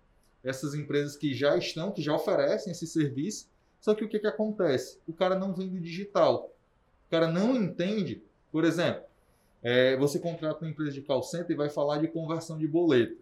Essas 0.42 0.74
empresas 0.74 1.16
que 1.16 1.34
já 1.34 1.56
estão, 1.56 1.92
que 1.92 2.00
já 2.00 2.14
oferecem 2.14 2.72
esse 2.72 2.86
serviço, 2.86 3.48
só 3.80 3.94
que 3.94 4.04
o 4.04 4.08
que, 4.08 4.18
que 4.18 4.26
acontece? 4.26 4.98
O 5.06 5.12
cara 5.12 5.34
não 5.34 5.52
vem 5.52 5.68
do 5.68 5.78
digital. 5.78 6.50
O 7.06 7.10
cara 7.10 7.28
não 7.28 7.54
entende. 7.54 8.22
Por 8.50 8.64
exemplo, 8.64 9.02
é, 9.62 9.96
você 9.96 10.18
contrata 10.18 10.64
uma 10.64 10.70
empresa 10.70 10.92
de 10.92 11.02
call 11.02 11.22
center 11.22 11.50
e 11.50 11.56
vai 11.56 11.68
falar 11.68 11.98
de 11.98 12.08
conversão 12.08 12.56
de 12.56 12.66
boleto. 12.66 13.20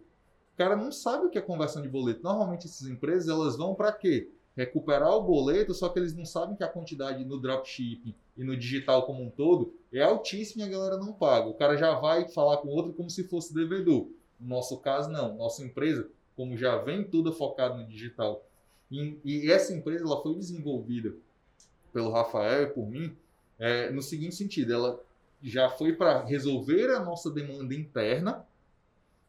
O 0.53 0.57
cara 0.57 0.75
não 0.75 0.91
sabe 0.91 1.25
o 1.25 1.29
que 1.29 1.37
é 1.37 1.41
conversão 1.41 1.81
de 1.81 1.89
boleto. 1.89 2.23
Normalmente 2.23 2.67
essas 2.67 2.87
empresas 2.87 3.27
elas 3.27 3.57
vão 3.57 3.75
para 3.75 3.91
quê? 3.91 4.29
Recuperar 4.57 5.15
o 5.15 5.21
boleto, 5.21 5.71
só 5.73 5.87
que 5.87 5.99
eles 5.99 6.15
não 6.15 6.25
sabem 6.25 6.55
que 6.55 6.63
a 6.63 6.67
quantidade 6.67 7.23
no 7.23 7.39
dropshipping 7.39 8.15
e 8.35 8.43
no 8.43 8.57
digital 8.57 9.05
como 9.05 9.23
um 9.23 9.29
todo 9.29 9.71
é 9.93 10.01
altíssima 10.01 10.63
e 10.63 10.67
a 10.67 10.71
galera 10.71 10.97
não 10.97 11.13
paga. 11.13 11.47
O 11.47 11.53
cara 11.53 11.77
já 11.77 11.93
vai 11.93 12.27
falar 12.27 12.57
com 12.57 12.69
outro 12.69 12.91
como 12.91 13.09
se 13.09 13.23
fosse 13.25 13.53
devedor. 13.53 14.09
No 14.39 14.47
nosso 14.49 14.77
caso, 14.79 15.11
não. 15.11 15.35
Nossa 15.37 15.63
empresa, 15.63 16.09
como 16.35 16.57
já 16.57 16.75
vem 16.77 17.03
tudo 17.03 17.31
focado 17.31 17.77
no 17.77 17.87
digital, 17.87 18.43
e, 18.89 19.19
e 19.23 19.51
essa 19.51 19.73
empresa 19.73 20.03
ela 20.03 20.21
foi 20.21 20.33
desenvolvida 20.33 21.13
pelo 21.93 22.11
Rafael 22.11 22.63
e 22.63 22.67
por 22.67 22.89
mim 22.89 23.15
é, 23.59 23.91
no 23.91 24.01
seguinte 24.01 24.35
sentido: 24.35 24.73
ela 24.73 24.99
já 25.41 25.69
foi 25.69 25.93
para 25.93 26.23
resolver 26.23 26.89
a 26.95 26.99
nossa 26.99 27.29
demanda 27.29 27.75
interna 27.75 28.45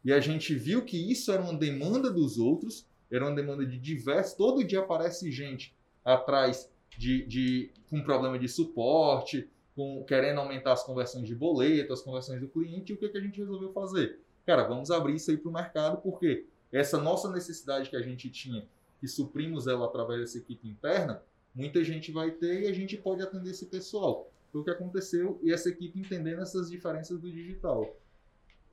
e 0.03 0.11
a 0.11 0.19
gente 0.19 0.55
viu 0.55 0.83
que 0.83 1.11
isso 1.11 1.31
era 1.31 1.41
uma 1.41 1.53
demanda 1.53 2.09
dos 2.09 2.39
outros 2.39 2.85
era 3.11 3.25
uma 3.25 3.35
demanda 3.35 3.65
de 3.65 3.77
diversos. 3.77 4.33
Todo 4.35 4.63
dia 4.63 4.79
aparece 4.79 5.31
gente 5.31 5.75
atrás 6.03 6.69
de, 6.97 7.25
de 7.25 7.71
com 7.89 8.03
problema 8.03 8.37
de 8.37 8.47
suporte, 8.47 9.49
com 9.75 10.03
querendo 10.03 10.39
aumentar 10.39 10.73
as 10.73 10.83
conversões 10.83 11.27
de 11.27 11.35
boleto, 11.35 11.93
as 11.93 12.01
conversões 12.01 12.39
do 12.39 12.47
cliente. 12.47 12.91
E 12.91 12.95
o 12.95 12.97
que, 12.97 13.09
que 13.09 13.17
a 13.17 13.21
gente 13.21 13.39
resolveu 13.39 13.71
fazer? 13.71 14.19
Cara, 14.45 14.63
vamos 14.63 14.91
abrir 14.91 15.15
isso 15.15 15.31
aí 15.31 15.37
para 15.37 15.49
o 15.49 15.53
mercado, 15.53 16.01
porque 16.01 16.45
essa 16.71 16.99
nossa 16.99 17.31
necessidade 17.31 17.89
que 17.89 17.95
a 17.95 18.01
gente 18.01 18.29
tinha 18.29 18.67
que 18.99 19.07
suprimos 19.07 19.65
ela 19.67 19.85
através 19.85 20.19
dessa 20.19 20.37
equipe 20.37 20.67
interna, 20.67 21.23
muita 21.55 21.83
gente 21.83 22.11
vai 22.11 22.31
ter 22.31 22.63
e 22.63 22.67
a 22.67 22.73
gente 22.73 22.97
pode 22.97 23.21
atender 23.23 23.51
esse 23.51 23.65
pessoal. 23.65 24.29
Foi 24.51 24.61
o 24.61 24.63
que 24.63 24.69
aconteceu 24.69 25.39
e 25.41 25.53
essa 25.53 25.69
equipe 25.69 25.99
entendendo 25.99 26.41
essas 26.41 26.69
diferenças 26.69 27.19
do 27.19 27.31
digital. 27.31 27.95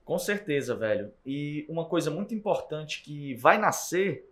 Com 0.05 0.19
certeza, 0.19 0.75
velho. 0.75 1.13
E 1.25 1.67
uma 1.69 1.85
coisa 1.85 2.11
muito 2.11 2.35
importante 2.35 3.03
que 3.03 3.35
vai 3.35 3.59
nascer, 3.59 4.29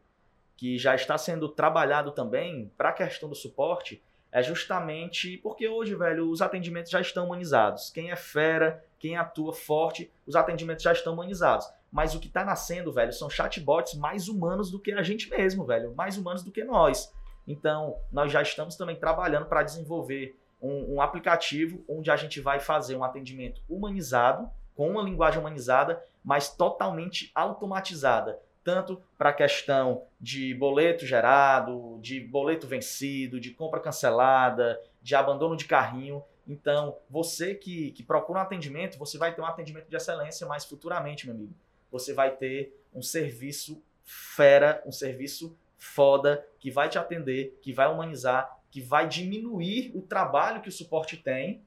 que 0.57 0.79
já 0.79 0.95
está 0.95 1.19
sendo 1.19 1.49
trabalhado 1.49 2.13
também 2.13 2.71
para 2.77 2.91
a 2.91 2.93
questão 2.93 3.29
do 3.29 3.35
suporte, 3.35 4.03
é 4.31 4.43
justamente 4.43 5.39
porque 5.39 5.69
hoje, 5.69 5.95
velho, 5.95 6.29
os 6.29 6.43
atendimentos 6.43 6.91
já 6.91 7.01
estão 7.01 7.27
humanizados. 7.27 7.91
Quem 7.91 8.11
é 8.11 8.17
fera, 8.17 8.85
quem 8.99 9.17
atua 9.17 9.53
forte, 9.53 10.11
os 10.27 10.35
atendimentos 10.35 10.83
já 10.83 10.93
estão 10.93 11.13
humanizados. 11.13 11.67
Mas 11.93 12.17
o 12.17 12.19
que 12.19 12.27
está 12.27 12.45
nascendo, 12.45 12.93
velho, 12.93 13.13
são 13.13 13.31
chatbots 13.31 13.95
mais 13.95 14.29
humanos 14.29 14.73
do 14.73 14.81
que 14.81 14.91
a 14.93 15.03
gente 15.05 15.31
mesmo, 15.31 15.65
velho, 15.65 15.95
mais 15.95 16.19
humanos 16.19 16.43
do 16.43 16.51
que 16.51 16.65
nós. 16.65 17.15
Então, 17.47 17.97
nós 18.11 18.33
já 18.33 18.43
estamos 18.43 18.75
também 18.75 18.97
trabalhando 18.97 19.47
para 19.47 19.63
desenvolver 19.63 20.37
um, 20.61 20.95
um, 20.95 21.01
aplicativo 21.01 21.85
onde 21.89 22.11
a 22.11 22.17
gente 22.17 22.41
vai 22.41 22.59
fazer 22.59 22.97
um 22.97 23.05
atendimento 23.05 23.63
humanizado, 23.69 24.51
com 24.75 24.91
uma 24.91 25.03
linguagem 25.03 25.39
humanizada, 25.39 26.03
mas 26.25 26.49
totalmente 26.49 27.31
automatizada. 27.35 28.41
Tanto 28.65 29.03
para 29.19 29.29
a 29.29 29.33
questão 29.33 30.07
de 30.19 30.55
boleto 30.55 31.07
gerado, 31.07 31.99
de 32.01 32.19
boleto 32.19 32.67
vencido, 32.67 33.39
de 33.39 33.51
compra 33.51 33.79
cancelada, 33.79 34.81
de 35.03 35.15
abandono 35.15 35.57
de 35.57 35.67
carrinho. 35.67 36.25
Então, 36.49 36.97
você 37.09 37.55
que, 37.55 37.93
que 37.93 38.03
procura 38.03 38.39
um 38.39 38.43
atendimento, 38.43 38.99
você 38.99 39.19
vai 39.19 39.35
ter 39.35 39.43
um 39.43 39.47
atendimento 39.47 39.89
de 39.89 39.97
excelência, 39.97 40.47
mas 40.47 40.65
futuramente, 40.65 41.27
meu 41.27 41.37
amigo, 41.37 41.55
você 41.93 42.15
vai 42.15 42.35
ter 42.35 42.75
um 42.95 43.03
serviço 43.03 43.83
fera, 44.03 44.83
um 44.87 44.93
serviço 44.93 45.57
foda, 45.79 46.47
que 46.59 46.71
vai 46.71 46.89
te 46.89 46.99
atender, 46.99 47.59
que 47.61 47.73
vai 47.73 47.87
humanizar, 47.87 48.59
que 48.71 48.81
vai 48.81 49.07
diminuir 49.07 49.93
o 49.95 50.03
trabalho 50.03 50.61
que 50.61 50.69
o 50.69 50.73
suporte 50.73 51.17
tem, 51.17 51.63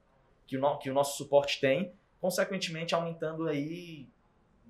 que 0.45 0.57
o, 0.57 0.59
no, 0.59 0.77
que 0.77 0.89
o 0.89 0.93
nosso 0.93 1.17
suporte 1.17 1.59
tem, 1.61 1.93
consequentemente 2.19 2.95
aumentando 2.95 3.47
aí 3.47 4.07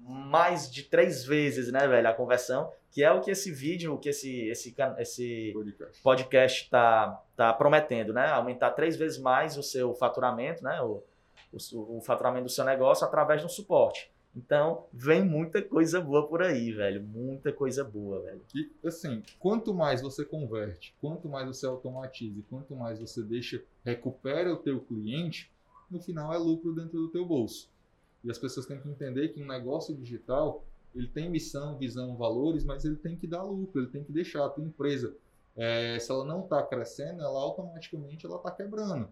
mais 0.02 0.72
de 0.72 0.84
três 0.84 1.26
vezes, 1.26 1.72
né, 1.72 1.88
velho, 1.88 2.08
a 2.08 2.14
conversão, 2.14 2.72
que 2.91 3.04
é 3.04 3.12
o 3.12 3.22
que 3.22 3.32
esse 3.32 3.52
vídeo, 3.52 3.93
o 3.93 3.98
que 3.98 4.10
esse, 4.10 4.48
esse, 4.48 4.76
esse 4.98 5.54
podcast 6.02 6.64
está 6.64 7.24
tá 7.36 7.54
prometendo, 7.54 8.14
né? 8.14 8.28
Aumentar 8.30 8.72
três 8.72 8.95
vezes 8.95 9.20
mais 9.20 9.58
o 9.58 9.64
seu 9.64 9.93
faturamento, 9.93 10.64
né? 10.64 10.82
O, 10.82 11.04
o, 11.54 11.98
o 11.98 12.02
faturamento 12.02 12.45
do 12.45 12.52
seu 12.52 12.66
negócio 12.66 13.06
através 13.06 13.41
do 13.43 13.50
suporte. 13.50 14.12
Então, 14.36 14.86
vem 14.93 15.24
muita 15.24 15.64
coisa 15.64 16.00
boa 16.00 16.28
por 16.28 16.43
aí, 16.43 16.72
velho. 16.72 17.04
Muita 17.04 17.52
coisa 17.52 17.84
boa, 17.84 18.22
velho. 18.22 18.41
E, 18.54 18.70
assim, 18.88 19.24
quanto 19.39 19.74
mais 19.74 20.02
você 20.02 20.24
converte, 20.24 20.95
quanto 21.02 21.28
mais 21.28 21.48
você 21.48 21.66
automatiza, 21.66 22.43
quanto 22.48 22.76
mais 22.76 23.00
você 23.00 23.24
deixa, 23.24 23.64
recupera 23.84 24.54
o 24.54 24.58
teu 24.58 24.80
cliente, 24.80 25.52
no 25.89 26.00
final 26.00 26.32
é 26.34 26.38
lucro 26.38 26.74
dentro 26.74 27.00
do 27.00 27.10
teu 27.10 27.26
bolso. 27.26 27.68
E 28.24 28.32
as 28.32 28.38
pessoas 28.38 28.65
têm 28.65 28.80
que 28.80 28.89
entender 28.89 29.30
que 29.30 29.41
um 29.41 29.47
negócio 29.47 29.95
digital, 29.95 30.65
ele 30.95 31.07
tem 31.07 31.30
missão, 31.30 31.78
visão, 31.78 32.15
valores, 32.15 32.63
mas 32.63 32.84
ele 32.84 32.95
tem 32.95 33.15
que 33.15 33.28
dar 33.28 33.43
lucro, 33.43 33.82
ele 33.82 33.89
tem 33.89 34.03
que 34.03 34.11
deixar. 34.11 34.45
A 34.45 34.49
tua 34.49 34.63
empresa, 34.63 35.15
é, 35.55 35.97
se 35.99 36.11
ela 36.11 36.26
não 36.26 36.43
está 36.43 36.61
crescendo, 36.63 37.22
ela 37.22 37.39
automaticamente 37.39 38.26
ela 38.26 38.38
está 38.38 38.51
quebrando. 38.51 39.09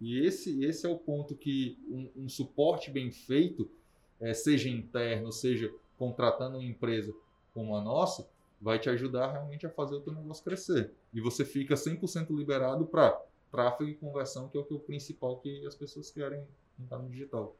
E 0.00 0.18
esse, 0.26 0.64
esse 0.64 0.86
é 0.86 0.88
o 0.88 0.98
ponto 0.98 1.34
que 1.34 1.78
um, 1.88 2.24
um 2.24 2.28
suporte 2.28 2.90
bem 2.90 3.10
feito 3.10 3.70
é, 4.20 4.34
seja 4.34 4.68
interno, 4.68 5.30
seja 5.32 5.72
contratando 5.98 6.58
uma 6.58 6.64
empresa 6.64 7.14
como 7.54 7.76
a 7.76 7.80
nossa, 7.80 8.28
vai 8.60 8.78
te 8.78 8.88
ajudar 8.88 9.32
realmente 9.32 9.66
a 9.66 9.70
fazer 9.70 9.96
o 9.96 10.00
teu 10.00 10.12
negócio 10.12 10.44
crescer. 10.44 10.92
E 11.12 11.20
você 11.20 11.44
fica 11.44 11.74
100% 11.74 12.30
liberado 12.30 12.86
para 12.86 13.20
tráfego 13.50 13.90
e 13.90 13.94
conversão, 13.94 14.48
que 14.48 14.56
é 14.56 14.60
o, 14.60 14.64
que 14.64 14.72
é 14.72 14.76
o 14.76 14.80
principal 14.80 15.38
que 15.38 15.66
as 15.66 15.74
pessoas 15.74 16.10
querem 16.10 16.44
estar 16.80 16.98
no 16.98 17.08
digital. 17.10 17.56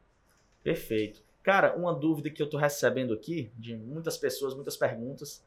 Perfeito. 0.63 1.21
Cara, 1.41 1.75
uma 1.75 1.93
dúvida 1.93 2.29
que 2.29 2.41
eu 2.41 2.45
estou 2.45 2.59
recebendo 2.59 3.13
aqui, 3.13 3.51
de 3.57 3.75
muitas 3.75 4.17
pessoas, 4.17 4.55
muitas 4.55 4.77
perguntas, 4.77 5.43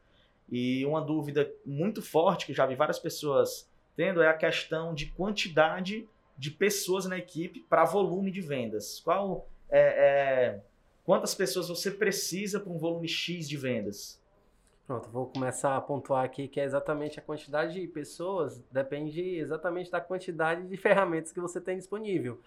e 0.49 0.85
uma 0.85 1.01
dúvida 1.01 1.51
muito 1.65 2.01
forte 2.01 2.45
que 2.45 2.53
já 2.53 2.65
vi 2.65 2.75
várias 2.75 2.99
pessoas 2.99 3.69
tendo 3.95 4.21
é 4.21 4.27
a 4.27 4.33
questão 4.33 4.93
de 4.93 5.07
quantidade 5.07 6.07
de 6.37 6.51
pessoas 6.51 7.05
na 7.07 7.17
equipe 7.17 7.61
para 7.67 7.83
volume 7.83 8.29
de 8.29 8.41
vendas. 8.41 8.99
Qual 8.99 9.49
é, 9.69 10.59
é 10.59 10.61
Quantas 11.07 11.33
pessoas 11.33 11.69
você 11.69 11.89
precisa 11.89 12.59
para 12.59 12.69
um 12.69 12.77
volume 12.77 13.07
X 13.07 13.47
de 13.47 13.55
vendas? 13.55 14.21
Pronto, 14.85 15.07
vou 15.09 15.27
começar 15.27 15.77
a 15.77 15.79
pontuar 15.79 16.25
aqui 16.25 16.49
que 16.49 16.59
é 16.59 16.65
exatamente 16.65 17.17
a 17.17 17.21
quantidade 17.21 17.79
de 17.79 17.87
pessoas, 17.87 18.61
depende 18.69 19.21
exatamente 19.21 19.89
da 19.89 20.01
quantidade 20.01 20.67
de 20.67 20.75
ferramentas 20.77 21.31
que 21.31 21.39
você 21.39 21.61
tem 21.61 21.77
disponível. 21.77 22.41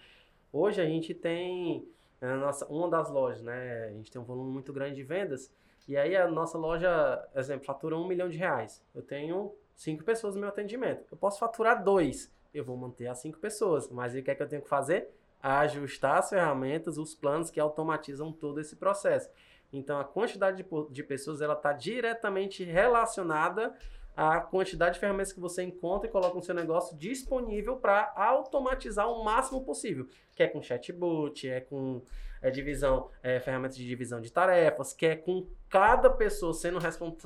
Hoje 0.53 0.79
a 0.79 0.85
gente 0.85 1.11
tem 1.11 1.87
a 2.21 2.27
é, 2.27 2.35
nossa, 2.35 2.65
uma 2.67 2.89
das 2.89 3.09
lojas, 3.09 3.41
né? 3.41 3.85
A 3.85 3.91
gente 3.91 4.11
tem 4.11 4.21
um 4.21 4.25
volume 4.25 4.51
muito 4.51 4.71
grande 4.71 4.95
de 4.95 5.03
vendas, 5.03 5.51
e 5.87 5.97
aí 5.97 6.15
a 6.15 6.27
nossa 6.27 6.57
loja, 6.57 7.27
exemplo, 7.35 7.65
fatura 7.65 7.97
um 7.97 8.07
milhão 8.07 8.29
de 8.29 8.37
reais. 8.37 8.83
Eu 8.93 9.01
tenho 9.01 9.53
cinco 9.75 10.03
pessoas 10.03 10.35
no 10.35 10.41
meu 10.41 10.49
atendimento. 10.49 11.05
Eu 11.11 11.17
posso 11.17 11.39
faturar 11.39 11.83
dois, 11.83 12.31
eu 12.53 12.63
vou 12.63 12.77
manter 12.77 13.07
as 13.07 13.19
cinco 13.19 13.39
pessoas, 13.39 13.89
mas 13.89 14.13
o 14.13 14.21
que 14.21 14.31
é 14.31 14.35
que 14.35 14.43
eu 14.43 14.47
tenho 14.47 14.61
que 14.61 14.69
fazer? 14.69 15.11
ajustar 15.41 16.19
as 16.19 16.29
ferramentas, 16.29 16.97
os 16.97 17.15
planos 17.15 17.49
que 17.49 17.59
automatizam 17.59 18.31
todo 18.31 18.59
esse 18.59 18.75
processo. 18.75 19.29
Então, 19.73 19.99
a 19.99 20.03
quantidade 20.03 20.57
de, 20.57 20.65
de 20.91 21.03
pessoas 21.03 21.41
ela 21.41 21.53
está 21.53 21.73
diretamente 21.73 22.63
relacionada 22.63 23.73
à 24.15 24.39
quantidade 24.39 24.95
de 24.95 24.99
ferramentas 24.99 25.31
que 25.31 25.39
você 25.39 25.63
encontra 25.63 26.07
e 26.07 26.11
coloca 26.11 26.35
no 26.35 26.43
seu 26.43 26.55
negócio 26.55 26.97
disponível 26.97 27.77
para 27.77 28.11
automatizar 28.15 29.09
o 29.09 29.23
máximo 29.23 29.63
possível. 29.63 30.07
Que 30.35 30.43
é 30.43 30.47
com 30.47 30.61
chatbot, 30.61 31.47
é 31.47 31.61
com 31.61 32.01
é, 32.41 32.49
divisão, 32.49 33.09
é, 33.21 33.39
ferramentas 33.39 33.77
de 33.77 33.87
divisão 33.87 34.19
de 34.19 34.31
tarefas, 34.31 34.93
que 34.93 35.05
é 35.05 35.15
com 35.15 35.47
cada 35.69 36.09
pessoa 36.09 36.53
sendo 36.53 36.79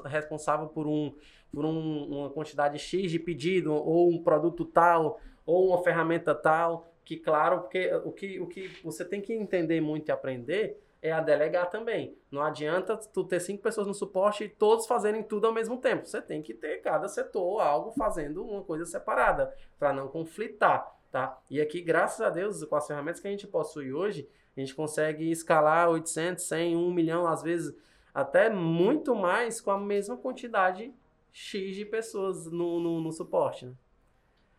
responsável 0.06 0.68
por, 0.68 0.88
um, 0.88 1.16
por 1.52 1.66
um, 1.66 2.20
uma 2.20 2.30
quantidade 2.30 2.78
X 2.78 3.12
de 3.12 3.20
pedido, 3.20 3.74
ou 3.74 4.10
um 4.10 4.22
produto 4.22 4.66
tal, 4.66 5.20
ou 5.46 5.70
uma 5.70 5.84
ferramenta 5.84 6.36
tal 6.36 6.88
que, 7.06 7.16
claro, 7.18 7.62
porque 7.62 7.94
o 8.04 8.12
que, 8.12 8.40
o 8.40 8.48
que 8.48 8.68
você 8.84 9.06
tem 9.06 9.22
que 9.22 9.32
entender 9.32 9.80
muito 9.80 10.10
e 10.10 10.12
aprender 10.12 10.82
é 11.06 11.12
a 11.12 11.22
delegar 11.22 11.70
também. 11.70 12.18
Não 12.32 12.42
adianta 12.42 12.98
tu 12.98 13.24
ter 13.24 13.40
cinco 13.40 13.62
pessoas 13.62 13.86
no 13.86 13.94
suporte 13.94 14.44
e 14.44 14.50
todos 14.50 14.88
fazerem 14.88 15.22
tudo 15.22 15.46
ao 15.46 15.54
mesmo 15.54 15.78
tempo. 15.78 16.08
Você 16.08 16.20
tem 16.20 16.42
que 16.42 16.54
ter 16.54 16.82
cada 16.82 17.08
setor 17.08 17.62
algo 17.62 17.92
fazendo 17.92 18.44
uma 18.44 18.64
coisa 18.64 18.86
separada 18.86 19.54
para 19.78 19.94
não 19.94 20.08
conflitar, 20.08 20.98
tá? 21.12 21.40
E 21.50 21.62
aqui, 21.62 21.80
graças 21.80 22.22
a 22.22 22.30
Deus, 22.32 22.64
com 22.64 22.76
as 22.76 22.88
ferramentas 22.88 23.22
que 23.22 23.28
a 23.28 23.32
gente 23.32 23.46
possui 23.46 23.94
hoje, 23.94 24.28
a 24.58 24.60
gente 24.60 24.74
consegue 24.74 25.30
escalar 25.30 25.90
800, 25.90 26.44
100, 26.44 26.76
1 26.76 26.92
milhão, 26.92 27.28
às 27.28 27.44
vezes 27.44 27.76
até 28.12 28.50
muito 28.50 29.14
mais 29.14 29.62
com 29.62 29.70
a 29.70 29.78
mesma 29.78 30.18
quantidade 30.18 30.92
X 31.32 31.76
de 31.76 31.86
pessoas 31.86 32.46
no, 32.48 32.80
no, 32.80 33.00
no 33.00 33.12
suporte, 33.12 33.66
né? 33.68 33.74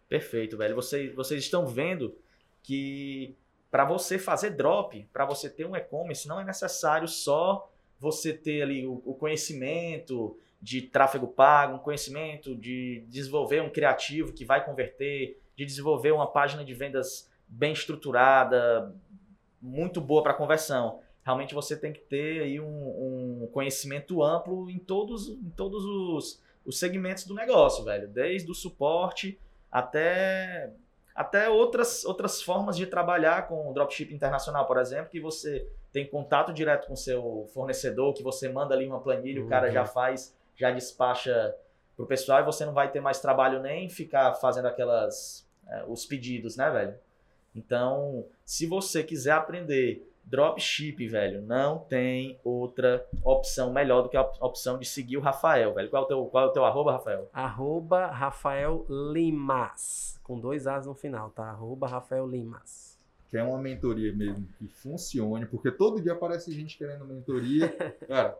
Perfeito, 0.08 0.56
velho. 0.56 0.76
Vocês, 0.76 1.12
vocês 1.12 1.42
estão 1.42 1.66
vendo 1.66 2.14
que 2.62 3.34
para 3.76 3.84
você 3.84 4.18
fazer 4.18 4.56
drop, 4.56 5.06
para 5.12 5.26
você 5.26 5.50
ter 5.50 5.66
um 5.66 5.76
e-commerce, 5.76 6.26
não 6.26 6.40
é 6.40 6.44
necessário 6.46 7.06
só 7.06 7.70
você 8.00 8.32
ter 8.32 8.62
ali 8.62 8.86
o, 8.86 9.02
o, 9.04 9.12
conhecimento 9.12 10.34
de 10.62 10.80
tráfego 10.80 11.26
pago, 11.26 11.76
um 11.76 11.78
conhecimento 11.78 12.56
de 12.56 13.04
desenvolver 13.06 13.60
um 13.60 13.68
criativo 13.68 14.32
que 14.32 14.46
vai 14.46 14.64
converter, 14.64 15.38
de 15.54 15.66
desenvolver 15.66 16.10
uma 16.10 16.26
página 16.26 16.64
de 16.64 16.72
vendas 16.72 17.30
bem 17.46 17.74
estruturada, 17.74 18.94
muito 19.60 20.00
boa 20.00 20.22
para 20.22 20.32
conversão. 20.32 21.00
Realmente 21.22 21.54
você 21.54 21.76
tem 21.76 21.92
que 21.92 22.00
ter 22.00 22.44
aí 22.44 22.58
um, 22.58 23.42
um 23.42 23.46
conhecimento 23.52 24.22
amplo 24.22 24.70
em 24.70 24.78
todos, 24.78 25.28
em 25.28 25.50
todos 25.50 25.84
os, 25.84 26.42
os 26.64 26.78
segmentos 26.78 27.24
do 27.24 27.34
negócio, 27.34 27.84
velho. 27.84 28.08
Desde 28.08 28.50
o 28.50 28.54
suporte 28.54 29.38
até 29.70 30.72
até 31.16 31.48
outras, 31.48 32.04
outras 32.04 32.42
formas 32.42 32.76
de 32.76 32.86
trabalhar 32.86 33.48
com 33.48 33.70
o 33.70 33.72
dropship 33.72 34.12
internacional, 34.12 34.66
por 34.66 34.76
exemplo, 34.76 35.10
que 35.10 35.18
você 35.18 35.66
tem 35.90 36.06
contato 36.06 36.52
direto 36.52 36.86
com 36.86 36.92
o 36.92 36.96
seu 36.96 37.48
fornecedor, 37.54 38.12
que 38.12 38.22
você 38.22 38.50
manda 38.50 38.74
ali 38.74 38.86
uma 38.86 39.00
planilha, 39.00 39.40
uhum. 39.40 39.46
o 39.46 39.48
cara 39.48 39.70
já 39.70 39.86
faz, 39.86 40.36
já 40.54 40.70
despacha 40.70 41.56
pro 41.96 42.06
pessoal 42.06 42.40
e 42.40 42.44
você 42.44 42.66
não 42.66 42.74
vai 42.74 42.90
ter 42.90 43.00
mais 43.00 43.18
trabalho 43.18 43.62
nem 43.62 43.88
ficar 43.88 44.34
fazendo 44.34 44.66
aquelas 44.68 45.48
é, 45.66 45.84
os 45.88 46.04
pedidos, 46.04 46.54
né, 46.54 46.70
velho? 46.70 46.94
Então, 47.54 48.26
se 48.44 48.66
você 48.66 49.02
quiser 49.02 49.32
aprender 49.32 50.06
dropship, 50.26 51.06
velho, 51.06 51.40
não 51.42 51.78
tem 51.78 52.38
outra 52.42 53.06
opção 53.24 53.72
melhor 53.72 54.02
do 54.02 54.08
que 54.08 54.16
a 54.16 54.22
opção 54.40 54.78
de 54.78 54.84
seguir 54.84 55.16
o 55.16 55.20
Rafael, 55.20 55.72
velho. 55.72 55.88
Qual 55.88 56.02
é 56.02 56.04
o 56.04 56.08
teu, 56.08 56.24
qual 56.26 56.44
é 56.44 56.48
o 56.48 56.52
teu 56.52 56.64
arroba, 56.64 56.92
Rafael? 56.92 57.30
Arroba 57.32 58.06
Rafael 58.06 58.84
Limas, 58.88 60.20
com 60.22 60.38
dois 60.38 60.66
As 60.66 60.86
no 60.86 60.94
final, 60.94 61.30
tá? 61.30 61.44
Arroba 61.44 61.86
Rafael 61.86 62.26
Limas. 62.26 62.98
Quer 63.30 63.44
uma 63.44 63.58
mentoria 63.58 64.12
mesmo 64.12 64.46
que 64.58 64.68
funcione, 64.68 65.46
porque 65.46 65.70
todo 65.70 66.02
dia 66.02 66.12
aparece 66.12 66.52
gente 66.52 66.76
querendo 66.76 67.04
mentoria. 67.04 67.68
Cara, 68.06 68.38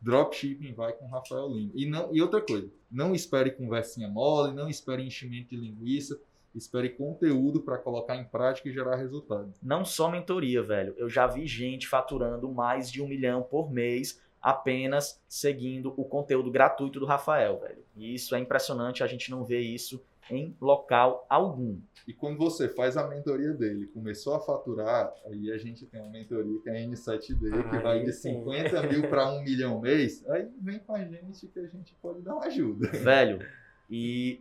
Dropshipping 0.00 0.72
vai 0.72 0.92
com 0.92 1.06
Rafael 1.06 1.48
Lima. 1.48 1.72
E, 1.74 1.86
não, 1.86 2.14
e 2.14 2.22
outra 2.22 2.40
coisa, 2.40 2.68
não 2.90 3.14
espere 3.14 3.50
conversinha 3.50 4.08
mole, 4.08 4.54
não 4.54 4.68
espere 4.68 5.02
enchimento 5.02 5.50
de 5.50 5.56
linguiça, 5.56 6.18
espere 6.54 6.90
conteúdo 6.90 7.60
para 7.60 7.78
colocar 7.78 8.16
em 8.16 8.24
prática 8.24 8.68
e 8.68 8.72
gerar 8.72 8.96
resultado. 8.96 9.52
Não 9.62 9.84
só 9.84 10.10
mentoria, 10.10 10.62
velho. 10.62 10.94
Eu 10.96 11.08
já 11.08 11.26
vi 11.26 11.46
gente 11.46 11.86
faturando 11.86 12.50
mais 12.50 12.90
de 12.90 13.00
um 13.00 13.08
milhão 13.08 13.42
por 13.42 13.70
mês 13.70 14.20
apenas 14.40 15.20
seguindo 15.28 15.92
o 15.96 16.04
conteúdo 16.04 16.50
gratuito 16.50 16.98
do 16.98 17.06
Rafael, 17.06 17.60
velho. 17.60 17.84
E 17.96 18.14
isso 18.14 18.34
é 18.34 18.38
impressionante, 18.38 19.04
a 19.04 19.06
gente 19.06 19.30
não 19.30 19.44
vê 19.44 19.60
isso 19.60 20.02
em 20.30 20.56
local 20.60 21.26
algum. 21.28 21.78
E 22.06 22.14
quando 22.14 22.38
você 22.38 22.68
faz 22.68 22.96
a 22.96 23.06
mentoria 23.06 23.52
dele, 23.52 23.86
começou 23.88 24.34
a 24.34 24.40
faturar, 24.40 25.12
aí 25.26 25.52
a 25.52 25.58
gente 25.58 25.84
tem 25.86 26.00
uma 26.00 26.10
mentoria 26.10 26.58
que 26.62 26.70
é 26.70 26.78
a 26.78 26.86
N7D, 26.86 27.52
ah, 27.52 27.70
que 27.70 27.78
vai 27.78 28.02
de 28.02 28.12
50 28.12 28.82
mil 28.86 29.08
para 29.08 29.30
1 29.32 29.42
milhão 29.42 29.80
mês, 29.80 30.26
aí 30.30 30.48
vem 30.60 30.78
com 30.78 30.94
a 30.94 31.04
gente 31.04 31.46
que 31.48 31.58
a 31.58 31.66
gente 31.66 31.94
pode 32.00 32.22
dar 32.22 32.34
uma 32.34 32.46
ajuda. 32.46 32.88
Velho, 32.90 33.44
e 33.90 34.40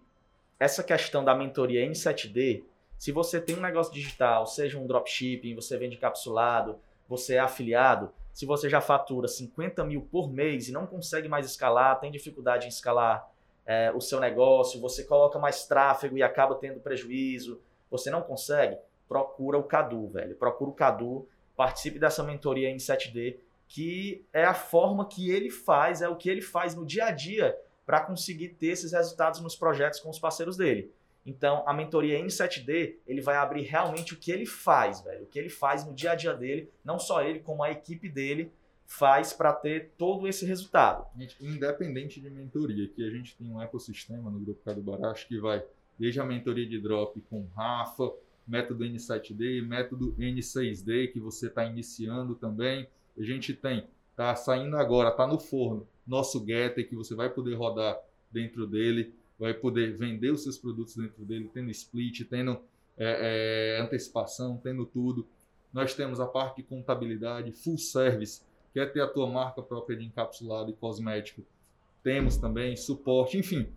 essa 0.59 0.83
questão 0.83 1.23
da 1.23 1.33
mentoria 1.33 1.87
N7D, 1.87 2.63
se 2.97 3.11
você 3.11 3.39
tem 3.39 3.55
um 3.55 3.61
negócio 3.61 3.93
digital, 3.93 4.45
seja 4.45 4.77
um 4.77 4.85
dropshipping, 4.85 5.55
você 5.55 5.77
vende 5.77 5.95
capsulado, 5.95 6.77
você 7.07 7.35
é 7.35 7.39
afiliado, 7.39 8.11
se 8.33 8.45
você 8.45 8.69
já 8.69 8.81
fatura 8.81 9.27
50 9.27 9.83
mil 9.85 10.01
por 10.01 10.31
mês 10.31 10.67
e 10.67 10.71
não 10.71 10.85
consegue 10.85 11.29
mais 11.29 11.45
escalar, 11.45 11.99
tem 11.99 12.11
dificuldade 12.11 12.65
em 12.65 12.69
escalar 12.69 13.27
é, 13.65 13.91
o 13.91 14.01
seu 14.01 14.19
negócio, 14.19 14.81
você 14.81 15.03
coloca 15.03 15.39
mais 15.39 15.65
tráfego 15.65 16.17
e 16.17 16.23
acaba 16.23 16.55
tendo 16.55 16.79
prejuízo, 16.79 17.61
você 17.89 18.11
não 18.11 18.21
consegue, 18.21 18.77
procura 19.07 19.57
o 19.57 19.63
Cadu, 19.63 20.07
velho. 20.07 20.35
Procura 20.35 20.69
o 20.69 20.73
Cadu, 20.73 21.27
participe 21.55 21.99
dessa 21.99 22.23
mentoria 22.23 22.69
em 22.69 22.77
7D, 22.77 23.37
que 23.67 24.25
é 24.33 24.43
a 24.43 24.53
forma 24.53 25.07
que 25.07 25.31
ele 25.31 25.49
faz, 25.49 26.01
é 26.01 26.09
o 26.09 26.15
que 26.15 26.29
ele 26.29 26.41
faz 26.41 26.75
no 26.75 26.85
dia 26.85 27.05
a 27.05 27.11
dia 27.11 27.57
para 27.89 28.01
conseguir 28.01 28.49
ter 28.49 28.67
esses 28.67 28.91
resultados 28.91 29.41
nos 29.41 29.55
projetos 29.55 29.99
com 29.99 30.11
os 30.11 30.19
parceiros 30.19 30.55
dele. 30.55 30.91
Então, 31.25 31.63
a 31.65 31.73
mentoria 31.73 32.23
N7D, 32.23 32.97
ele 33.07 33.19
vai 33.19 33.35
abrir 33.35 33.63
realmente 33.63 34.13
o 34.13 34.15
que 34.15 34.31
ele 34.31 34.45
faz, 34.45 35.01
velho. 35.01 35.23
O 35.23 35.25
que 35.25 35.39
ele 35.39 35.49
faz 35.49 35.83
no 35.83 35.91
dia 35.91 36.11
a 36.11 36.15
dia 36.15 36.35
dele, 36.35 36.69
não 36.85 36.99
só 36.99 37.23
ele, 37.23 37.39
como 37.39 37.63
a 37.63 37.71
equipe 37.71 38.07
dele, 38.07 38.51
faz 38.85 39.33
para 39.33 39.51
ter 39.53 39.89
todo 39.97 40.27
esse 40.27 40.45
resultado. 40.45 41.03
Gente, 41.17 41.35
independente 41.43 42.21
de 42.21 42.29
mentoria, 42.29 42.87
que 42.89 43.03
a 43.03 43.09
gente 43.09 43.35
tem 43.35 43.51
um 43.51 43.59
ecossistema 43.59 44.29
no 44.29 44.39
Grupo 44.39 44.63
Cadu 44.63 44.83
Baracho 44.83 45.27
que 45.27 45.39
vai 45.39 45.65
desde 45.97 46.19
a 46.19 46.23
mentoria 46.23 46.69
de 46.69 46.79
drop 46.79 47.19
com 47.21 47.47
Rafa, 47.55 48.11
método 48.47 48.85
N7D, 48.85 49.65
método 49.65 50.13
N6D 50.19 51.11
que 51.11 51.19
você 51.19 51.47
está 51.47 51.65
iniciando 51.65 52.35
também. 52.35 52.87
A 53.17 53.23
gente 53.23 53.51
tem, 53.51 53.87
tá 54.15 54.35
saindo 54.35 54.77
agora, 54.77 55.09
tá 55.09 55.25
no 55.25 55.39
forno, 55.39 55.87
nosso 56.09 56.43
Getter 56.45 56.87
que 56.89 56.95
você 56.95 57.13
vai 57.13 57.29
poder 57.29 57.53
rodar 57.53 57.97
dentro 58.31 58.65
dele, 58.65 59.13
vai 59.37 59.53
poder 59.53 59.95
vender 59.95 60.31
os 60.31 60.43
seus 60.43 60.57
produtos 60.57 60.95
dentro 60.95 61.23
dele, 61.23 61.49
tendo 61.53 61.69
split, 61.71 62.25
tendo 62.25 62.59
é, 62.97 63.77
é, 63.77 63.81
antecipação, 63.81 64.57
tendo 64.57 64.85
tudo. 64.85 65.25
Nós 65.71 65.93
temos 65.93 66.19
a 66.19 66.25
parte 66.25 66.57
de 66.57 66.63
contabilidade, 66.63 67.51
full 67.51 67.77
service, 67.77 68.41
quer 68.73 68.91
ter 68.91 69.01
a 69.01 69.07
tua 69.07 69.27
marca 69.27 69.61
própria 69.61 69.95
de 69.95 70.05
encapsulado 70.05 70.71
e 70.71 70.73
cosmético, 70.73 71.43
temos 72.03 72.37
também 72.37 72.75
suporte, 72.75 73.37
enfim. 73.37 73.71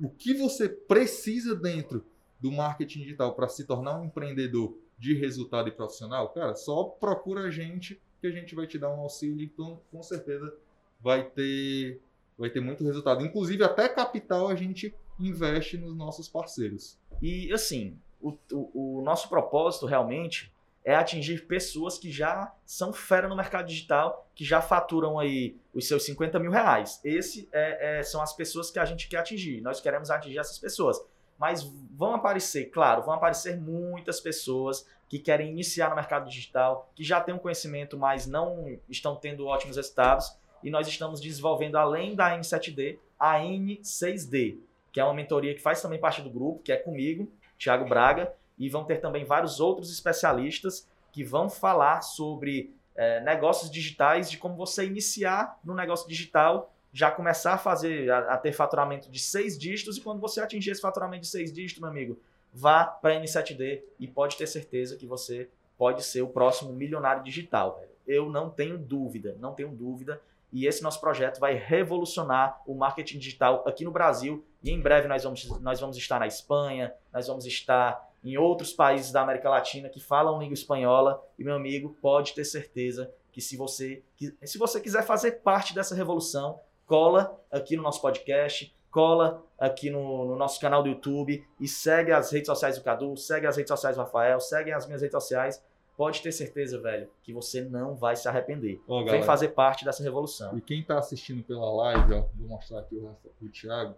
O 0.00 0.08
que 0.08 0.32
você 0.32 0.68
precisa 0.68 1.56
dentro 1.56 2.04
do 2.40 2.52
marketing 2.52 3.00
digital 3.00 3.34
para 3.34 3.48
se 3.48 3.64
tornar 3.64 4.00
um 4.00 4.04
empreendedor 4.04 4.78
de 4.96 5.14
resultado 5.14 5.68
e 5.68 5.72
profissional, 5.72 6.28
cara, 6.30 6.54
só 6.54 6.84
procura 6.84 7.42
a 7.42 7.50
gente 7.50 8.00
que 8.20 8.26
a 8.26 8.30
gente 8.30 8.54
vai 8.54 8.66
te 8.66 8.78
dar 8.78 8.90
um 8.90 9.00
auxílio, 9.00 9.44
então 9.44 9.80
com 9.90 10.02
certeza 10.02 10.52
vai 11.00 11.24
ter 11.24 12.00
vai 12.36 12.50
ter 12.50 12.60
muito 12.60 12.84
resultado. 12.84 13.24
Inclusive 13.24 13.64
até 13.64 13.88
capital 13.88 14.48
a 14.48 14.54
gente 14.54 14.94
investe 15.18 15.76
nos 15.76 15.96
nossos 15.96 16.28
parceiros. 16.28 16.98
E 17.20 17.52
assim, 17.52 17.98
o, 18.20 18.36
o, 18.52 18.98
o 18.98 19.02
nosso 19.02 19.28
propósito 19.28 19.86
realmente 19.86 20.52
é 20.84 20.94
atingir 20.94 21.46
pessoas 21.46 21.98
que 21.98 22.10
já 22.10 22.50
são 22.64 22.92
fera 22.92 23.28
no 23.28 23.36
mercado 23.36 23.66
digital, 23.66 24.26
que 24.34 24.44
já 24.44 24.62
faturam 24.62 25.18
aí 25.18 25.54
os 25.74 25.86
seus 25.86 26.04
50 26.04 26.38
mil 26.38 26.50
reais. 26.50 27.00
Esse 27.04 27.46
é, 27.52 27.98
é, 27.98 28.02
são 28.02 28.22
as 28.22 28.32
pessoas 28.32 28.70
que 28.70 28.78
a 28.78 28.84
gente 28.84 29.06
quer 29.08 29.18
atingir. 29.18 29.60
Nós 29.60 29.80
queremos 29.80 30.10
atingir 30.10 30.38
essas 30.38 30.58
pessoas. 30.58 30.98
Mas 31.38 31.62
vão 31.92 32.14
aparecer, 32.14 32.70
claro, 32.70 33.02
vão 33.02 33.12
aparecer 33.12 33.60
muitas 33.60 34.18
pessoas 34.18 34.86
que 35.08 35.18
querem 35.18 35.50
iniciar 35.50 35.90
no 35.90 35.96
mercado 35.96 36.28
digital, 36.28 36.90
que 36.94 37.04
já 37.04 37.20
têm 37.20 37.34
um 37.34 37.38
conhecimento, 37.38 37.98
mas 37.98 38.26
não 38.26 38.78
estão 38.88 39.14
tendo 39.14 39.46
ótimos 39.46 39.76
resultados. 39.76 40.37
E 40.62 40.70
nós 40.70 40.88
estamos 40.88 41.20
desenvolvendo, 41.20 41.76
além 41.76 42.14
da 42.14 42.36
N7D, 42.36 42.98
a 43.18 43.38
N6D, 43.38 44.58
que 44.92 45.00
é 45.00 45.04
uma 45.04 45.14
mentoria 45.14 45.54
que 45.54 45.60
faz 45.60 45.80
também 45.80 45.98
parte 45.98 46.22
do 46.22 46.30
grupo, 46.30 46.62
que 46.62 46.72
é 46.72 46.76
comigo, 46.76 47.30
Thiago 47.58 47.88
Braga, 47.88 48.32
e 48.58 48.68
vão 48.68 48.84
ter 48.84 49.00
também 49.00 49.24
vários 49.24 49.60
outros 49.60 49.90
especialistas 49.90 50.88
que 51.12 51.22
vão 51.22 51.48
falar 51.48 52.00
sobre 52.02 52.74
é, 52.94 53.20
negócios 53.20 53.70
digitais, 53.70 54.30
de 54.30 54.36
como 54.38 54.56
você 54.56 54.84
iniciar 54.84 55.58
no 55.64 55.74
negócio 55.74 56.08
digital, 56.08 56.72
já 56.92 57.10
começar 57.10 57.54
a 57.54 57.58
fazer, 57.58 58.10
a, 58.10 58.34
a, 58.34 58.36
ter 58.36 58.52
faturamento 58.52 59.10
de 59.10 59.20
seis 59.20 59.56
dígitos, 59.56 59.96
e 59.96 60.00
quando 60.00 60.20
você 60.20 60.40
atingir 60.40 60.70
esse 60.70 60.80
faturamento 60.80 61.22
de 61.22 61.28
seis 61.28 61.52
dígitos, 61.52 61.80
meu 61.80 61.90
amigo, 61.90 62.18
vá 62.52 62.84
para 62.84 63.14
a 63.14 63.20
N7D 63.20 63.82
e 64.00 64.08
pode 64.08 64.36
ter 64.36 64.46
certeza 64.46 64.96
que 64.96 65.06
você 65.06 65.48
pode 65.76 66.02
ser 66.04 66.22
o 66.22 66.28
próximo 66.28 66.72
milionário 66.72 67.22
digital. 67.22 67.80
Eu 68.06 68.28
não 68.28 68.50
tenho 68.50 68.76
dúvida, 68.76 69.36
não 69.38 69.54
tenho 69.54 69.68
dúvida. 69.68 70.20
E 70.52 70.66
esse 70.66 70.82
nosso 70.82 71.00
projeto 71.00 71.38
vai 71.38 71.54
revolucionar 71.54 72.60
o 72.66 72.74
marketing 72.74 73.18
digital 73.18 73.62
aqui 73.66 73.84
no 73.84 73.90
Brasil. 73.90 74.44
E 74.62 74.70
em 74.70 74.80
breve 74.80 75.08
nós 75.08 75.24
vamos, 75.24 75.46
nós 75.60 75.80
vamos 75.80 75.96
estar 75.96 76.18
na 76.18 76.26
Espanha, 76.26 76.92
nós 77.12 77.26
vamos 77.26 77.46
estar 77.46 78.08
em 78.24 78.36
outros 78.36 78.72
países 78.72 79.12
da 79.12 79.22
América 79.22 79.48
Latina 79.48 79.88
que 79.88 80.00
falam 80.00 80.38
língua 80.38 80.54
espanhola. 80.54 81.22
E 81.38 81.44
meu 81.44 81.54
amigo, 81.54 81.96
pode 82.00 82.34
ter 82.34 82.44
certeza 82.44 83.12
que 83.30 83.40
se 83.40 83.56
você, 83.56 84.02
se 84.42 84.58
você 84.58 84.80
quiser 84.80 85.04
fazer 85.04 85.42
parte 85.42 85.74
dessa 85.74 85.94
revolução, 85.94 86.58
cola 86.86 87.38
aqui 87.52 87.76
no 87.76 87.82
nosso 87.82 88.00
podcast, 88.00 88.74
cola 88.90 89.44
aqui 89.58 89.90
no, 89.90 90.24
no, 90.24 90.36
nosso 90.36 90.60
canal 90.60 90.82
do 90.82 90.88
YouTube 90.88 91.46
e 91.60 91.68
segue 91.68 92.10
as 92.10 92.32
redes 92.32 92.46
sociais 92.46 92.76
do 92.76 92.82
Cadu, 92.82 93.16
segue 93.16 93.46
as 93.46 93.56
redes 93.56 93.68
sociais 93.68 93.96
do 93.96 94.02
Rafael, 94.02 94.40
segue 94.40 94.72
as 94.72 94.86
minhas 94.86 95.02
redes 95.02 95.12
sociais. 95.12 95.62
Pode 95.98 96.22
ter 96.22 96.30
certeza, 96.30 96.80
velho, 96.80 97.10
que 97.24 97.32
você 97.32 97.60
não 97.60 97.96
vai 97.96 98.14
se 98.14 98.28
arrepender. 98.28 98.80
Vem 99.10 99.22
fazer 99.24 99.48
parte 99.48 99.84
dessa 99.84 100.02
revolução. 100.02 100.56
E 100.56 100.60
quem 100.60 100.80
está 100.80 100.96
assistindo 100.96 101.42
pela 101.42 101.70
live, 101.72 102.14
ó, 102.14 102.24
vou 102.36 102.48
mostrar 102.48 102.78
aqui 102.78 102.94
o, 102.94 103.16
o 103.42 103.48
Thiago 103.48 103.96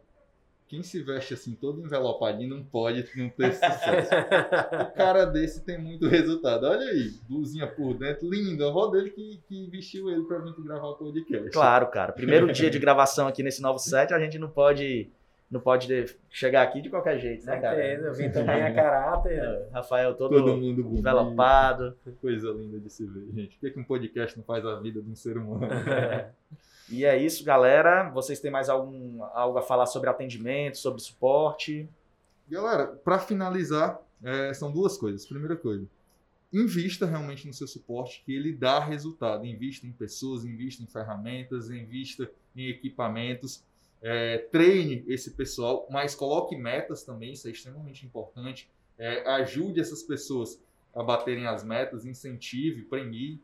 quem 0.71 0.85
se 0.85 1.03
veste 1.03 1.35
assim, 1.35 1.53
todo 1.61 1.83
envelopadinho, 1.83 2.57
não 2.57 2.65
pode 2.65 3.05
não 3.17 3.29
ter 3.29 3.53
sucesso. 3.55 4.11
o 4.89 4.95
cara 4.95 5.25
desse 5.25 5.65
tem 5.65 5.77
muito 5.77 6.07
resultado. 6.07 6.65
Olha 6.65 6.87
aí, 6.87 7.11
blusinha 7.29 7.67
por 7.67 7.93
dentro, 7.95 8.31
lindo. 8.31 8.65
A 8.65 8.69
avó 8.69 8.87
dele 8.87 9.11
que, 9.11 9.43
que 9.49 9.67
vestiu 9.69 10.09
ele 10.09 10.23
para 10.23 10.39
vir 10.39 10.55
gravar 10.63 10.91
o 10.91 10.95
podcast. 10.95 11.51
Claro, 11.51 11.89
cara. 11.89 12.13
Primeiro 12.13 12.53
dia 12.53 12.71
de 12.71 12.79
gravação 12.81 13.27
aqui 13.27 13.43
nesse 13.43 13.61
novo 13.61 13.81
set, 13.81 14.15
a 14.15 14.21
gente 14.21 14.39
não 14.39 14.49
pode 14.49 15.11
não 15.51 15.61
pode 15.61 15.89
chegar 16.29 16.63
aqui 16.63 16.81
de 16.81 16.89
qualquer 16.89 17.19
jeito, 17.19 17.45
né, 17.45 17.61
cara? 17.61 17.77
Certeza, 17.77 18.07
eu 18.07 18.15
vim 18.15 18.31
também 18.33 18.63
a 18.63 18.73
caráter. 18.73 19.39
É, 19.39 19.69
Rafael 19.73 20.15
todo, 20.15 20.37
todo 20.37 20.57
mundo 20.57 20.81
envelopado. 20.97 21.97
Coisa 22.21 22.51
linda 22.51 22.79
de 22.79 22.89
se 22.89 23.05
ver, 23.05 23.27
gente. 23.35 23.57
Por 23.57 23.67
que, 23.67 23.71
que 23.73 23.81
um 23.81 23.85
podcast 23.85 24.37
não 24.37 24.45
faz 24.45 24.65
a 24.65 24.79
vida 24.79 25.03
de 25.03 25.11
um 25.11 25.17
ser 25.17 25.37
humano? 25.37 25.69
E 26.93 27.05
é 27.05 27.17
isso, 27.17 27.45
galera. 27.45 28.11
Vocês 28.11 28.41
têm 28.41 28.51
mais 28.51 28.69
algum, 28.69 29.23
algo 29.33 29.57
a 29.59 29.63
falar 29.63 29.87
sobre 29.87 30.11
atendimento, 30.11 30.77
sobre 30.77 31.01
suporte? 31.01 31.89
Galera, 32.49 32.89
para 32.89 33.21
finalizar, 33.21 34.01
é, 34.25 34.53
são 34.53 34.73
duas 34.73 34.99
coisas. 34.99 35.25
Primeira 35.25 35.55
coisa, 35.55 35.87
invista 36.53 37.07
realmente 37.07 37.47
no 37.47 37.55
seu 37.55 37.69
suporte, 37.69 38.25
que 38.27 38.35
ele 38.35 38.53
dá 38.53 38.81
resultado. 38.81 39.47
Invista 39.47 39.87
em 39.87 39.93
pessoas, 39.93 40.45
invista 40.45 40.83
em 40.83 40.87
ferramentas, 40.87 41.71
invista 41.71 42.29
em 42.57 42.69
equipamentos. 42.69 43.63
É, 44.03 44.39
treine 44.39 45.05
esse 45.07 45.33
pessoal, 45.33 45.87
mas 45.91 46.15
coloque 46.15 46.57
metas 46.57 47.03
também, 47.05 47.33
isso 47.33 47.49
é 47.49 47.51
extremamente 47.51 48.07
importante. 48.07 48.71
É, 48.99 49.29
ajude 49.31 49.81
essas 49.81 50.03
pessoas 50.03 50.63
a 50.95 51.03
baterem 51.03 51.47
as 51.47 51.63
metas, 51.63 52.05
incentive, 52.05 52.83
premie 52.83 53.41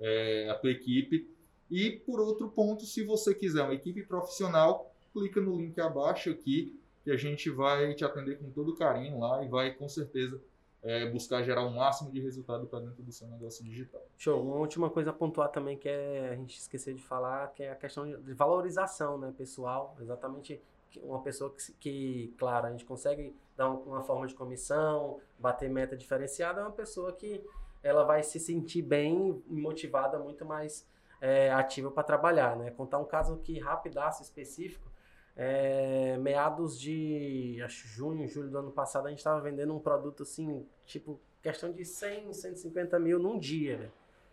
é, 0.00 0.48
a 0.50 0.54
tua 0.54 0.70
equipe 0.70 1.28
e 1.70 1.90
por 1.90 2.20
outro 2.20 2.48
ponto, 2.48 2.84
se 2.84 3.04
você 3.04 3.32
quiser 3.32 3.62
uma 3.62 3.74
equipe 3.74 4.02
profissional, 4.02 4.92
clica 5.12 5.40
no 5.40 5.56
link 5.56 5.80
abaixo 5.80 6.30
aqui, 6.30 6.76
que 7.04 7.10
a 7.10 7.16
gente 7.16 7.48
vai 7.48 7.94
te 7.94 8.04
atender 8.04 8.38
com 8.38 8.50
todo 8.50 8.74
carinho 8.74 9.20
lá 9.20 9.44
e 9.44 9.48
vai 9.48 9.72
com 9.72 9.88
certeza 9.88 10.40
é, 10.82 11.08
buscar 11.10 11.42
gerar 11.42 11.62
o 11.62 11.70
máximo 11.70 12.10
de 12.10 12.20
resultado 12.20 12.66
para 12.66 12.80
dentro 12.80 13.02
do 13.02 13.12
seu 13.12 13.28
negócio 13.28 13.64
digital. 13.64 14.00
Show. 14.16 14.42
Uma 14.42 14.56
última 14.56 14.88
coisa 14.88 15.10
a 15.10 15.12
pontuar 15.12 15.48
também 15.50 15.76
que 15.76 15.88
é, 15.88 16.30
a 16.30 16.36
gente 16.36 16.58
esqueceu 16.58 16.94
de 16.94 17.02
falar, 17.02 17.48
que 17.52 17.62
é 17.62 17.70
a 17.70 17.76
questão 17.76 18.06
de 18.06 18.34
valorização 18.34 19.18
né, 19.18 19.32
pessoal. 19.36 19.96
Exatamente 20.00 20.60
uma 21.02 21.20
pessoa 21.20 21.54
que, 21.54 21.72
que, 21.74 22.34
claro, 22.36 22.66
a 22.66 22.70
gente 22.70 22.84
consegue 22.84 23.34
dar 23.56 23.70
uma 23.70 24.02
forma 24.02 24.26
de 24.26 24.34
comissão, 24.34 25.20
bater 25.38 25.70
meta 25.70 25.96
diferenciada, 25.96 26.60
é 26.60 26.64
uma 26.64 26.72
pessoa 26.72 27.12
que 27.12 27.44
ela 27.82 28.04
vai 28.04 28.22
se 28.22 28.40
sentir 28.40 28.82
bem 28.82 29.42
motivada 29.46 30.18
muito 30.18 30.44
mais 30.44 30.88
é, 31.20 31.52
ativa 31.52 31.90
para 31.90 32.02
trabalhar, 32.02 32.56
né? 32.56 32.70
Contar 32.70 32.98
um 32.98 33.04
caso 33.04 33.34
aqui 33.34 33.58
rapidaço, 33.58 34.22
específico. 34.22 34.89
É, 35.36 36.18
meados 36.18 36.78
de 36.78 37.60
acho, 37.64 37.86
junho, 37.88 38.28
julho 38.28 38.50
do 38.50 38.58
ano 38.58 38.70
passado, 38.70 39.06
a 39.06 39.10
gente 39.10 39.18
estava 39.18 39.40
vendendo 39.40 39.74
um 39.74 39.78
produto 39.78 40.22
assim, 40.22 40.66
tipo, 40.84 41.20
questão 41.42 41.72
de 41.72 41.84
100, 41.84 42.32
150 42.32 42.98
mil 42.98 43.18
num 43.18 43.38
dia, 43.38 43.76
velho. 43.76 43.92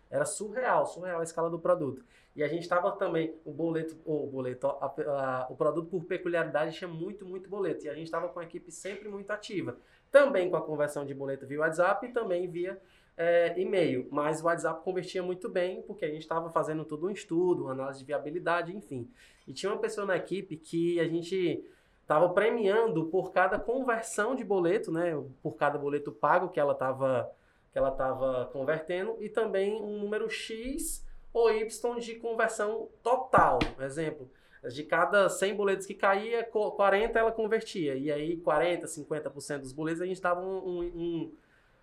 Era 0.09 0.25
surreal, 0.25 0.85
surreal 0.85 1.19
a 1.19 1.23
escala 1.23 1.49
do 1.49 1.59
produto. 1.59 2.03
E 2.35 2.43
a 2.43 2.47
gente 2.47 2.61
estava 2.61 2.91
também, 2.91 3.33
o 3.43 3.51
boleto, 3.51 3.97
o 4.05 4.27
boleto, 4.27 4.67
a, 4.67 4.85
a, 4.85 5.47
o 5.49 5.55
produto 5.55 5.89
por 5.89 6.03
peculiaridade 6.03 6.77
tinha 6.77 6.87
muito, 6.87 7.25
muito 7.25 7.49
boleto. 7.49 7.85
E 7.85 7.89
a 7.89 7.93
gente 7.93 8.05
estava 8.05 8.29
com 8.29 8.39
a 8.39 8.43
equipe 8.43 8.71
sempre 8.71 9.09
muito 9.09 9.31
ativa. 9.31 9.75
Também 10.11 10.49
com 10.49 10.55
a 10.55 10.61
conversão 10.61 11.03
de 11.03 11.13
boleto 11.13 11.47
via 11.47 11.59
WhatsApp 11.59 12.05
e 12.05 12.11
também 12.11 12.47
via 12.47 12.79
é, 13.17 13.59
e-mail. 13.59 14.07
Mas 14.11 14.41
o 14.41 14.45
WhatsApp 14.45 14.83
convertia 14.83 15.23
muito 15.23 15.49
bem, 15.49 15.81
porque 15.81 16.05
a 16.05 16.09
gente 16.09 16.21
estava 16.21 16.49
fazendo 16.49 16.85
todo 16.85 17.07
um 17.07 17.09
estudo, 17.09 17.63
uma 17.63 17.71
análise 17.71 17.99
de 17.99 18.05
viabilidade, 18.05 18.75
enfim. 18.75 19.09
E 19.47 19.53
tinha 19.53 19.71
uma 19.71 19.79
pessoa 19.79 20.05
na 20.05 20.17
equipe 20.17 20.57
que 20.57 20.99
a 20.99 21.07
gente 21.07 21.63
estava 22.01 22.29
premiando 22.29 23.05
por 23.05 23.31
cada 23.31 23.57
conversão 23.57 24.35
de 24.35 24.43
boleto, 24.43 24.91
né? 24.91 25.11
Por 25.41 25.55
cada 25.55 25.77
boleto 25.77 26.11
pago 26.11 26.49
que 26.49 26.59
ela 26.59 26.73
estava 26.73 27.31
que 27.71 27.77
ela 27.77 27.89
estava 27.89 28.49
convertendo 28.51 29.17
e 29.19 29.29
também 29.29 29.81
um 29.81 29.99
número 29.99 30.29
X 30.29 31.05
ou 31.33 31.51
Y 31.51 31.99
de 31.99 32.15
conversão 32.15 32.89
total. 33.03 33.59
Exemplo, 33.79 34.29
de 34.63 34.83
cada 34.83 35.29
100 35.29 35.55
boletos 35.55 35.85
que 35.85 35.93
caía, 35.93 36.43
40 36.43 37.19
ela 37.19 37.31
convertia. 37.31 37.95
E 37.95 38.11
aí 38.11 38.37
40, 38.37 38.87
50% 38.87 39.59
dos 39.59 39.73
boletos 39.73 40.01
a 40.01 40.05
gente 40.05 40.21
dava 40.21 40.41
um, 40.41 40.57
um, 40.57 40.81
um 40.83 41.31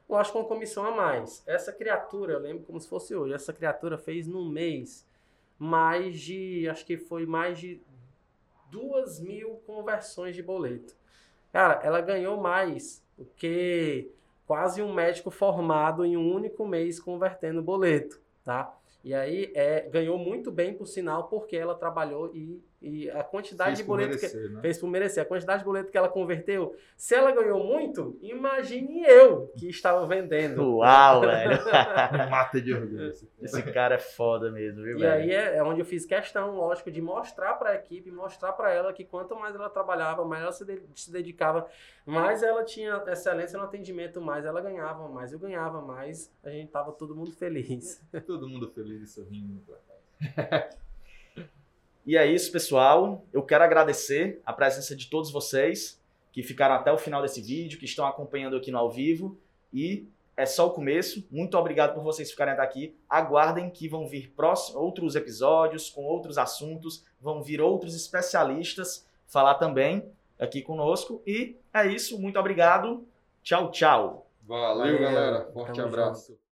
lógico, 0.09 0.39
uma 0.39 0.49
comissão 0.49 0.85
a 0.85 0.91
mais. 0.91 1.43
Essa 1.47 1.73
criatura, 1.73 2.35
eu 2.35 2.41
lembro 2.41 2.65
como 2.65 2.81
se 2.81 2.89
fosse 2.89 3.15
hoje, 3.15 3.35
essa 3.35 3.53
criatura 3.53 3.97
fez 3.99 4.27
num 4.27 4.49
mês 4.49 5.07
mais 5.59 6.21
de, 6.21 6.69
acho 6.69 6.85
que 6.85 6.97
foi 6.97 7.27
mais 7.27 7.59
de 7.59 7.81
duas 8.71 9.21
mil 9.21 9.57
conversões 9.67 10.35
de 10.35 10.43
boleto. 10.43 10.97
Cara, 11.53 11.81
ela 11.85 12.01
ganhou 12.01 12.41
mais 12.41 13.05
do 13.17 13.25
que 13.37 14.11
quase 14.47 14.83
um 14.83 14.93
médico 14.93 15.31
formado 15.31 16.05
em 16.05 16.17
um 16.17 16.35
único 16.35 16.67
mês 16.67 16.99
convertendo 16.99 17.63
boleto, 17.63 18.21
tá? 18.43 18.77
E 19.05 19.15
aí 19.15 19.53
é, 19.55 19.89
ganhou 19.89 20.19
muito 20.19 20.51
bem, 20.51 20.75
por 20.75 20.87
sinal, 20.87 21.29
porque 21.29 21.57
ela 21.57 21.75
trabalhou 21.75 22.35
e, 22.35 22.63
e 22.85 23.11
a 23.11 23.25
quantidade 23.25 23.71
fez 23.71 23.79
de 23.79 23.85
boleto 23.85 24.19
que 24.19 24.27
né? 24.27 24.61
fez 24.61 24.77
por 24.77 24.89
merecer. 24.89 25.23
A 25.23 25.27
quantidade 25.27 25.61
de 25.61 25.65
boleto 25.65 25.91
que 25.91 25.97
ela 25.97 26.09
converteu, 26.09 26.77
se 26.95 27.15
ela 27.15 27.33
ganhou 27.33 27.65
muito, 27.65 28.19
imagine 28.21 29.03
eu 29.05 29.51
que 29.57 29.71
estava 29.71 30.07
vendendo. 30.07 30.77
Uau, 30.77 31.23
velho. 31.23 31.59
Mata 32.31 32.61
de 32.61 32.75
orgulho. 32.75 33.11
Esse 33.41 33.63
cara 33.73 33.95
é 33.95 33.99
foda 33.99 34.51
mesmo, 34.51 34.83
viu, 34.83 34.99
E 34.99 35.01
velho? 35.01 35.13
aí 35.13 35.31
é, 35.31 35.57
é, 35.57 35.63
onde 35.63 35.81
eu 35.81 35.87
fiz 35.87 36.05
questão, 36.05 36.57
lógico, 36.57 36.91
de 36.91 37.01
mostrar 37.01 37.55
para 37.55 37.71
a 37.71 37.75
equipe, 37.75 38.11
mostrar 38.11 38.53
para 38.53 38.71
ela 38.71 38.93
que 38.93 39.05
quanto 39.05 39.35
mais 39.35 39.55
ela 39.55 39.71
trabalhava, 39.71 40.23
mais 40.23 40.43
ela 40.43 40.53
se, 40.53 40.65
de, 40.67 40.83
se 40.95 41.11
dedicava, 41.11 41.67
mais 42.05 42.43
ela 42.43 42.63
tinha 42.65 43.03
excelência 43.07 43.59
no 43.59 43.65
atendimento, 43.65 44.21
mais 44.21 44.45
ela 44.45 44.61
ganhava, 44.61 45.09
mais 45.09 45.33
eu 45.33 45.39
ganhava, 45.39 45.81
mais 45.81 46.31
a 46.45 46.51
gente 46.51 46.71
tava 46.71 46.93
todo 46.93 47.17
mundo 47.17 47.33
feliz. 47.33 48.03
todo 48.27 48.47
mundo 48.47 48.69
feliz 48.69 49.01
e 49.03 49.07
sorrindo. 49.07 49.63
e 52.07 52.17
é 52.17 52.27
isso, 52.27 52.53
pessoal. 52.53 53.25
Eu 53.33 53.43
quero 53.43 53.65
agradecer 53.65 54.41
a 54.45 54.53
presença 54.53 54.95
de 54.95 55.09
todos 55.09 55.31
vocês 55.31 56.01
que 56.33 56.43
ficaram 56.43 56.75
até 56.75 56.93
o 56.93 56.99
final 56.99 57.23
desse 57.23 57.41
vídeo, 57.41 57.79
que 57.79 57.85
estão 57.85 58.07
acompanhando 58.07 58.57
aqui 58.57 58.71
no 58.71 58.79
ao 58.79 58.91
vivo. 58.91 59.39
E 59.73 60.07
é 60.37 60.45
só 60.45 60.67
o 60.67 60.71
começo. 60.71 61.25
Muito 61.31 61.57
obrigado 61.57 61.95
por 61.95 62.03
vocês 62.03 62.31
ficarem 62.31 62.55
até 62.55 62.63
aqui. 62.63 62.97
Aguardem 63.09 63.71
que 63.71 63.89
vão 63.89 64.09
vir 64.09 64.33
próximos, 64.35 64.77
outros 64.81 65.15
episódios 65.15 65.89
com 65.89 66.03
outros 66.03 66.37
assuntos, 66.37 67.05
vão 67.21 67.43
vir 67.43 67.61
outros 67.61 67.95
especialistas 67.95 69.07
falar 69.27 69.55
também 69.55 70.05
aqui 70.39 70.61
conosco. 70.61 71.23
E 71.27 71.57
é 71.73 71.87
isso. 71.87 72.21
Muito 72.21 72.39
obrigado. 72.39 73.07
Tchau, 73.43 73.71
tchau. 73.71 74.27
Valeu, 74.43 74.95
Valeu 74.95 75.01
galera. 75.01 75.51
Forte 75.53 75.81
abraço. 75.81 76.33
Junto. 76.33 76.44